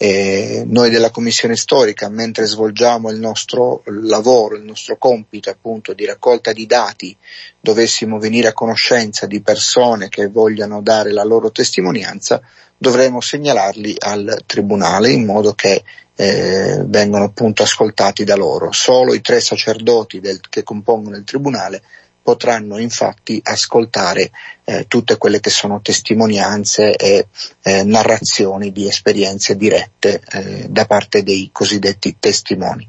eh, 0.00 0.62
noi 0.64 0.90
della 0.90 1.10
Commissione 1.10 1.56
Storica, 1.56 2.08
mentre 2.08 2.46
svolgiamo 2.46 3.10
il 3.10 3.18
nostro 3.18 3.82
lavoro, 3.86 4.54
il 4.54 4.62
nostro 4.62 4.96
compito 4.96 5.50
appunto 5.50 5.92
di 5.92 6.06
raccolta 6.06 6.52
di 6.52 6.66
dati, 6.66 7.14
dovessimo 7.60 8.18
venire 8.18 8.46
a 8.46 8.52
conoscenza 8.52 9.26
di 9.26 9.42
persone 9.42 10.08
che 10.08 10.28
vogliano 10.28 10.82
dare 10.82 11.10
la 11.10 11.24
loro 11.24 11.50
testimonianza, 11.50 12.40
dovremo 12.78 13.20
segnalarli 13.20 13.96
al 13.98 14.42
Tribunale 14.46 15.10
in 15.10 15.24
modo 15.24 15.52
che 15.54 15.82
eh, 16.14 16.84
vengano 16.86 17.24
appunto 17.24 17.64
ascoltati 17.64 18.22
da 18.22 18.36
loro. 18.36 18.70
Solo 18.70 19.14
i 19.14 19.20
tre 19.20 19.40
sacerdoti 19.40 20.20
del, 20.20 20.38
che 20.48 20.62
compongono 20.62 21.16
il 21.16 21.24
Tribunale 21.24 21.82
potranno 22.28 22.76
infatti 22.76 23.40
ascoltare 23.42 24.30
eh, 24.64 24.86
tutte 24.86 25.16
quelle 25.16 25.40
che 25.40 25.48
sono 25.48 25.80
testimonianze 25.80 26.94
e 26.94 27.28
eh, 27.62 27.84
narrazioni 27.84 28.70
di 28.70 28.86
esperienze 28.86 29.56
dirette 29.56 30.20
eh, 30.30 30.66
da 30.68 30.84
parte 30.84 31.22
dei 31.22 31.48
cosiddetti 31.50 32.16
testimoni. 32.20 32.86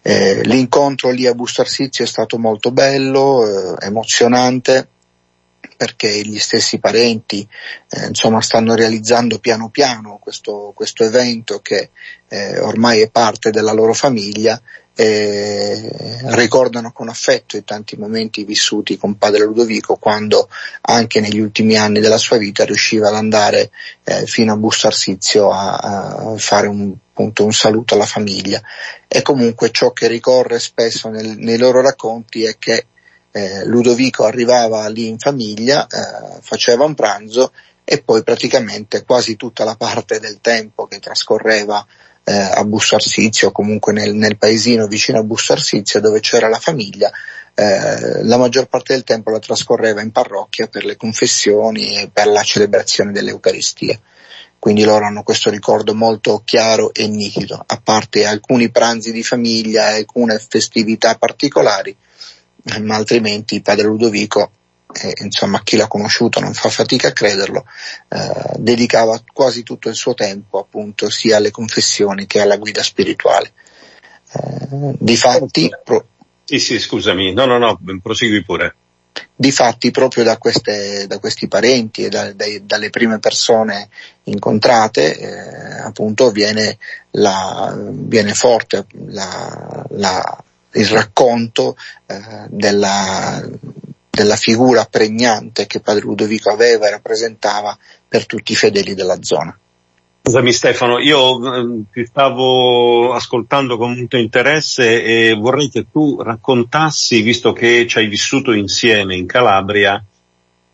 Eh, 0.00 0.42
l'incontro 0.44 1.10
lì 1.10 1.26
a 1.26 1.34
Busto 1.34 1.62
Arsizio 1.62 2.04
è 2.04 2.06
stato 2.06 2.38
molto 2.38 2.70
bello, 2.70 3.44
eh, 3.44 3.84
emozionante, 3.84 4.90
perché 5.76 6.22
gli 6.22 6.38
stessi 6.38 6.78
parenti 6.78 7.44
eh, 7.88 8.06
insomma, 8.06 8.40
stanno 8.40 8.76
realizzando 8.76 9.40
piano 9.40 9.70
piano 9.70 10.20
questo, 10.22 10.70
questo 10.72 11.02
evento 11.02 11.58
che 11.58 11.90
eh, 12.28 12.60
ormai 12.60 13.00
è 13.00 13.10
parte 13.10 13.50
della 13.50 13.72
loro 13.72 13.92
famiglia 13.92 14.60
eh, 14.98 16.16
ricordano 16.34 16.90
con 16.90 17.10
affetto 17.10 17.58
i 17.58 17.64
tanti 17.64 17.96
momenti 17.96 18.44
vissuti 18.44 18.96
con 18.96 19.18
padre 19.18 19.44
Ludovico 19.44 19.96
quando 19.96 20.48
anche 20.80 21.20
negli 21.20 21.38
ultimi 21.38 21.76
anni 21.76 22.00
della 22.00 22.16
sua 22.16 22.38
vita 22.38 22.64
riusciva 22.64 23.08
ad 23.08 23.14
andare 23.14 23.70
eh, 24.04 24.24
fino 24.24 24.54
a 24.54 24.56
Busto 24.56 24.86
Arsizio 24.86 25.50
a, 25.50 25.76
a 25.76 26.38
fare 26.38 26.66
un, 26.66 26.94
appunto, 27.10 27.44
un 27.44 27.52
saluto 27.52 27.92
alla 27.92 28.06
famiglia. 28.06 28.62
E 29.06 29.20
comunque 29.20 29.70
ciò 29.70 29.92
che 29.92 30.08
ricorre 30.08 30.58
spesso 30.58 31.10
nel, 31.10 31.36
nei 31.36 31.58
loro 31.58 31.82
racconti 31.82 32.44
è 32.44 32.56
che 32.58 32.86
eh, 33.32 33.66
Ludovico 33.66 34.24
arrivava 34.24 34.88
lì 34.88 35.08
in 35.08 35.18
famiglia, 35.18 35.86
eh, 35.86 36.38
faceva 36.40 36.84
un 36.84 36.94
pranzo 36.94 37.52
e 37.84 38.02
poi 38.02 38.22
praticamente 38.22 39.04
quasi 39.04 39.36
tutta 39.36 39.62
la 39.62 39.76
parte 39.76 40.18
del 40.20 40.38
tempo 40.40 40.86
che 40.86 41.00
trascorreva 41.00 41.86
eh, 42.28 42.32
a 42.32 42.64
Busto 42.64 42.96
Arsizio 42.96 43.48
o 43.48 43.52
comunque 43.52 43.92
nel, 43.92 44.12
nel, 44.14 44.36
paesino 44.36 44.88
vicino 44.88 45.20
a 45.20 45.22
Busto 45.22 45.52
Arsizio 45.52 46.00
dove 46.00 46.18
c'era 46.18 46.48
la 46.48 46.58
famiglia, 46.58 47.08
eh, 47.54 48.24
la 48.24 48.36
maggior 48.36 48.66
parte 48.66 48.94
del 48.94 49.04
tempo 49.04 49.30
la 49.30 49.38
trascorreva 49.38 50.02
in 50.02 50.10
parrocchia 50.10 50.66
per 50.66 50.84
le 50.84 50.96
confessioni 50.96 51.96
e 51.96 52.10
per 52.12 52.26
la 52.26 52.42
celebrazione 52.42 53.12
dell'Eucaristia. 53.12 53.96
Quindi 54.58 54.82
loro 54.82 55.04
hanno 55.04 55.22
questo 55.22 55.50
ricordo 55.50 55.94
molto 55.94 56.42
chiaro 56.44 56.92
e 56.92 57.06
nitido, 57.06 57.62
a 57.64 57.80
parte 57.80 58.26
alcuni 58.26 58.70
pranzi 58.70 59.12
di 59.12 59.22
famiglia 59.22 59.92
e 59.92 59.98
alcune 59.98 60.36
festività 60.40 61.14
particolari, 61.14 61.96
ma 62.80 62.96
altrimenti 62.96 63.62
padre 63.62 63.86
Ludovico 63.86 64.50
eh, 64.92 65.14
insomma 65.22 65.62
chi 65.62 65.76
l'ha 65.76 65.88
conosciuto 65.88 66.40
non 66.40 66.54
fa 66.54 66.68
fatica 66.68 67.08
a 67.08 67.12
crederlo, 67.12 67.66
eh, 68.08 68.56
dedicava 68.56 69.20
quasi 69.32 69.62
tutto 69.62 69.88
il 69.88 69.94
suo 69.94 70.14
tempo 70.14 70.58
appunto 70.58 71.10
sia 71.10 71.36
alle 71.36 71.50
confessioni 71.50 72.26
che 72.26 72.40
alla 72.40 72.56
guida 72.56 72.82
spirituale. 72.82 73.52
Eh, 74.32 74.96
difatti, 74.98 75.70
pro- 75.84 76.06
sì, 76.44 76.58
sì, 76.58 76.78
scusami, 76.78 77.32
no, 77.32 77.44
no, 77.44 77.58
no, 77.58 77.78
prosegui 78.00 78.44
pure. 78.44 78.76
Difatti 79.34 79.90
proprio 79.90 80.24
da, 80.24 80.38
queste, 80.38 81.06
da 81.06 81.18
questi 81.18 81.48
parenti 81.48 82.04
e 82.04 82.08
da, 82.08 82.32
dai, 82.32 82.64
dalle 82.64 82.90
prime 82.90 83.18
persone 83.18 83.88
incontrate 84.24 85.16
eh, 85.16 85.80
appunto 85.80 86.30
viene, 86.30 86.78
la, 87.12 87.74
viene 87.76 88.34
forte 88.34 88.86
la, 89.06 89.84
la, 89.90 90.44
il 90.72 90.86
racconto 90.86 91.76
eh, 92.06 92.46
della, 92.48 93.42
della 94.16 94.36
figura 94.36 94.86
pregnante 94.86 95.66
che 95.66 95.80
padre 95.80 96.00
Ludovico 96.04 96.50
aveva 96.50 96.86
e 96.86 96.90
rappresentava 96.90 97.76
per 98.08 98.24
tutti 98.24 98.52
i 98.52 98.56
fedeli 98.56 98.94
della 98.94 99.18
zona. 99.20 99.56
Scusami 100.22 100.52
Stefano, 100.52 100.98
io 100.98 101.54
eh, 101.54 101.82
ti 101.92 102.06
stavo 102.06 103.12
ascoltando 103.12 103.76
con 103.76 103.94
molto 103.94 104.16
interesse 104.16 105.04
e 105.04 105.34
vorrei 105.34 105.68
che 105.68 105.86
tu 105.92 106.20
raccontassi, 106.20 107.20
visto 107.20 107.52
che 107.52 107.86
ci 107.86 107.98
hai 107.98 108.08
vissuto 108.08 108.52
insieme 108.52 109.14
in 109.14 109.26
Calabria, 109.26 110.02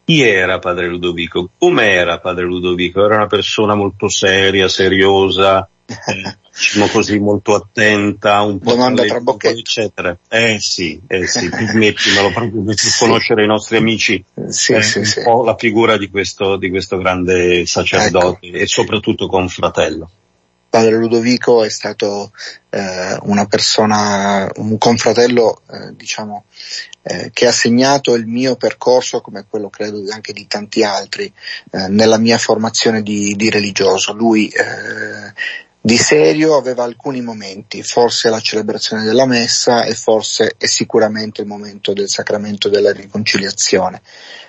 chi 0.04 0.22
era 0.22 0.58
padre 0.58 0.86
Ludovico? 0.86 1.50
Come 1.58 1.90
era 1.90 2.18
padre 2.18 2.44
Ludovico? 2.44 3.04
Era 3.04 3.16
una 3.16 3.26
persona 3.26 3.74
molto 3.74 4.08
seria, 4.08 4.68
seriosa, 4.68 5.68
diciamo 6.54 6.86
così, 6.88 7.18
molto 7.18 7.54
attenta, 7.54 8.42
un 8.42 8.58
po' 8.58 8.72
Domanda 8.72 9.04
tra 9.04 9.20
bocchetti. 9.20 9.60
eccetera. 9.60 10.16
Eh 10.28 10.58
sì, 10.60 11.00
eh 11.06 11.26
sì, 11.26 11.48
permettimelo 11.50 12.30
proprio 12.30 12.62
per 12.62 12.78
sì. 12.78 13.04
conoscere 13.04 13.44
i 13.44 13.46
nostri 13.46 13.76
amici, 13.76 14.22
sì, 14.48 14.74
eh, 14.74 14.82
sì, 14.82 14.98
un 14.98 15.04
sì. 15.04 15.22
po' 15.22 15.44
la 15.44 15.56
figura 15.56 15.96
di 15.96 16.08
questo, 16.10 16.56
di 16.56 16.70
questo 16.70 16.98
grande 16.98 17.66
sacerdote 17.66 18.46
ecco. 18.46 18.56
e 18.56 18.66
soprattutto 18.66 19.26
con 19.26 19.48
fratello. 19.48 20.10
Padre 20.72 20.96
Ludovico 20.96 21.64
è 21.64 21.68
stato 21.68 22.32
eh, 22.70 23.18
una 23.24 23.44
persona, 23.44 24.50
un 24.54 24.78
confratello, 24.78 25.60
eh, 25.70 25.94
diciamo, 25.94 26.46
eh, 27.02 27.28
che 27.30 27.46
ha 27.46 27.52
segnato 27.52 28.14
il 28.14 28.26
mio 28.26 28.56
percorso, 28.56 29.20
come 29.20 29.44
quello 29.46 29.68
credo 29.68 30.02
anche 30.10 30.32
di 30.32 30.46
tanti 30.46 30.82
altri, 30.82 31.30
eh, 31.72 31.88
nella 31.88 32.16
mia 32.16 32.38
formazione 32.38 33.02
di, 33.02 33.34
di 33.36 33.50
religioso. 33.50 34.14
Lui 34.14 34.48
eh, 34.48 35.34
di 35.84 35.96
serio 35.96 36.56
aveva 36.56 36.84
alcuni 36.84 37.20
momenti, 37.22 37.82
forse 37.82 38.30
la 38.30 38.38
celebrazione 38.38 39.02
della 39.02 39.26
messa 39.26 39.82
e 39.82 39.94
forse 39.94 40.54
e 40.56 40.68
sicuramente 40.68 41.40
il 41.40 41.48
momento 41.48 41.92
del 41.92 42.08
sacramento 42.08 42.68
della 42.68 42.92
riconciliazione. 42.92 44.00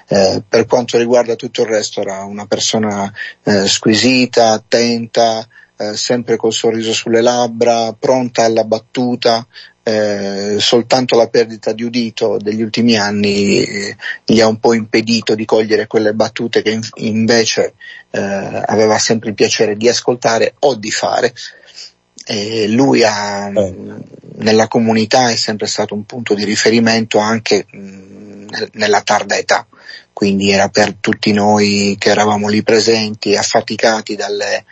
Eh, 0.07 0.43
per 0.47 0.67
quanto 0.67 0.99
riguarda 0.99 1.35
tutto 1.35 1.63
il 1.63 1.69
resto 1.69 2.01
era 2.01 2.23
una 2.23 2.45
persona 2.45 3.11
eh, 3.43 3.67
squisita, 3.67 4.51
attenta, 4.51 5.47
eh, 5.77 5.95
sempre 5.95 6.37
col 6.37 6.53
sorriso 6.53 6.93
sulle 6.93 7.21
labbra, 7.21 7.93
pronta 7.93 8.43
alla 8.43 8.63
battuta, 8.63 9.45
eh, 9.83 10.55
soltanto 10.59 11.17
la 11.17 11.27
perdita 11.27 11.73
di 11.73 11.83
udito 11.83 12.37
degli 12.37 12.61
ultimi 12.61 12.95
anni 12.95 13.63
eh, 13.63 13.97
gli 14.23 14.39
ha 14.39 14.47
un 14.47 14.57
po' 14.59 14.73
impedito 14.73 15.35
di 15.35 15.43
cogliere 15.43 15.87
quelle 15.87 16.13
battute 16.13 16.61
che 16.61 16.71
in, 16.71 16.81
invece 16.95 17.73
eh, 18.11 18.19
aveva 18.21 18.97
sempre 18.97 19.29
il 19.29 19.35
piacere 19.35 19.75
di 19.75 19.89
ascoltare 19.89 20.55
o 20.59 20.75
di 20.75 20.91
fare. 20.91 21.33
E 22.25 22.69
lui 22.69 23.03
ha, 23.03 23.49
nella 23.49 24.67
comunità 24.69 25.29
è 25.29 25.35
sempre 25.35 25.67
stato 25.67 25.93
un 25.93 26.05
punto 26.05 26.33
di 26.33 26.45
riferimento 26.45 27.17
anche 27.17 27.65
mh, 27.69 28.69
nella 28.73 29.01
tarda 29.01 29.35
età 29.35 29.67
quindi 30.13 30.51
era 30.51 30.69
per 30.69 30.93
tutti 30.93 31.33
noi 31.33 31.95
che 31.97 32.09
eravamo 32.09 32.47
lì 32.47 32.61
presenti, 32.61 33.35
affaticati 33.35 34.15
dalle, 34.15 34.63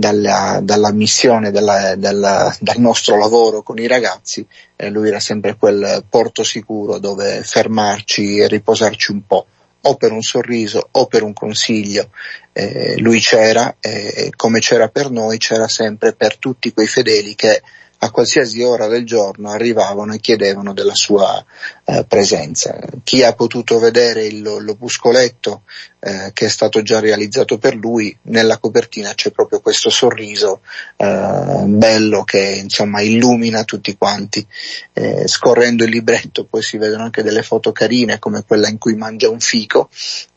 dalla, 0.00 0.58
dalla, 0.60 0.90
missione, 0.90 1.52
dalla, 1.52 1.94
dalla, 1.94 2.52
dal 2.58 2.78
nostro 2.78 3.16
lavoro 3.16 3.62
con 3.62 3.78
i 3.78 3.86
ragazzi, 3.86 4.44
eh, 4.74 4.90
lui 4.90 5.08
era 5.08 5.20
sempre 5.20 5.54
quel 5.54 6.04
porto 6.08 6.42
sicuro 6.42 6.98
dove 6.98 7.42
fermarci 7.44 8.38
e 8.38 8.48
riposarci 8.48 9.12
un 9.12 9.26
po', 9.26 9.46
o 9.82 9.94
per 9.94 10.10
un 10.10 10.22
sorriso 10.22 10.88
o 10.90 11.06
per 11.06 11.22
un 11.22 11.32
consiglio. 11.32 12.10
Eh, 12.52 12.98
lui 12.98 13.20
c'era 13.20 13.76
e 13.78 14.32
come 14.34 14.58
c'era 14.58 14.88
per 14.88 15.10
noi 15.10 15.38
c'era 15.38 15.68
sempre 15.68 16.14
per 16.14 16.36
tutti 16.36 16.72
quei 16.72 16.88
fedeli 16.88 17.36
che 17.36 17.62
a 18.02 18.10
qualsiasi 18.10 18.62
ora 18.62 18.86
del 18.86 19.04
giorno 19.04 19.50
arrivavano 19.50 20.14
e 20.14 20.20
chiedevano 20.20 20.72
della 20.72 20.94
sua 20.94 21.44
eh, 21.90 22.04
presenza. 22.04 22.78
Chi 23.02 23.24
ha 23.24 23.34
potuto 23.34 23.80
vedere 23.80 24.24
il, 24.24 24.42
l'opuscoletto 24.42 25.62
eh, 25.98 26.30
che 26.32 26.46
è 26.46 26.48
stato 26.48 26.82
già 26.82 27.00
realizzato 27.00 27.58
per 27.58 27.74
lui, 27.74 28.16
nella 28.22 28.58
copertina 28.58 29.12
c'è 29.12 29.32
proprio 29.32 29.60
questo 29.60 29.90
sorriso 29.90 30.60
eh, 30.96 31.64
bello 31.66 32.22
che 32.22 32.60
insomma 32.62 33.00
illumina 33.00 33.64
tutti 33.64 33.96
quanti. 33.96 34.46
Eh, 34.92 35.26
scorrendo 35.26 35.82
il 35.84 35.90
libretto 35.90 36.44
poi 36.44 36.62
si 36.62 36.76
vedono 36.76 37.02
anche 37.02 37.22
delle 37.22 37.42
foto 37.42 37.72
carine 37.72 38.18
come 38.18 38.44
quella 38.46 38.68
in 38.68 38.78
cui 38.78 38.94
mangia 38.94 39.28
un 39.28 39.40
fico 39.40 39.88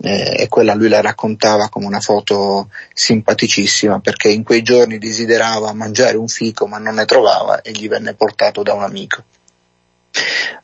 eh, 0.01 0.35
e 0.41 0.47
quella 0.47 0.73
lui 0.73 0.89
la 0.89 1.01
raccontava 1.01 1.69
come 1.69 1.85
una 1.85 1.99
foto 1.99 2.69
simpaticissima 2.93 3.99
perché 3.99 4.29
in 4.29 4.43
quei 4.43 4.63
giorni 4.63 4.97
desiderava 4.97 5.71
mangiare 5.73 6.17
un 6.17 6.27
fico 6.27 6.65
ma 6.65 6.77
non 6.77 6.95
ne 6.95 7.05
trovava 7.05 7.61
e 7.61 7.71
gli 7.71 7.87
venne 7.87 8.15
portato 8.15 8.63
da 8.63 8.73
un 8.73 8.83
amico 8.83 9.23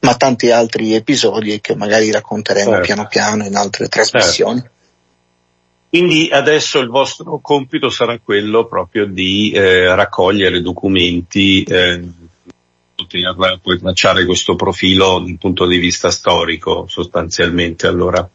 ma 0.01 0.15
tanti 0.15 0.51
altri 0.51 0.93
episodi 0.93 1.59
che 1.61 1.75
magari 1.75 2.11
racconteremo 2.11 2.71
certo. 2.71 2.85
piano 2.85 3.07
piano 3.07 3.45
in 3.45 3.55
altre 3.55 3.87
trasmissioni. 3.87 4.59
Certo. 4.59 4.77
Quindi 5.89 6.29
adesso 6.31 6.79
il 6.79 6.87
vostro 6.87 7.39
compito 7.41 7.89
sarà 7.89 8.19
quello 8.19 8.67
proprio 8.67 9.05
di 9.05 9.51
eh, 9.51 9.95
raccogliere 9.95 10.61
documenti 10.61 11.63
eh, 11.63 12.03
per 13.07 13.59
poi 13.61 13.79
tracciare 13.79 14.25
questo 14.25 14.55
profilo 14.55 15.19
dal 15.19 15.37
punto 15.39 15.65
di 15.65 15.77
vista 15.77 16.11
storico 16.11 16.85
sostanzialmente 16.87 17.87
allora. 17.87 18.27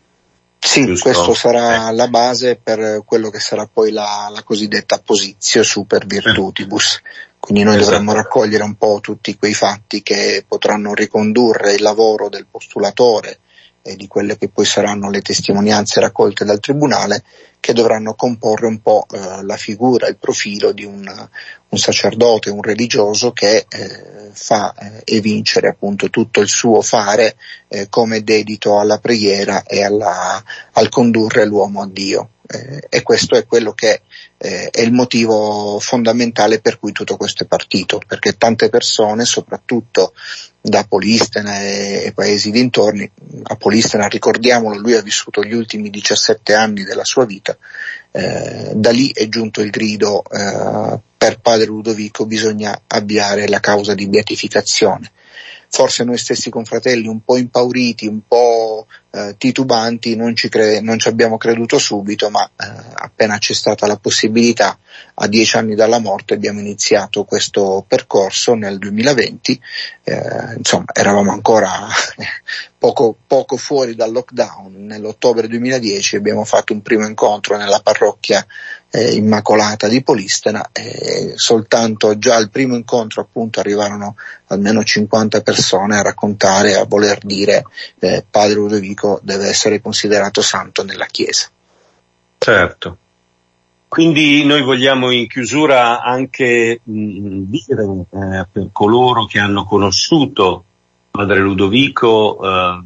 Sì, 0.58 0.84
Giusto? 0.86 1.10
questo 1.10 1.34
sarà 1.34 1.90
eh. 1.90 1.94
la 1.94 2.08
base 2.08 2.58
per 2.60 3.02
quello 3.04 3.30
che 3.30 3.38
sarà 3.38 3.68
poi 3.72 3.92
la, 3.92 4.30
la 4.32 4.42
cosiddetta 4.42 4.98
posizio 4.98 5.62
super 5.62 6.06
virtutibus. 6.06 7.00
Quindi 7.44 7.62
noi 7.62 7.74
esatto. 7.74 7.90
dovremmo 7.90 8.14
raccogliere 8.14 8.62
un 8.62 8.74
po' 8.76 9.00
tutti 9.02 9.36
quei 9.36 9.52
fatti 9.52 10.00
che 10.00 10.42
potranno 10.48 10.94
ricondurre 10.94 11.74
il 11.74 11.82
lavoro 11.82 12.30
del 12.30 12.46
postulatore 12.50 13.40
e 13.82 13.96
di 13.96 14.06
quelle 14.06 14.38
che 14.38 14.48
poi 14.48 14.64
saranno 14.64 15.10
le 15.10 15.20
testimonianze 15.20 16.00
raccolte 16.00 16.46
dal 16.46 16.58
Tribunale 16.58 17.22
che 17.60 17.74
dovranno 17.74 18.14
comporre 18.14 18.66
un 18.66 18.80
po' 18.80 19.04
eh, 19.10 19.42
la 19.42 19.58
figura, 19.58 20.08
il 20.08 20.16
profilo 20.16 20.72
di 20.72 20.86
un, 20.86 21.04
un 21.68 21.78
sacerdote, 21.78 22.48
un 22.48 22.62
religioso 22.62 23.32
che 23.32 23.66
eh, 23.68 24.30
fa 24.32 24.72
eh, 24.72 25.02
evincere 25.04 25.68
appunto 25.68 26.08
tutto 26.08 26.40
il 26.40 26.48
suo 26.48 26.80
fare 26.80 27.36
eh, 27.68 27.90
come 27.90 28.22
dedito 28.22 28.78
alla 28.78 28.96
preghiera 28.96 29.64
e 29.64 29.84
alla, 29.84 30.42
al 30.72 30.88
condurre 30.88 31.44
l'uomo 31.44 31.82
a 31.82 31.86
Dio. 31.86 32.28
Eh, 32.46 32.86
e 32.90 33.02
questo 33.02 33.36
è 33.36 33.46
quello 33.46 33.72
che 33.72 34.02
eh, 34.36 34.68
è 34.68 34.82
il 34.82 34.92
motivo 34.92 35.78
fondamentale 35.80 36.60
per 36.60 36.78
cui 36.78 36.92
tutto 36.92 37.16
questo 37.16 37.44
è 37.44 37.46
partito, 37.46 38.00
perché 38.06 38.36
tante 38.36 38.68
persone, 38.68 39.24
soprattutto 39.24 40.12
da 40.60 40.84
Polistena 40.84 41.60
e, 41.60 42.04
e 42.06 42.12
paesi 42.12 42.50
dintorni, 42.50 43.10
a 43.44 43.56
Polistena 43.56 44.06
ricordiamolo, 44.08 44.78
lui 44.78 44.94
ha 44.94 45.02
vissuto 45.02 45.42
gli 45.42 45.54
ultimi 45.54 45.88
17 45.88 46.54
anni 46.54 46.84
della 46.84 47.04
sua 47.04 47.24
vita, 47.24 47.56
eh, 48.10 48.72
da 48.74 48.90
lì 48.90 49.10
è 49.12 49.26
giunto 49.28 49.62
il 49.62 49.70
grido 49.70 50.22
eh, 50.30 50.98
per 51.16 51.40
padre 51.40 51.64
Ludovico 51.64 52.26
bisogna 52.26 52.78
avviare 52.86 53.48
la 53.48 53.60
causa 53.60 53.94
di 53.94 54.06
beatificazione 54.08 55.10
forse 55.74 56.04
noi 56.04 56.18
stessi 56.18 56.50
confratelli 56.50 57.08
un 57.08 57.24
po' 57.24 57.36
impauriti, 57.36 58.06
un 58.06 58.20
po' 58.28 58.86
eh, 59.10 59.34
titubanti, 59.36 60.14
non 60.14 60.36
ci, 60.36 60.48
cre- 60.48 60.80
non 60.80 61.00
ci, 61.00 61.08
abbiamo 61.08 61.36
creduto 61.36 61.78
subito, 61.78 62.30
ma 62.30 62.44
eh, 62.44 62.92
appena 62.94 63.38
c'è 63.38 63.54
stata 63.54 63.84
la 63.88 63.96
possibilità, 63.96 64.78
a 65.14 65.26
dieci 65.26 65.56
anni 65.56 65.74
dalla 65.74 65.98
morte 65.98 66.34
abbiamo 66.34 66.60
iniziato 66.60 67.24
questo 67.24 67.84
percorso 67.88 68.54
nel 68.54 68.78
2020, 68.78 69.60
eh, 70.04 70.54
insomma 70.58 70.84
eravamo 70.92 71.32
ancora 71.32 71.88
poco, 72.78 73.16
poco 73.26 73.56
fuori 73.56 73.96
dal 73.96 74.12
lockdown, 74.12 74.86
nell'ottobre 74.86 75.48
2010 75.48 76.14
abbiamo 76.14 76.44
fatto 76.44 76.72
un 76.72 76.82
primo 76.82 77.04
incontro 77.04 77.56
nella 77.56 77.80
parrocchia 77.80 78.46
eh, 78.94 79.14
Immacolata 79.16 79.88
di 79.88 80.04
Polistena 80.04 80.68
e 80.72 81.32
soltanto 81.34 82.16
già 82.16 82.36
al 82.36 82.48
primo 82.48 82.76
incontro 82.76 83.22
appunto 83.22 83.58
arrivarono 83.58 84.14
almeno 84.46 84.84
50 84.84 85.40
persone 85.40 85.96
a 85.96 86.02
raccontare, 86.02 86.76
a 86.76 86.84
voler 86.84 87.18
dire 87.22 87.64
eh, 87.98 88.24
padre 88.28 88.54
Ludovico 88.54 89.18
deve 89.22 89.48
essere 89.48 89.80
considerato 89.80 90.42
santo 90.42 90.84
nella 90.84 91.06
Chiesa. 91.06 91.48
Certo. 92.38 92.98
Quindi 93.88 94.44
noi 94.44 94.62
vogliamo 94.62 95.10
in 95.10 95.26
chiusura 95.26 96.00
anche 96.00 96.80
mh, 96.82 97.42
dire 97.46 97.82
eh, 98.10 98.46
per 98.50 98.68
coloro 98.70 99.26
che 99.26 99.40
hanno 99.40 99.64
conosciuto 99.64 100.64
padre 101.10 101.40
Ludovico 101.40 102.38
eh, 102.40 102.82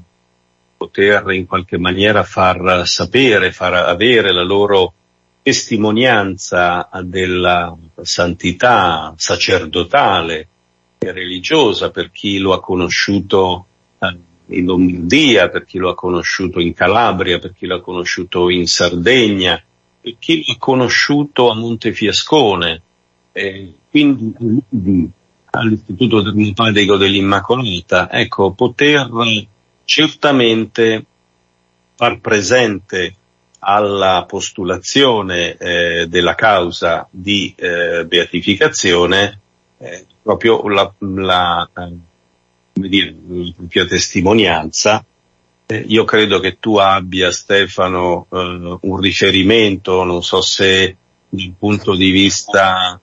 poter 0.74 1.30
in 1.32 1.46
qualche 1.46 1.76
maniera 1.76 2.24
far 2.24 2.86
sapere, 2.86 3.52
far 3.52 3.74
avere 3.74 4.32
la 4.32 4.42
loro 4.42 4.94
testimonianza 5.42 6.88
della 7.02 7.76
santità 8.02 9.14
sacerdotale 9.16 10.48
e 10.98 11.12
religiosa 11.12 11.90
per 11.90 12.10
chi 12.10 12.38
lo 12.38 12.52
ha 12.52 12.60
conosciuto 12.60 13.66
eh, 13.98 14.16
in 14.56 14.66
Lombardia, 14.66 15.48
per 15.48 15.64
chi 15.64 15.78
lo 15.78 15.90
ha 15.90 15.94
conosciuto 15.94 16.60
in 16.60 16.74
Calabria, 16.74 17.38
per 17.38 17.52
chi 17.54 17.66
lo 17.66 17.76
ha 17.76 17.80
conosciuto 17.80 18.50
in 18.50 18.66
Sardegna, 18.66 19.62
per 20.00 20.16
chi 20.18 20.44
lo 20.44 20.52
ha 20.52 20.56
conosciuto 20.58 21.50
a 21.50 21.54
Montefiascone, 21.54 22.82
eh, 23.32 23.72
quindi 23.90 25.10
all'Istituto 25.50 26.20
Dermatologico 26.20 26.96
dell'Immacolata, 26.96 28.10
ecco, 28.10 28.52
poter 28.52 29.08
certamente 29.84 31.04
far 31.94 32.20
presente 32.20 33.14
alla 33.60 34.24
postulazione 34.26 35.56
eh, 35.56 36.06
della 36.08 36.34
causa 36.34 37.06
di 37.10 37.52
eh, 37.56 38.04
beatificazione 38.06 39.40
eh, 39.78 40.06
proprio 40.22 40.68
la, 40.68 40.92
la, 40.98 41.68
eh, 41.76 41.92
dire, 42.72 43.14
la 43.26 43.52
propria 43.56 43.86
testimonianza. 43.86 45.04
Eh, 45.66 45.84
io 45.86 46.04
credo 46.04 46.40
che 46.40 46.58
tu 46.58 46.76
abbia, 46.76 47.30
Stefano, 47.30 48.26
eh, 48.30 48.78
un 48.80 48.96
riferimento, 48.98 50.04
non 50.04 50.22
so 50.22 50.40
se 50.40 50.96
dal 51.28 51.54
punto 51.58 51.94
di 51.94 52.10
vista 52.10 53.00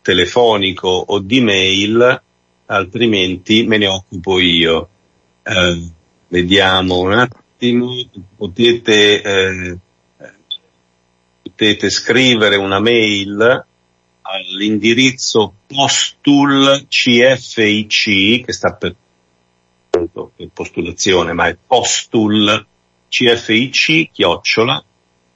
telefonico 0.00 0.88
o 0.88 1.18
di 1.18 1.40
mail, 1.40 2.22
altrimenti 2.66 3.64
me 3.66 3.78
ne 3.78 3.88
occupo 3.88 4.38
io. 4.38 4.88
vediamo 6.28 6.98
un 7.00 7.12
attimo 7.12 7.42
attimo, 7.60 7.92
potete, 8.36 9.22
eh, 9.22 9.76
potete 11.42 11.90
scrivere 11.90 12.56
una 12.56 12.80
mail 12.80 13.66
all'indirizzo 14.22 15.52
postul 15.66 16.86
cfic, 16.88 18.44
che 18.46 18.52
sta 18.52 18.72
per, 18.72 18.96
postulazione, 20.52 21.32
ma 21.34 21.48
è 21.48 21.56
postul 21.66 22.66
cfic, 23.08 24.10
chiocciola, 24.10 24.82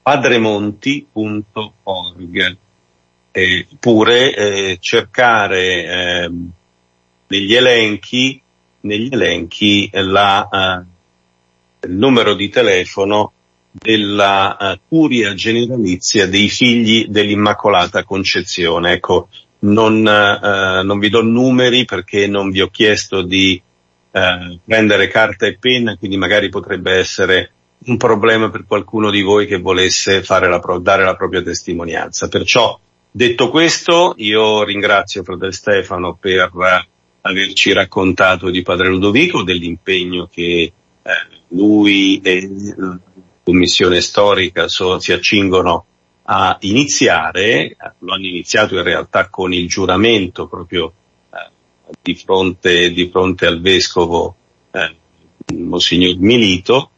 padremonti.org. 0.00 2.56
Eppure 3.36 4.34
eh, 4.34 4.76
cercare 4.80 5.84
eh, 5.84 6.30
negli 7.26 7.54
elenchi, 7.54 8.40
negli 8.82 9.12
elenchi 9.12 9.90
la, 9.92 10.48
eh, 10.48 10.84
il 11.86 11.92
numero 11.92 12.34
di 12.34 12.48
telefono 12.48 13.32
della 13.70 14.56
uh, 14.58 14.78
curia 14.86 15.34
generalizia 15.34 16.28
dei 16.28 16.48
figli 16.48 17.06
dell'Immacolata 17.08 18.04
Concezione. 18.04 18.92
Ecco, 18.92 19.28
non, 19.60 19.96
uh, 19.98 20.84
non 20.84 20.98
vi 20.98 21.08
do 21.08 21.22
numeri 21.22 21.84
perché 21.84 22.28
non 22.28 22.50
vi 22.50 22.60
ho 22.60 22.68
chiesto 22.68 23.22
di 23.22 23.60
uh, 24.12 24.58
prendere 24.64 25.08
carta 25.08 25.46
e 25.46 25.56
penna, 25.58 25.96
quindi 25.96 26.16
magari 26.16 26.50
potrebbe 26.50 26.92
essere 26.92 27.50
un 27.86 27.96
problema 27.96 28.48
per 28.48 28.64
qualcuno 28.66 29.10
di 29.10 29.22
voi 29.22 29.46
che 29.46 29.58
volesse 29.58 30.22
la 30.26 30.60
pro- 30.60 30.78
dare 30.78 31.04
la 31.04 31.16
propria 31.16 31.42
testimonianza. 31.42 32.28
Perciò, 32.28 32.78
detto 33.10 33.50
questo, 33.50 34.14
io 34.18 34.62
ringrazio 34.62 35.24
fratello 35.24 35.50
Stefano 35.50 36.14
per 36.14 36.50
averci 37.20 37.72
raccontato 37.72 38.50
di 38.50 38.62
Padre 38.62 38.88
Ludovico, 38.88 39.42
dell'impegno 39.42 40.28
che 40.32 40.72
lui 41.48 42.20
e 42.22 42.48
commissione 43.42 44.00
storica 44.00 44.68
so, 44.68 44.98
si 44.98 45.12
accingono 45.12 45.84
a 46.24 46.56
iniziare, 46.60 47.76
lo 47.98 48.14
hanno 48.14 48.26
iniziato 48.26 48.76
in 48.76 48.82
realtà 48.82 49.28
con 49.28 49.52
il 49.52 49.68
giuramento 49.68 50.46
proprio 50.46 50.92
eh, 51.30 51.50
di, 52.00 52.14
fronte, 52.14 52.90
di, 52.92 53.10
fronte, 53.10 53.46
al 53.46 53.60
vescovo 53.60 54.34
eh, 54.70 54.96
Monsignor 55.54 56.16
Milito, 56.16 56.90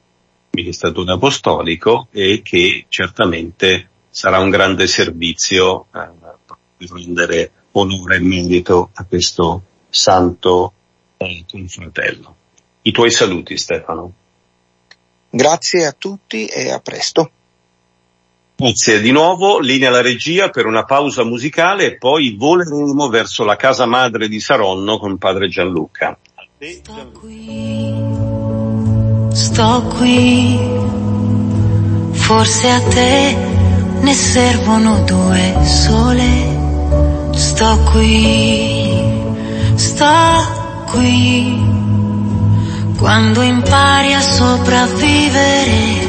ministratore 0.51 1.13
apostolico, 1.13 2.07
e 2.13 2.41
che 2.43 2.87
certamente 2.89 3.89
sarà 4.09 4.39
un 4.39 4.51
grande 4.51 4.87
servizio 4.87 5.87
eh, 5.93 6.09
per 6.77 6.91
rendere 6.93 7.51
onore 7.73 8.17
e 8.17 8.21
merito 8.21 8.91
a 8.95 9.05
questo 9.05 9.63
santo 9.89 10.73
eh, 11.17 11.45
confratello. 11.51 12.37
I 12.83 12.93
tuoi 12.93 13.11
saluti 13.11 13.57
Stefano. 13.57 14.13
Grazie 15.37 15.85
a 15.85 15.93
tutti 15.93 16.47
e 16.47 16.71
a 16.71 16.81
presto. 16.81 17.31
Grazie 18.57 19.03
di 19.03 19.11
nuovo, 19.11 19.59
linea 19.59 19.91
alla 19.91 20.01
regia 20.01 20.49
per 20.49 20.65
una 20.65 20.85
pausa 20.85 21.25
musicale 21.25 21.85
e 21.85 21.99
poi 21.99 22.37
voleremo 22.39 23.11
verso 23.11 23.45
la 23.45 23.57
casa 23.57 23.85
madre 23.85 24.29
di 24.29 24.41
Saronno 24.41 24.99
con 24.99 25.19
padre 25.19 25.49
Gianluca. 25.49 26.17
Sto 26.59 27.11
qui, 27.21 27.95
sto 29.35 29.83
qui, 29.99 30.59
forse 32.13 32.71
a 32.71 32.81
te 32.81 33.37
ne 34.01 34.15
servono 34.15 35.05
due 35.05 35.55
sole. 35.67 36.55
Sto 37.33 37.79
qui, 37.93 38.89
sto 39.75 40.85
qui 40.87 41.86
quando 42.97 43.43
impari 43.43 44.15
a 44.15 44.21
sopravvivere 44.21 46.05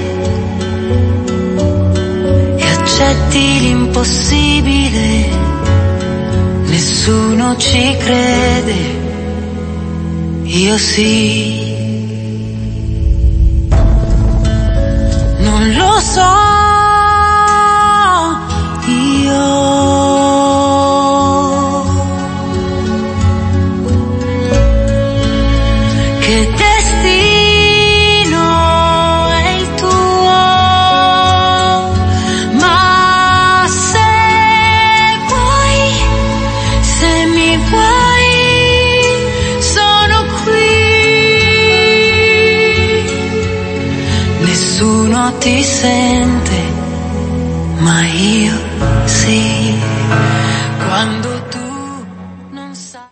e 2.57 2.63
accetti 2.63 3.59
l'impossibile, 3.59 5.29
nessuno 6.65 7.57
ci 7.57 7.95
crede, 7.97 8.75
io 10.43 10.77
sì. 10.77 11.75
Non 15.39 15.73
lo 15.75 15.99
so, 15.99 16.35
io 18.89 19.76
ti 45.47 45.63
sente, 45.63 46.59
ma 47.79 48.05
io 48.05 48.53
sì, 49.05 49.79
quando 50.85 51.41
tu 51.49 52.05
non 52.51 52.75
sai. 52.75 53.07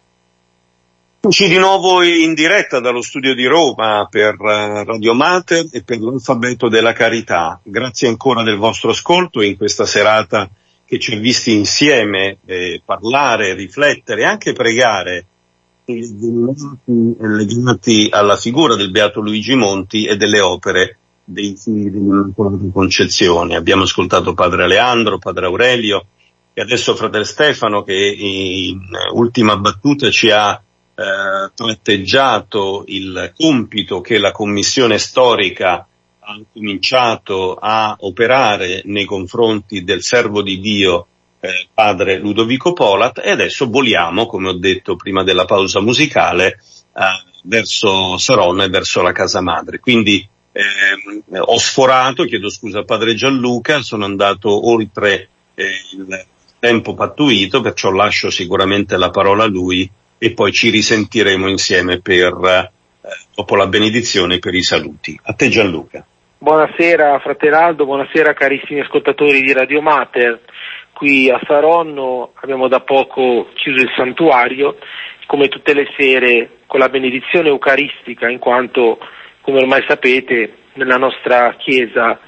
Eccoci 1.22 1.48
di 1.48 1.58
nuovo 1.58 2.02
in 2.02 2.34
diretta 2.34 2.82
dallo 2.82 3.02
studio 3.02 3.34
di 3.34 3.46
Roma 3.46 4.06
per 4.10 4.36
eh, 4.38 4.84
Radio 4.84 5.14
Mater 5.14 5.68
e 5.72 5.82
per 5.84 6.00
l'alfabeto 6.00 6.68
della 6.68 6.92
carità. 6.92 7.58
Grazie 7.64 8.10
ancora 8.10 8.44
del 8.44 8.58
vostro 8.58 8.90
ascolto 8.90 9.42
in 9.42 9.56
questa 9.56 9.86
serata 9.86 10.50
che 10.86 11.00
ci 11.00 11.14
ha 11.14 11.18
visti 11.18 11.54
insieme 11.54 12.40
eh, 12.46 12.82
parlare, 12.84 13.54
riflettere 13.54 14.24
e 14.24 14.26
anche 14.26 14.52
pregare 14.52 15.26
legati 17.18 18.10
alla 18.12 18.36
figura 18.36 18.76
del 18.76 18.92
Beato 18.92 19.22
Luigi 19.22 19.56
Monti 19.56 20.04
e 20.04 20.18
delle 20.18 20.42
opere 20.42 20.98
dei 21.26 21.58
figli 21.58 21.90
dell'Immacolata 21.90 22.64
Concezione. 22.72 23.56
Abbiamo 23.56 23.84
ascoltato 23.84 24.34
padre 24.34 24.68
Leandro, 24.68 25.18
padre 25.18 25.48
Aurelio 25.48 26.06
e 26.54 26.62
adesso 26.62 26.96
fratello 26.96 27.26
Stefano 27.26 27.84
che 27.84 27.94
in 27.94 28.80
ultima 29.14 29.58
battuta 29.58 30.10
ci 30.12 30.30
ha 30.30 30.54
eh, 30.54 31.52
tratteggiato 31.54 32.84
il 32.88 33.34
compito 33.36 34.00
che 34.00 34.18
la 34.20 34.32
commissione 34.32 34.98
storica 34.98 35.86
ha 36.20 36.40
cominciato 36.54 37.56
a 37.56 37.98
operare 38.00 38.84
nei 38.86 39.06
confronti 39.06 39.84
del 39.84 40.02
servo 40.02 40.42
di 40.42 40.60
Dio 40.60 41.08
eh, 41.42 41.68
padre 41.74 42.18
Ludovico 42.18 42.74
Polat 42.74 43.22
e 43.24 43.32
adesso 43.32 43.70
voliamo, 43.70 44.26
come 44.26 44.50
ho 44.50 44.58
detto 44.58 44.96
prima 44.96 45.24
della 45.24 45.46
pausa 45.46 45.82
musicale, 45.82 46.60
eh, 46.96 47.34
verso 47.44 48.18
Saronna 48.18 48.64
e 48.64 48.70
verso 48.70 49.02
la 49.02 49.12
casa 49.12 49.42
madre. 49.42 49.80
Quindi 49.80 50.28
eh, 50.58 51.40
ho 51.40 51.58
sforato, 51.58 52.24
chiedo 52.24 52.50
scusa 52.50 52.80
a 52.80 52.86
padre 52.86 53.14
Gianluca, 53.14 53.82
sono 53.82 54.06
andato 54.06 54.70
oltre 54.70 55.28
eh, 55.54 55.66
il 55.92 56.26
tempo 56.60 56.94
pattuito, 56.94 57.60
perciò 57.60 57.92
lascio 57.92 58.30
sicuramente 58.30 58.96
la 58.96 59.10
parola 59.10 59.44
a 59.44 59.48
lui 59.48 59.90
e 60.18 60.32
poi 60.32 60.54
ci 60.54 60.70
risentiremo 60.70 61.50
insieme 61.50 62.00
per, 62.00 62.34
eh, 62.42 62.72
dopo 63.36 63.56
la 63.58 63.68
benedizione, 63.68 64.40
per 64.40 64.54
i 64.54 64.64
saluti. 64.64 65.20
A 65.24 65.34
te 65.34 65.50
Gianluca. 65.50 66.06
Buonasera 66.38 67.20
Fratelaldo, 67.20 67.84
buonasera 67.84 68.34
carissimi 68.34 68.80
ascoltatori 68.80 69.42
di 69.42 69.52
Radio 69.52 69.82
Mater. 69.82 70.40
Qui 70.94 71.30
a 71.30 71.42
Saronno 71.46 72.32
abbiamo 72.36 72.70
da 72.70 72.80
poco 72.80 73.50
chiuso 73.56 73.84
il 73.84 73.92
santuario, 73.94 74.78
come 75.26 75.50
tutte 75.50 75.74
le 75.74 75.88
sere 75.98 76.60
con 76.66 76.80
la 76.80 76.88
benedizione 76.88 77.50
eucaristica, 77.50 78.30
in 78.30 78.40
quanto 78.40 79.00
come 79.46 79.60
ormai 79.60 79.86
sapete, 79.88 80.56
nella 80.74 80.98
nostra 80.98 81.54
chiesa 81.58 82.20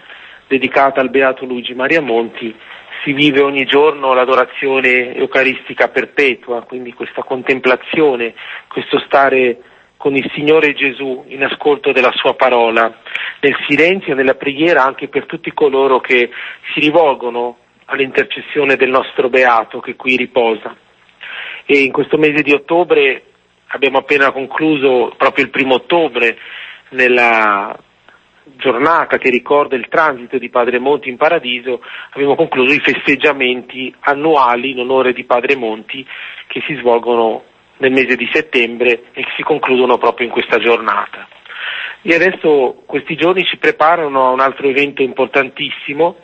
dedicata 0.47 1.01
al 1.01 1.09
Beato 1.09 1.45
Luigi 1.45 1.74
Maria 1.74 1.99
Monti 1.99 2.55
si 3.03 3.11
vive 3.11 3.41
ogni 3.41 3.65
giorno 3.65 4.13
l'adorazione 4.13 5.15
eucaristica 5.15 5.88
perpetua, 5.88 6.61
quindi 6.61 6.93
questa 6.93 7.24
contemplazione, 7.24 8.36
questo 8.68 8.99
stare 8.99 9.57
con 9.97 10.15
il 10.15 10.30
Signore 10.36 10.76
Gesù 10.76 11.26
in 11.30 11.43
ascolto 11.43 11.91
della 11.91 12.11
sua 12.13 12.36
parola, 12.36 12.99
nel 13.41 13.55
silenzio 13.68 14.13
e 14.13 14.15
nella 14.15 14.36
preghiera 14.36 14.84
anche 14.84 15.07
per 15.07 15.26
tutti 15.26 15.51
coloro 15.53 15.99
che 15.99 16.30
si 16.72 16.82
rivolgono 16.82 17.57
all'intercessione 17.86 18.76
del 18.76 18.89
nostro 18.89 19.28
Beato 19.30 19.80
che 19.80 19.95
qui 19.95 20.18
riposa. 20.18 20.76
E 21.65 21.80
in 21.80 21.91
questo 21.91 22.18
mese 22.18 22.43
di 22.43 22.53
ottobre 22.53 23.24
abbiamo 23.70 23.97
appena 23.97 24.32
concluso, 24.32 25.15
proprio 25.18 25.45
il 25.45 25.51
primo 25.51 25.76
ottobre, 25.76 26.38
nella 26.90 27.78
giornata 28.56 29.18
che 29.18 29.30
ricorda 29.30 29.76
il 29.76 29.88
transito 29.90 30.38
di 30.38 30.50
Padre 30.50 30.80
Monti 30.80 31.10
in 31.10 31.18
Paradiso, 31.18 31.82
abbiamo 32.12 32.36
concluso 32.36 32.74
i 32.74 32.80
festeggiamenti 32.80 33.94
annuali 34.02 34.72
in 34.72 34.80
onore 34.80 35.14
di 35.14 35.26
Padre 35.26 35.56
Monti 35.56 36.06
che 36.48 36.62
si 36.66 36.76
svolgono 36.76 37.44
nel 37.78 37.92
mese 37.92 38.16
di 38.16 38.28
settembre 38.32 39.04
e 39.12 39.24
che 39.24 39.32
si 39.36 39.44
concludono 39.44 39.98
proprio 39.98 40.28
in 40.28 40.32
questa 40.32 40.58
giornata. 40.58 41.28
E 42.02 42.16
adesso 42.16 42.84
questi 42.86 43.16
giorni 43.16 43.44
ci 43.44 43.58
preparano 43.58 44.26
a 44.26 44.30
un 44.32 44.40
altro 44.40 44.68
evento 44.68 45.02
importantissimo 45.02 46.16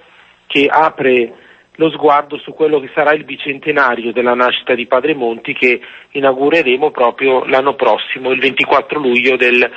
che 0.47 0.67
apre 0.71 1.33
lo 1.77 1.89
sguardo 1.89 2.37
su 2.37 2.53
quello 2.53 2.79
che 2.79 2.91
sarà 2.93 3.13
il 3.13 3.23
bicentenario 3.23 4.11
della 4.11 4.35
nascita 4.35 4.75
di 4.75 4.85
Padre 4.85 5.15
Monti 5.15 5.53
che 5.53 5.81
inaugureremo 6.11 6.91
proprio 6.91 7.45
l'anno 7.45 7.75
prossimo, 7.75 8.31
il 8.31 8.39
24 8.39 8.99
luglio 8.99 9.35
del 9.35 9.69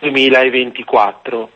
2024. 0.00 1.50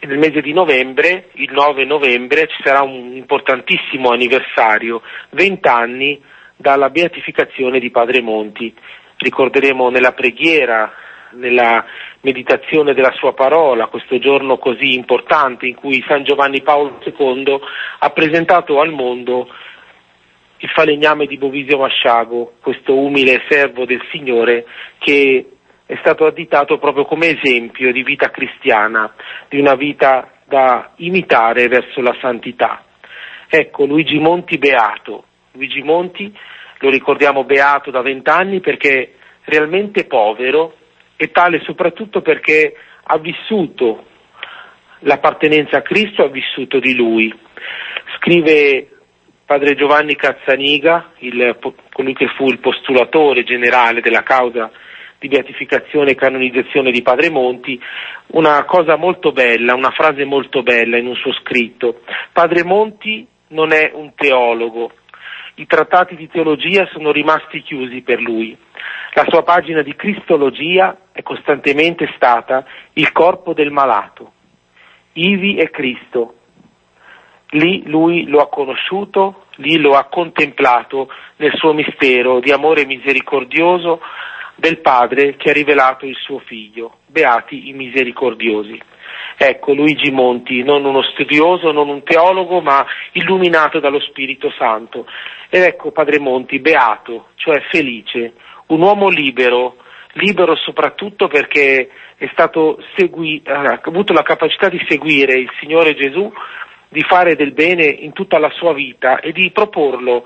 nel 0.00 0.18
mese 0.18 0.40
di 0.40 0.52
novembre, 0.52 1.28
il 1.34 1.52
9 1.52 1.84
novembre, 1.84 2.48
ci 2.48 2.62
sarà 2.64 2.82
un 2.82 3.14
importantissimo 3.14 4.10
anniversario, 4.10 5.02
20 5.30 5.68
anni 5.68 6.20
dalla 6.56 6.90
beatificazione 6.90 7.78
di 7.78 7.90
Padre 7.90 8.20
Monti. 8.20 8.74
Ricorderemo 9.16 9.90
nella 9.90 10.12
preghiera, 10.12 10.92
nella 11.34 11.84
meditazione 12.20 12.94
della 12.94 13.12
sua 13.12 13.32
parola, 13.32 13.86
questo 13.86 14.18
giorno 14.18 14.58
così 14.58 14.94
importante 14.94 15.66
in 15.66 15.74
cui 15.74 16.04
San 16.06 16.24
Giovanni 16.24 16.62
Paolo 16.62 16.98
II 17.04 17.58
ha 17.98 18.10
presentato 18.10 18.80
al 18.80 18.92
mondo 18.92 19.48
il 20.58 20.68
falegname 20.68 21.26
di 21.26 21.38
Bovisio 21.38 21.78
Masciago, 21.78 22.54
questo 22.60 22.96
umile 22.96 23.42
servo 23.48 23.84
del 23.84 24.00
Signore 24.12 24.64
che 24.98 25.46
è 25.86 25.96
stato 26.00 26.24
additato 26.24 26.78
proprio 26.78 27.04
come 27.04 27.38
esempio 27.38 27.92
di 27.92 28.02
vita 28.02 28.30
cristiana, 28.30 29.12
di 29.48 29.58
una 29.58 29.74
vita 29.74 30.30
da 30.44 30.92
imitare 30.96 31.66
verso 31.66 32.00
la 32.00 32.16
santità. 32.20 32.84
Ecco, 33.48 33.84
Luigi 33.84 34.18
Monti 34.18 34.56
beato. 34.56 35.24
Luigi 35.52 35.82
Monti 35.82 36.32
lo 36.78 36.88
ricordiamo 36.90 37.44
beato 37.44 37.90
da 37.90 38.00
vent'anni 38.00 38.60
perché 38.60 39.14
realmente 39.44 40.04
povero 40.04 40.76
e 41.22 41.30
tale 41.30 41.60
soprattutto 41.62 42.20
perché 42.20 42.74
ha 43.04 43.16
vissuto 43.18 44.06
l'appartenenza 45.00 45.76
a 45.76 45.82
Cristo, 45.82 46.24
ha 46.24 46.28
vissuto 46.28 46.80
di 46.80 46.96
Lui. 46.96 47.32
Scrive 48.16 48.88
padre 49.44 49.76
Giovanni 49.76 50.16
Cazzaniga, 50.16 51.12
il, 51.18 51.56
colui 51.92 52.14
che 52.14 52.26
fu 52.36 52.48
il 52.48 52.58
postulatore 52.58 53.44
generale 53.44 54.00
della 54.00 54.24
causa 54.24 54.68
di 55.20 55.28
beatificazione 55.28 56.10
e 56.10 56.14
canonizzazione 56.16 56.90
di 56.90 57.02
Padre 57.02 57.30
Monti, 57.30 57.80
una 58.32 58.64
cosa 58.64 58.96
molto 58.96 59.30
bella, 59.30 59.74
una 59.74 59.92
frase 59.92 60.24
molto 60.24 60.64
bella 60.64 60.96
in 60.96 61.06
un 61.06 61.14
suo 61.14 61.32
scritto. 61.34 62.00
Padre 62.32 62.64
Monti 62.64 63.24
non 63.48 63.72
è 63.72 63.92
un 63.94 64.12
teologo, 64.16 64.90
i 65.56 65.66
trattati 65.66 66.16
di 66.16 66.28
teologia 66.28 66.88
sono 66.90 67.12
rimasti 67.12 67.62
chiusi 67.62 68.00
per 68.00 68.20
lui. 68.20 68.56
La 69.14 69.26
sua 69.28 69.42
pagina 69.42 69.82
di 69.82 69.94
cristologia 69.94 70.96
è 71.12 71.22
costantemente 71.22 72.10
stata 72.16 72.64
il 72.94 73.12
corpo 73.12 73.52
del 73.52 73.70
malato. 73.70 74.32
Ivi 75.12 75.56
è 75.56 75.68
Cristo. 75.68 76.36
Lì 77.50 77.82
lui 77.86 78.24
lo 78.24 78.40
ha 78.40 78.48
conosciuto, 78.48 79.44
lì 79.56 79.76
lo 79.76 79.96
ha 79.96 80.04
contemplato 80.04 81.10
nel 81.36 81.52
suo 81.56 81.74
mistero 81.74 82.40
di 82.40 82.52
amore 82.52 82.86
misericordioso 82.86 84.00
del 84.54 84.80
Padre 84.80 85.36
che 85.36 85.50
ha 85.50 85.52
rivelato 85.52 86.06
il 86.06 86.16
suo 86.16 86.38
figlio. 86.38 87.00
Beati 87.06 87.68
i 87.68 87.74
misericordiosi. 87.74 88.80
Ecco, 89.36 89.74
Luigi 89.74 90.10
Monti, 90.10 90.62
non 90.62 90.86
uno 90.86 91.02
studioso, 91.02 91.70
non 91.70 91.90
un 91.90 92.02
teologo, 92.02 92.62
ma 92.62 92.86
illuminato 93.12 93.78
dallo 93.78 94.00
Spirito 94.00 94.50
Santo. 94.56 95.06
Ed 95.50 95.62
ecco 95.64 95.90
Padre 95.90 96.18
Monti, 96.18 96.60
beato, 96.60 97.28
cioè 97.34 97.60
felice, 97.68 98.32
un 98.72 98.80
uomo 98.80 99.08
libero, 99.08 99.76
libero 100.14 100.56
soprattutto 100.56 101.28
perché 101.28 101.90
segui, 102.96 103.42
ha 103.44 103.80
avuto 103.82 104.12
la 104.12 104.22
capacità 104.22 104.68
di 104.68 104.82
seguire 104.88 105.34
il 105.34 105.50
Signore 105.60 105.94
Gesù, 105.94 106.32
di 106.88 107.02
fare 107.02 107.36
del 107.36 107.52
bene 107.52 107.84
in 107.84 108.12
tutta 108.12 108.38
la 108.38 108.50
sua 108.50 108.72
vita 108.72 109.20
e 109.20 109.32
di 109.32 109.50
proporlo 109.50 110.24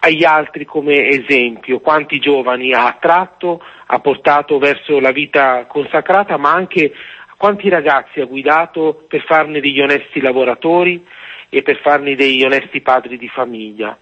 agli 0.00 0.24
altri 0.24 0.64
come 0.64 1.08
esempio, 1.08 1.80
quanti 1.80 2.18
giovani 2.18 2.72
ha 2.72 2.86
attratto, 2.86 3.62
ha 3.86 3.98
portato 4.00 4.58
verso 4.58 5.00
la 5.00 5.10
vita 5.10 5.66
consacrata, 5.66 6.36
ma 6.36 6.52
anche 6.52 6.92
quanti 7.36 7.68
ragazzi 7.68 8.20
ha 8.20 8.26
guidato 8.26 9.04
per 9.08 9.24
farne 9.24 9.60
degli 9.60 9.80
onesti 9.80 10.20
lavoratori 10.20 11.04
e 11.48 11.62
per 11.62 11.80
farne 11.80 12.14
degli 12.14 12.42
onesti 12.42 12.80
padri 12.82 13.18
di 13.18 13.28
famiglia. 13.28 13.96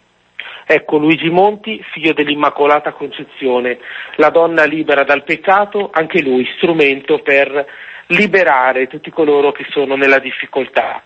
Ecco 0.66 0.96
Luigi 0.96 1.28
Monti, 1.28 1.82
figlio 1.92 2.12
dell'Immacolata 2.12 2.92
Concezione, 2.92 3.78
la 4.16 4.30
donna 4.30 4.64
libera 4.64 5.04
dal 5.04 5.24
peccato, 5.24 5.90
anche 5.92 6.22
lui 6.22 6.48
strumento 6.56 7.20
per 7.20 7.66
liberare 8.08 8.86
tutti 8.86 9.10
coloro 9.10 9.52
che 9.52 9.66
sono 9.70 9.96
nella 9.96 10.18
difficoltà. 10.18 11.02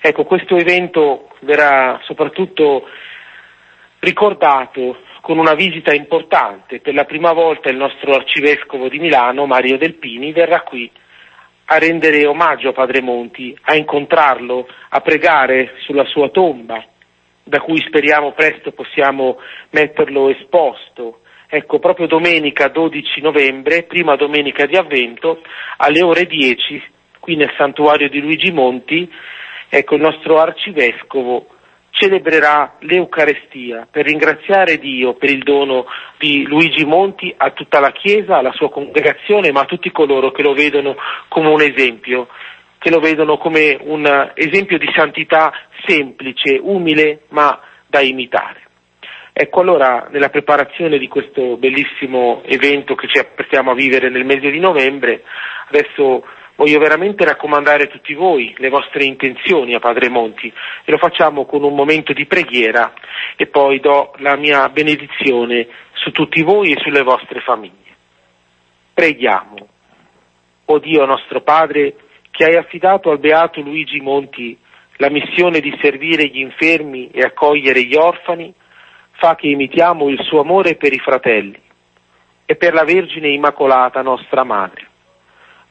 Ecco, 0.00 0.24
questo 0.24 0.56
evento 0.56 1.30
verrà 1.40 2.00
soprattutto 2.02 2.88
ricordato 4.00 4.98
con 5.20 5.38
una 5.38 5.54
visita 5.54 5.92
importante. 5.92 6.80
Per 6.80 6.94
la 6.94 7.04
prima 7.04 7.32
volta 7.32 7.70
il 7.70 7.76
nostro 7.76 8.12
arcivescovo 8.12 8.88
di 8.88 8.98
Milano, 8.98 9.46
Mario 9.46 9.78
Delpini, 9.78 10.32
verrà 10.32 10.60
qui 10.60 10.90
a 11.66 11.78
rendere 11.78 12.26
omaggio 12.26 12.68
a 12.68 12.72
Padre 12.72 13.00
Monti, 13.00 13.56
a 13.62 13.74
incontrarlo, 13.74 14.68
a 14.90 15.00
pregare 15.00 15.74
sulla 15.78 16.04
sua 16.04 16.28
tomba, 16.28 16.84
da 17.48 17.60
cui 17.60 17.78
speriamo 17.86 18.32
presto 18.32 18.72
possiamo 18.72 19.38
metterlo 19.70 20.30
esposto. 20.30 21.20
Ecco, 21.48 21.78
proprio 21.78 22.08
domenica 22.08 22.66
12 22.66 23.20
novembre, 23.20 23.84
prima 23.84 24.16
domenica 24.16 24.66
di 24.66 24.76
avvento, 24.76 25.42
alle 25.76 26.02
ore 26.02 26.26
10, 26.26 26.82
qui 27.20 27.36
nel 27.36 27.52
santuario 27.56 28.08
di 28.08 28.20
Luigi 28.20 28.50
Monti, 28.50 29.08
ecco, 29.68 29.94
il 29.94 30.00
nostro 30.00 30.38
arcivescovo 30.38 31.46
celebrerà 31.90 32.76
l'Eucarestia 32.80 33.86
per 33.88 34.06
ringraziare 34.06 34.78
Dio 34.78 35.14
per 35.14 35.30
il 35.30 35.42
dono 35.44 35.86
di 36.18 36.44
Luigi 36.46 36.84
Monti 36.84 37.32
a 37.36 37.52
tutta 37.52 37.78
la 37.78 37.92
Chiesa, 37.92 38.38
alla 38.38 38.52
sua 38.52 38.70
congregazione, 38.70 39.52
ma 39.52 39.60
a 39.60 39.66
tutti 39.66 39.92
coloro 39.92 40.32
che 40.32 40.42
lo 40.42 40.52
vedono 40.52 40.96
come 41.28 41.48
un 41.48 41.62
esempio, 41.62 42.26
che 42.78 42.90
lo 42.90 42.98
vedono 42.98 43.38
come 43.38 43.78
un 43.80 44.30
esempio 44.34 44.78
di 44.78 44.88
santità 44.94 45.52
semplice, 45.86 46.58
umile, 46.60 47.22
ma 47.28 47.60
da 47.86 48.00
imitare. 48.00 48.62
Ecco 49.32 49.60
allora 49.60 50.08
nella 50.10 50.30
preparazione 50.30 50.98
di 50.98 51.08
questo 51.08 51.56
bellissimo 51.56 52.42
evento 52.44 52.94
che 52.94 53.06
ci 53.06 53.18
apprestiamo 53.18 53.70
a 53.70 53.74
vivere 53.74 54.08
nel 54.08 54.24
mese 54.24 54.50
di 54.50 54.58
novembre, 54.58 55.22
adesso 55.68 56.24
Voglio 56.56 56.78
veramente 56.78 57.22
raccomandare 57.26 57.84
a 57.84 57.88
tutti 57.88 58.14
voi 58.14 58.54
le 58.56 58.70
vostre 58.70 59.04
intenzioni 59.04 59.74
a 59.74 59.78
Padre 59.78 60.08
Monti 60.08 60.46
e 60.46 60.90
lo 60.90 60.96
facciamo 60.96 61.44
con 61.44 61.62
un 61.62 61.74
momento 61.74 62.14
di 62.14 62.24
preghiera 62.24 62.94
e 63.36 63.46
poi 63.46 63.78
do 63.78 64.14
la 64.18 64.36
mia 64.36 64.66
benedizione 64.70 65.68
su 65.92 66.12
tutti 66.12 66.42
voi 66.42 66.72
e 66.72 66.80
sulle 66.80 67.02
vostre 67.02 67.40
famiglie. 67.40 67.94
Preghiamo. 68.94 69.68
O 70.68 70.78
Dio 70.78 71.04
nostro 71.04 71.42
Padre, 71.42 71.94
che 72.30 72.44
hai 72.44 72.56
affidato 72.56 73.10
al 73.10 73.18
beato 73.18 73.60
Luigi 73.60 74.00
Monti 74.00 74.56
la 74.96 75.10
missione 75.10 75.60
di 75.60 75.76
servire 75.80 76.26
gli 76.26 76.40
infermi 76.40 77.10
e 77.10 77.20
accogliere 77.20 77.82
gli 77.82 77.94
orfani, 77.94 78.52
fa 79.12 79.34
che 79.34 79.48
imitiamo 79.48 80.08
il 80.08 80.22
suo 80.22 80.40
amore 80.40 80.76
per 80.76 80.92
i 80.92 80.98
fratelli 80.98 81.60
e 82.44 82.56
per 82.56 82.74
la 82.74 82.84
Vergine 82.84 83.28
Immacolata 83.28 84.02
nostra 84.02 84.44
Madre 84.44 84.94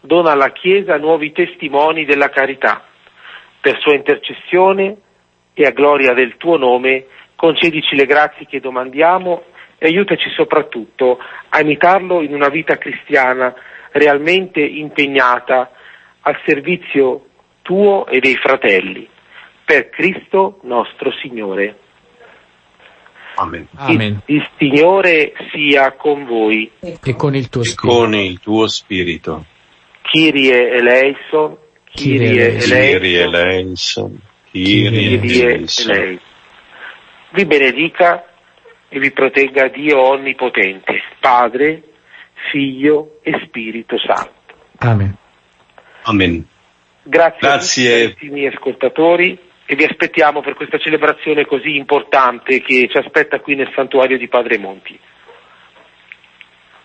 dona 0.06 0.32
alla 0.32 0.52
Chiesa 0.52 0.98
nuovi 0.98 1.32
testimoni 1.32 2.06
della 2.06 2.30
carità. 2.30 2.84
Per 3.60 3.80
sua 3.80 3.96
intercessione 3.96 4.96
e 5.54 5.66
a 5.66 5.72
gloria 5.72 6.14
del 6.14 6.38
tuo 6.38 6.58
nome, 6.58 7.06
concedici 7.36 7.96
le 7.96 8.06
grazie 8.06 8.46
che 8.46 8.60
domandiamo 8.60 9.43
e 9.78 9.88
aiutaci 9.88 10.30
soprattutto 10.30 11.20
a 11.50 11.60
imitarlo 11.60 12.22
in 12.22 12.34
una 12.34 12.50
vita 12.50 12.78
cristiana 12.78 13.54
realmente 13.92 14.62
impegnata 14.62 15.72
al 16.22 16.39
servizio 16.46 17.26
tuo 17.62 18.06
e 18.08 18.20
dei 18.20 18.36
fratelli. 18.36 19.10
Per 19.66 19.89
Cristo 19.89 20.59
nostro 20.63 21.12
Signore. 21.21 21.79
Amen. 23.36 23.67
Il, 23.89 24.21
il, 24.28 24.50
Signore 24.58 25.33
sia 25.51 25.92
con 25.93 26.25
voi. 26.25 26.71
E 26.79 27.16
con 27.16 27.36
il 27.36 27.50
tuo 27.50 27.63
spirito. 27.63 27.97
con 27.97 28.13
il 28.13 28.39
tuo 28.39 28.67
spirito. 28.67 29.46
Kyrie 30.04 30.70
eleison, 30.70 31.58
Kyrie 31.92 32.58
Kyrie 32.58 33.21
eleison, 33.21 33.25
eleison. 33.25 34.21
Kyrie 34.51 34.89
Kyrie 34.89 35.43
eleison. 35.43 35.92
eleison. 35.92 36.20
Vi 37.32 37.46
benedica 37.46 38.25
e 38.87 39.00
vi 39.00 39.12
protegga 39.12 39.67
Dio 39.67 40.01
Onnipotente, 40.01 41.01
Padre, 41.20 41.83
Figlio 42.51 43.17
e 43.21 43.42
Spirito 43.46 43.97
Santo. 43.97 44.32
Amen. 44.78 45.17
Amen. 46.04 46.47
Grazie, 47.04 47.39
Grazie. 47.39 48.04
a 48.04 48.09
tutti 48.09 48.25
i 48.28 48.29
miei 48.29 48.47
ascoltatori 48.47 49.37
e 49.66 49.75
vi 49.75 49.83
aspettiamo 49.83 50.42
per 50.42 50.54
questa 50.54 50.78
celebrazione 50.78 51.46
così 51.46 51.75
importante 51.75 52.62
che 52.62 52.87
ci 52.89 52.97
aspetta 52.97 53.39
qui 53.39 53.55
nel 53.55 53.71
santuario 53.75 54.17
di 54.17 54.28
Padre 54.28 54.58
Monti. 54.58 55.00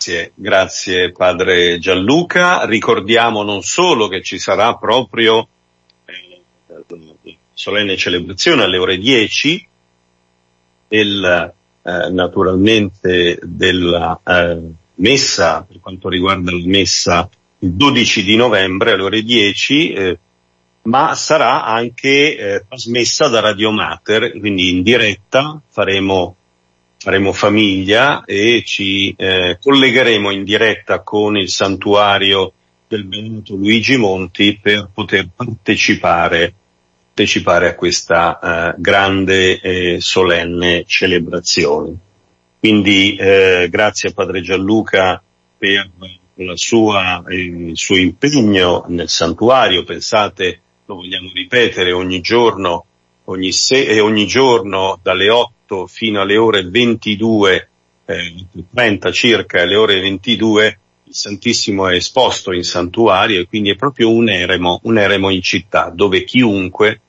Grazie, 0.01 0.33
grazie 0.35 1.13
padre 1.13 1.79
Gianluca. 1.79 2.65
Ricordiamo 2.65 3.43
non 3.43 3.61
solo 3.61 4.09
che 4.09 4.23
ci 4.23 4.39
sarà 4.39 4.75
proprio 4.77 5.47
eh, 6.07 7.37
solenne 7.53 7.99
celebrazione 7.99 8.63
alle 8.63 8.79
ore 8.79 8.97
10 8.97 9.69
del, 10.89 11.53
eh, 11.83 12.09
naturalmente 12.11 13.39
della 13.43 14.19
eh, 14.25 14.59
messa, 14.95 15.67
per 15.69 15.81
quanto 15.81 16.09
riguarda 16.09 16.51
la 16.51 16.63
messa 16.65 17.29
il 17.59 17.73
12 17.73 18.25
di 18.25 18.37
novembre 18.37 18.93
alle 18.93 19.03
ore 19.03 19.23
10, 19.23 19.93
eh, 19.93 20.19
ma 20.83 21.15
sarà 21.15 21.65
anche 21.65 22.37
eh, 22.37 22.65
trasmessa 22.67 23.29
da 23.29 23.41
Radio 23.41 23.71
Mater, 23.71 24.39
quindi 24.39 24.71
in 24.71 24.83
diretta 24.83 25.61
faremo, 25.69 26.37
faremo 26.97 27.33
famiglia 27.33 28.25
e 28.25 28.63
ci 28.65 29.15
eh, 29.17 29.59
collegheremo 29.61 30.31
in 30.31 30.45
diretta 30.45 31.01
con 31.01 31.37
il 31.37 31.51
santuario 31.51 32.53
del 32.89 33.05
Benedetti 33.05 33.53
Luigi 33.53 33.97
Monti 33.97 34.59
per 34.61 34.89
poter 34.93 35.29
partecipare, 35.35 36.55
partecipare 37.13 37.69
a 37.69 37.75
questa 37.75 38.39
eh, 38.39 38.75
grande 38.79 39.61
e 39.61 40.01
solenne 40.01 40.85
celebrazione. 40.87 41.95
Quindi 42.59 43.17
eh, 43.17 43.69
grazie 43.71 44.09
a 44.09 44.13
Padre 44.13 44.41
Gianluca 44.41 45.23
per 45.57 45.91
sua, 46.55 47.23
il 47.29 47.77
suo 47.77 47.97
impegno 47.97 48.85
nel 48.89 49.09
santuario, 49.09 49.85
pensate, 49.85 50.61
lo 50.91 50.97
vogliamo 50.97 51.31
ripetere, 51.33 51.93
ogni 51.93 52.21
giorno, 52.21 52.85
ogni, 53.25 53.53
se- 53.53 53.87
e 53.87 54.01
ogni 54.01 54.27
giorno 54.27 54.99
dalle 55.01 55.31
8 55.31 55.87
fino 55.87 56.21
alle 56.21 56.37
ore 56.37 56.69
22, 56.69 57.69
eh, 58.07 58.47
30 58.75 59.13
circa, 59.13 59.63
alle 59.63 59.77
ore 59.77 60.01
22, 60.01 60.79
il 61.05 61.15
Santissimo 61.15 61.89
è 61.89 61.95
esposto 61.95 62.53
in 62.53 62.65
santuario 62.65 63.41
e 63.41 63.47
quindi 63.47 63.71
è 63.71 63.77
proprio 63.77 64.11
un 64.11 64.29
eremo, 64.29 64.81
un 64.85 64.99
eremo 64.99 65.31
in 65.31 65.43
città, 65.43 65.91
dove 65.95 66.25
chiunque 66.25 67.01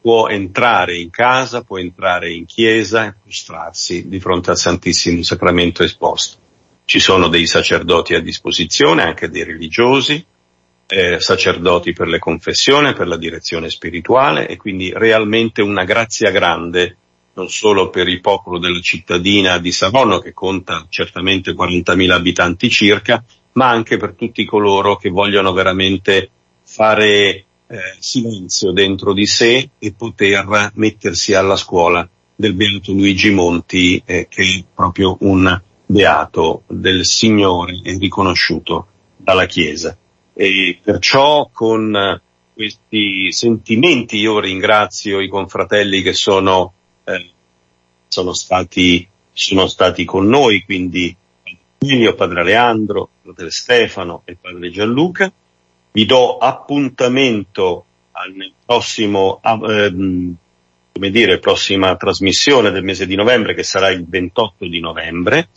può 0.00 0.28
entrare 0.28 0.96
in 0.96 1.10
casa, 1.10 1.62
può 1.62 1.78
entrare 1.78 2.32
in 2.32 2.44
chiesa 2.44 3.06
e 3.06 3.14
prostrarsi 3.22 4.08
di 4.08 4.20
fronte 4.20 4.50
al 4.50 4.58
Santissimo 4.58 5.22
Sacramento 5.22 5.82
esposto. 5.84 6.38
Ci 6.84 6.98
sono 7.00 7.28
dei 7.28 7.46
sacerdoti 7.46 8.14
a 8.14 8.20
disposizione, 8.20 9.02
anche 9.02 9.28
dei 9.28 9.44
religiosi, 9.44 10.24
eh, 10.88 11.20
sacerdoti 11.20 11.92
per 11.92 12.08
le 12.08 12.18
confessioni, 12.18 12.94
per 12.94 13.06
la 13.06 13.16
direzione 13.16 13.68
spirituale 13.68 14.48
e 14.48 14.56
quindi 14.56 14.90
realmente 14.94 15.60
una 15.60 15.84
grazia 15.84 16.30
grande 16.30 16.96
non 17.34 17.48
solo 17.50 17.90
per 17.90 18.08
il 18.08 18.20
popolo 18.20 18.58
della 18.58 18.80
cittadina 18.80 19.58
di 19.58 19.70
Savonno 19.70 20.18
che 20.18 20.32
conta 20.32 20.86
certamente 20.88 21.52
40.000 21.52 22.10
abitanti 22.10 22.68
circa, 22.68 23.22
ma 23.52 23.68
anche 23.68 23.96
per 23.96 24.14
tutti 24.14 24.44
coloro 24.44 24.96
che 24.96 25.08
vogliono 25.08 25.52
veramente 25.52 26.30
fare 26.64 27.08
eh, 27.10 27.44
silenzio 27.98 28.72
dentro 28.72 29.12
di 29.12 29.26
sé 29.26 29.70
e 29.78 29.92
poter 29.92 30.72
mettersi 30.74 31.34
alla 31.34 31.56
scuola 31.56 32.08
del 32.34 32.54
Beato 32.54 32.92
Luigi 32.92 33.30
Monti, 33.30 34.02
eh, 34.04 34.26
che 34.28 34.42
è 34.42 34.64
proprio 34.74 35.16
un 35.20 35.60
beato 35.86 36.62
del 36.66 37.04
Signore 37.04 37.80
e 37.84 37.96
riconosciuto 37.98 38.86
dalla 39.16 39.46
Chiesa. 39.46 39.96
E 40.40 40.78
perciò 40.80 41.50
con 41.52 42.20
questi 42.54 43.32
sentimenti 43.32 44.18
io 44.18 44.38
ringrazio 44.38 45.18
i 45.18 45.26
confratelli 45.26 46.00
che 46.00 46.12
sono, 46.12 46.74
eh, 47.02 47.30
sono, 48.06 48.32
stati, 48.34 49.04
sono 49.32 49.66
stati 49.66 50.04
con 50.04 50.28
noi, 50.28 50.62
quindi 50.62 51.12
Emilio, 51.80 52.14
padre 52.14 52.44
Leandro, 52.44 53.08
padre 53.20 53.50
Stefano 53.50 54.22
e 54.26 54.36
padre 54.40 54.70
Gianluca. 54.70 55.32
Vi 55.90 56.06
do 56.06 56.38
appuntamento 56.38 57.84
al 58.12 58.52
prossimo, 58.64 59.40
ehm, 59.42 60.34
come 60.92 61.10
dire, 61.10 61.40
prossima 61.40 61.96
trasmissione 61.96 62.70
del 62.70 62.84
mese 62.84 63.06
di 63.06 63.16
novembre 63.16 63.54
che 63.54 63.64
sarà 63.64 63.88
il 63.90 64.06
28 64.06 64.68
di 64.68 64.78
novembre. 64.78 65.48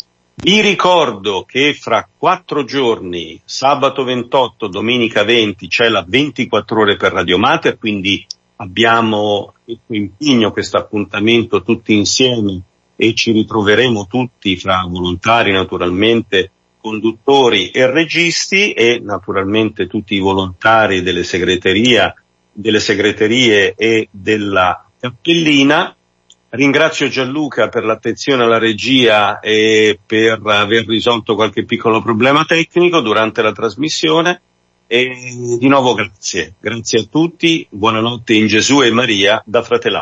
Vi 0.43 0.59
ricordo 0.59 1.43
che 1.43 1.76
fra 1.80 2.09
quattro 2.18 2.63
giorni, 2.63 3.39
sabato 3.45 4.03
28, 4.03 4.69
domenica 4.69 5.23
20, 5.23 5.68
c'è 5.68 5.88
la 5.88 6.03
24 6.07 6.81
ore 6.81 6.95
per 6.95 7.11
Radio 7.11 7.38
Mater, 7.38 7.77
quindi 7.77 8.26
abbiamo 8.55 9.53
questo 9.63 9.93
impegno, 9.93 10.51
questo 10.51 10.77
appuntamento 10.77 11.61
tutti 11.61 11.95
insieme 11.95 12.59
e 12.95 13.13
ci 13.13 13.34
ritroveremo 13.34 14.07
tutti 14.07 14.57
fra 14.57 14.84
volontari 14.89 15.51
naturalmente, 15.51 16.49
conduttori 16.81 17.69
e 17.69 17.85
registi 17.85 18.73
e 18.73 18.99
naturalmente 18.99 19.85
tutti 19.85 20.15
i 20.15 20.19
volontari 20.19 21.03
delle 21.03 21.23
segreteria, 21.23 22.15
delle 22.51 22.80
segreterie 22.80 23.76
e 23.77 24.07
della 24.09 24.89
cappellina. 24.99 25.95
Ringrazio 26.53 27.07
Gianluca 27.07 27.69
per 27.69 27.86
l'attenzione 27.86 28.44
alla 28.44 28.57
regia 28.57 29.40
e 29.40 29.98
per 30.06 30.41
aver 30.44 30.86
risolto 30.86 31.34
qualche 31.34 31.64
piccolo 31.64 32.02
problema 32.02 32.44
tecnico 32.44 32.99
durante 32.99 33.41
la 33.41 33.53
trasmissione 33.53 34.41
e 34.86 35.34
di 35.57 35.68
nuovo 35.69 35.94
grazie. 35.94 36.56
Grazie 36.60 36.99
a 36.99 37.03
tutti, 37.10 37.65
buonanotte 37.69 38.34
in 38.34 38.48
Gesù 38.48 38.82
e 38.82 38.91
Maria 38.91 39.41
da 39.45 39.64
Fratellanza. 39.64 39.99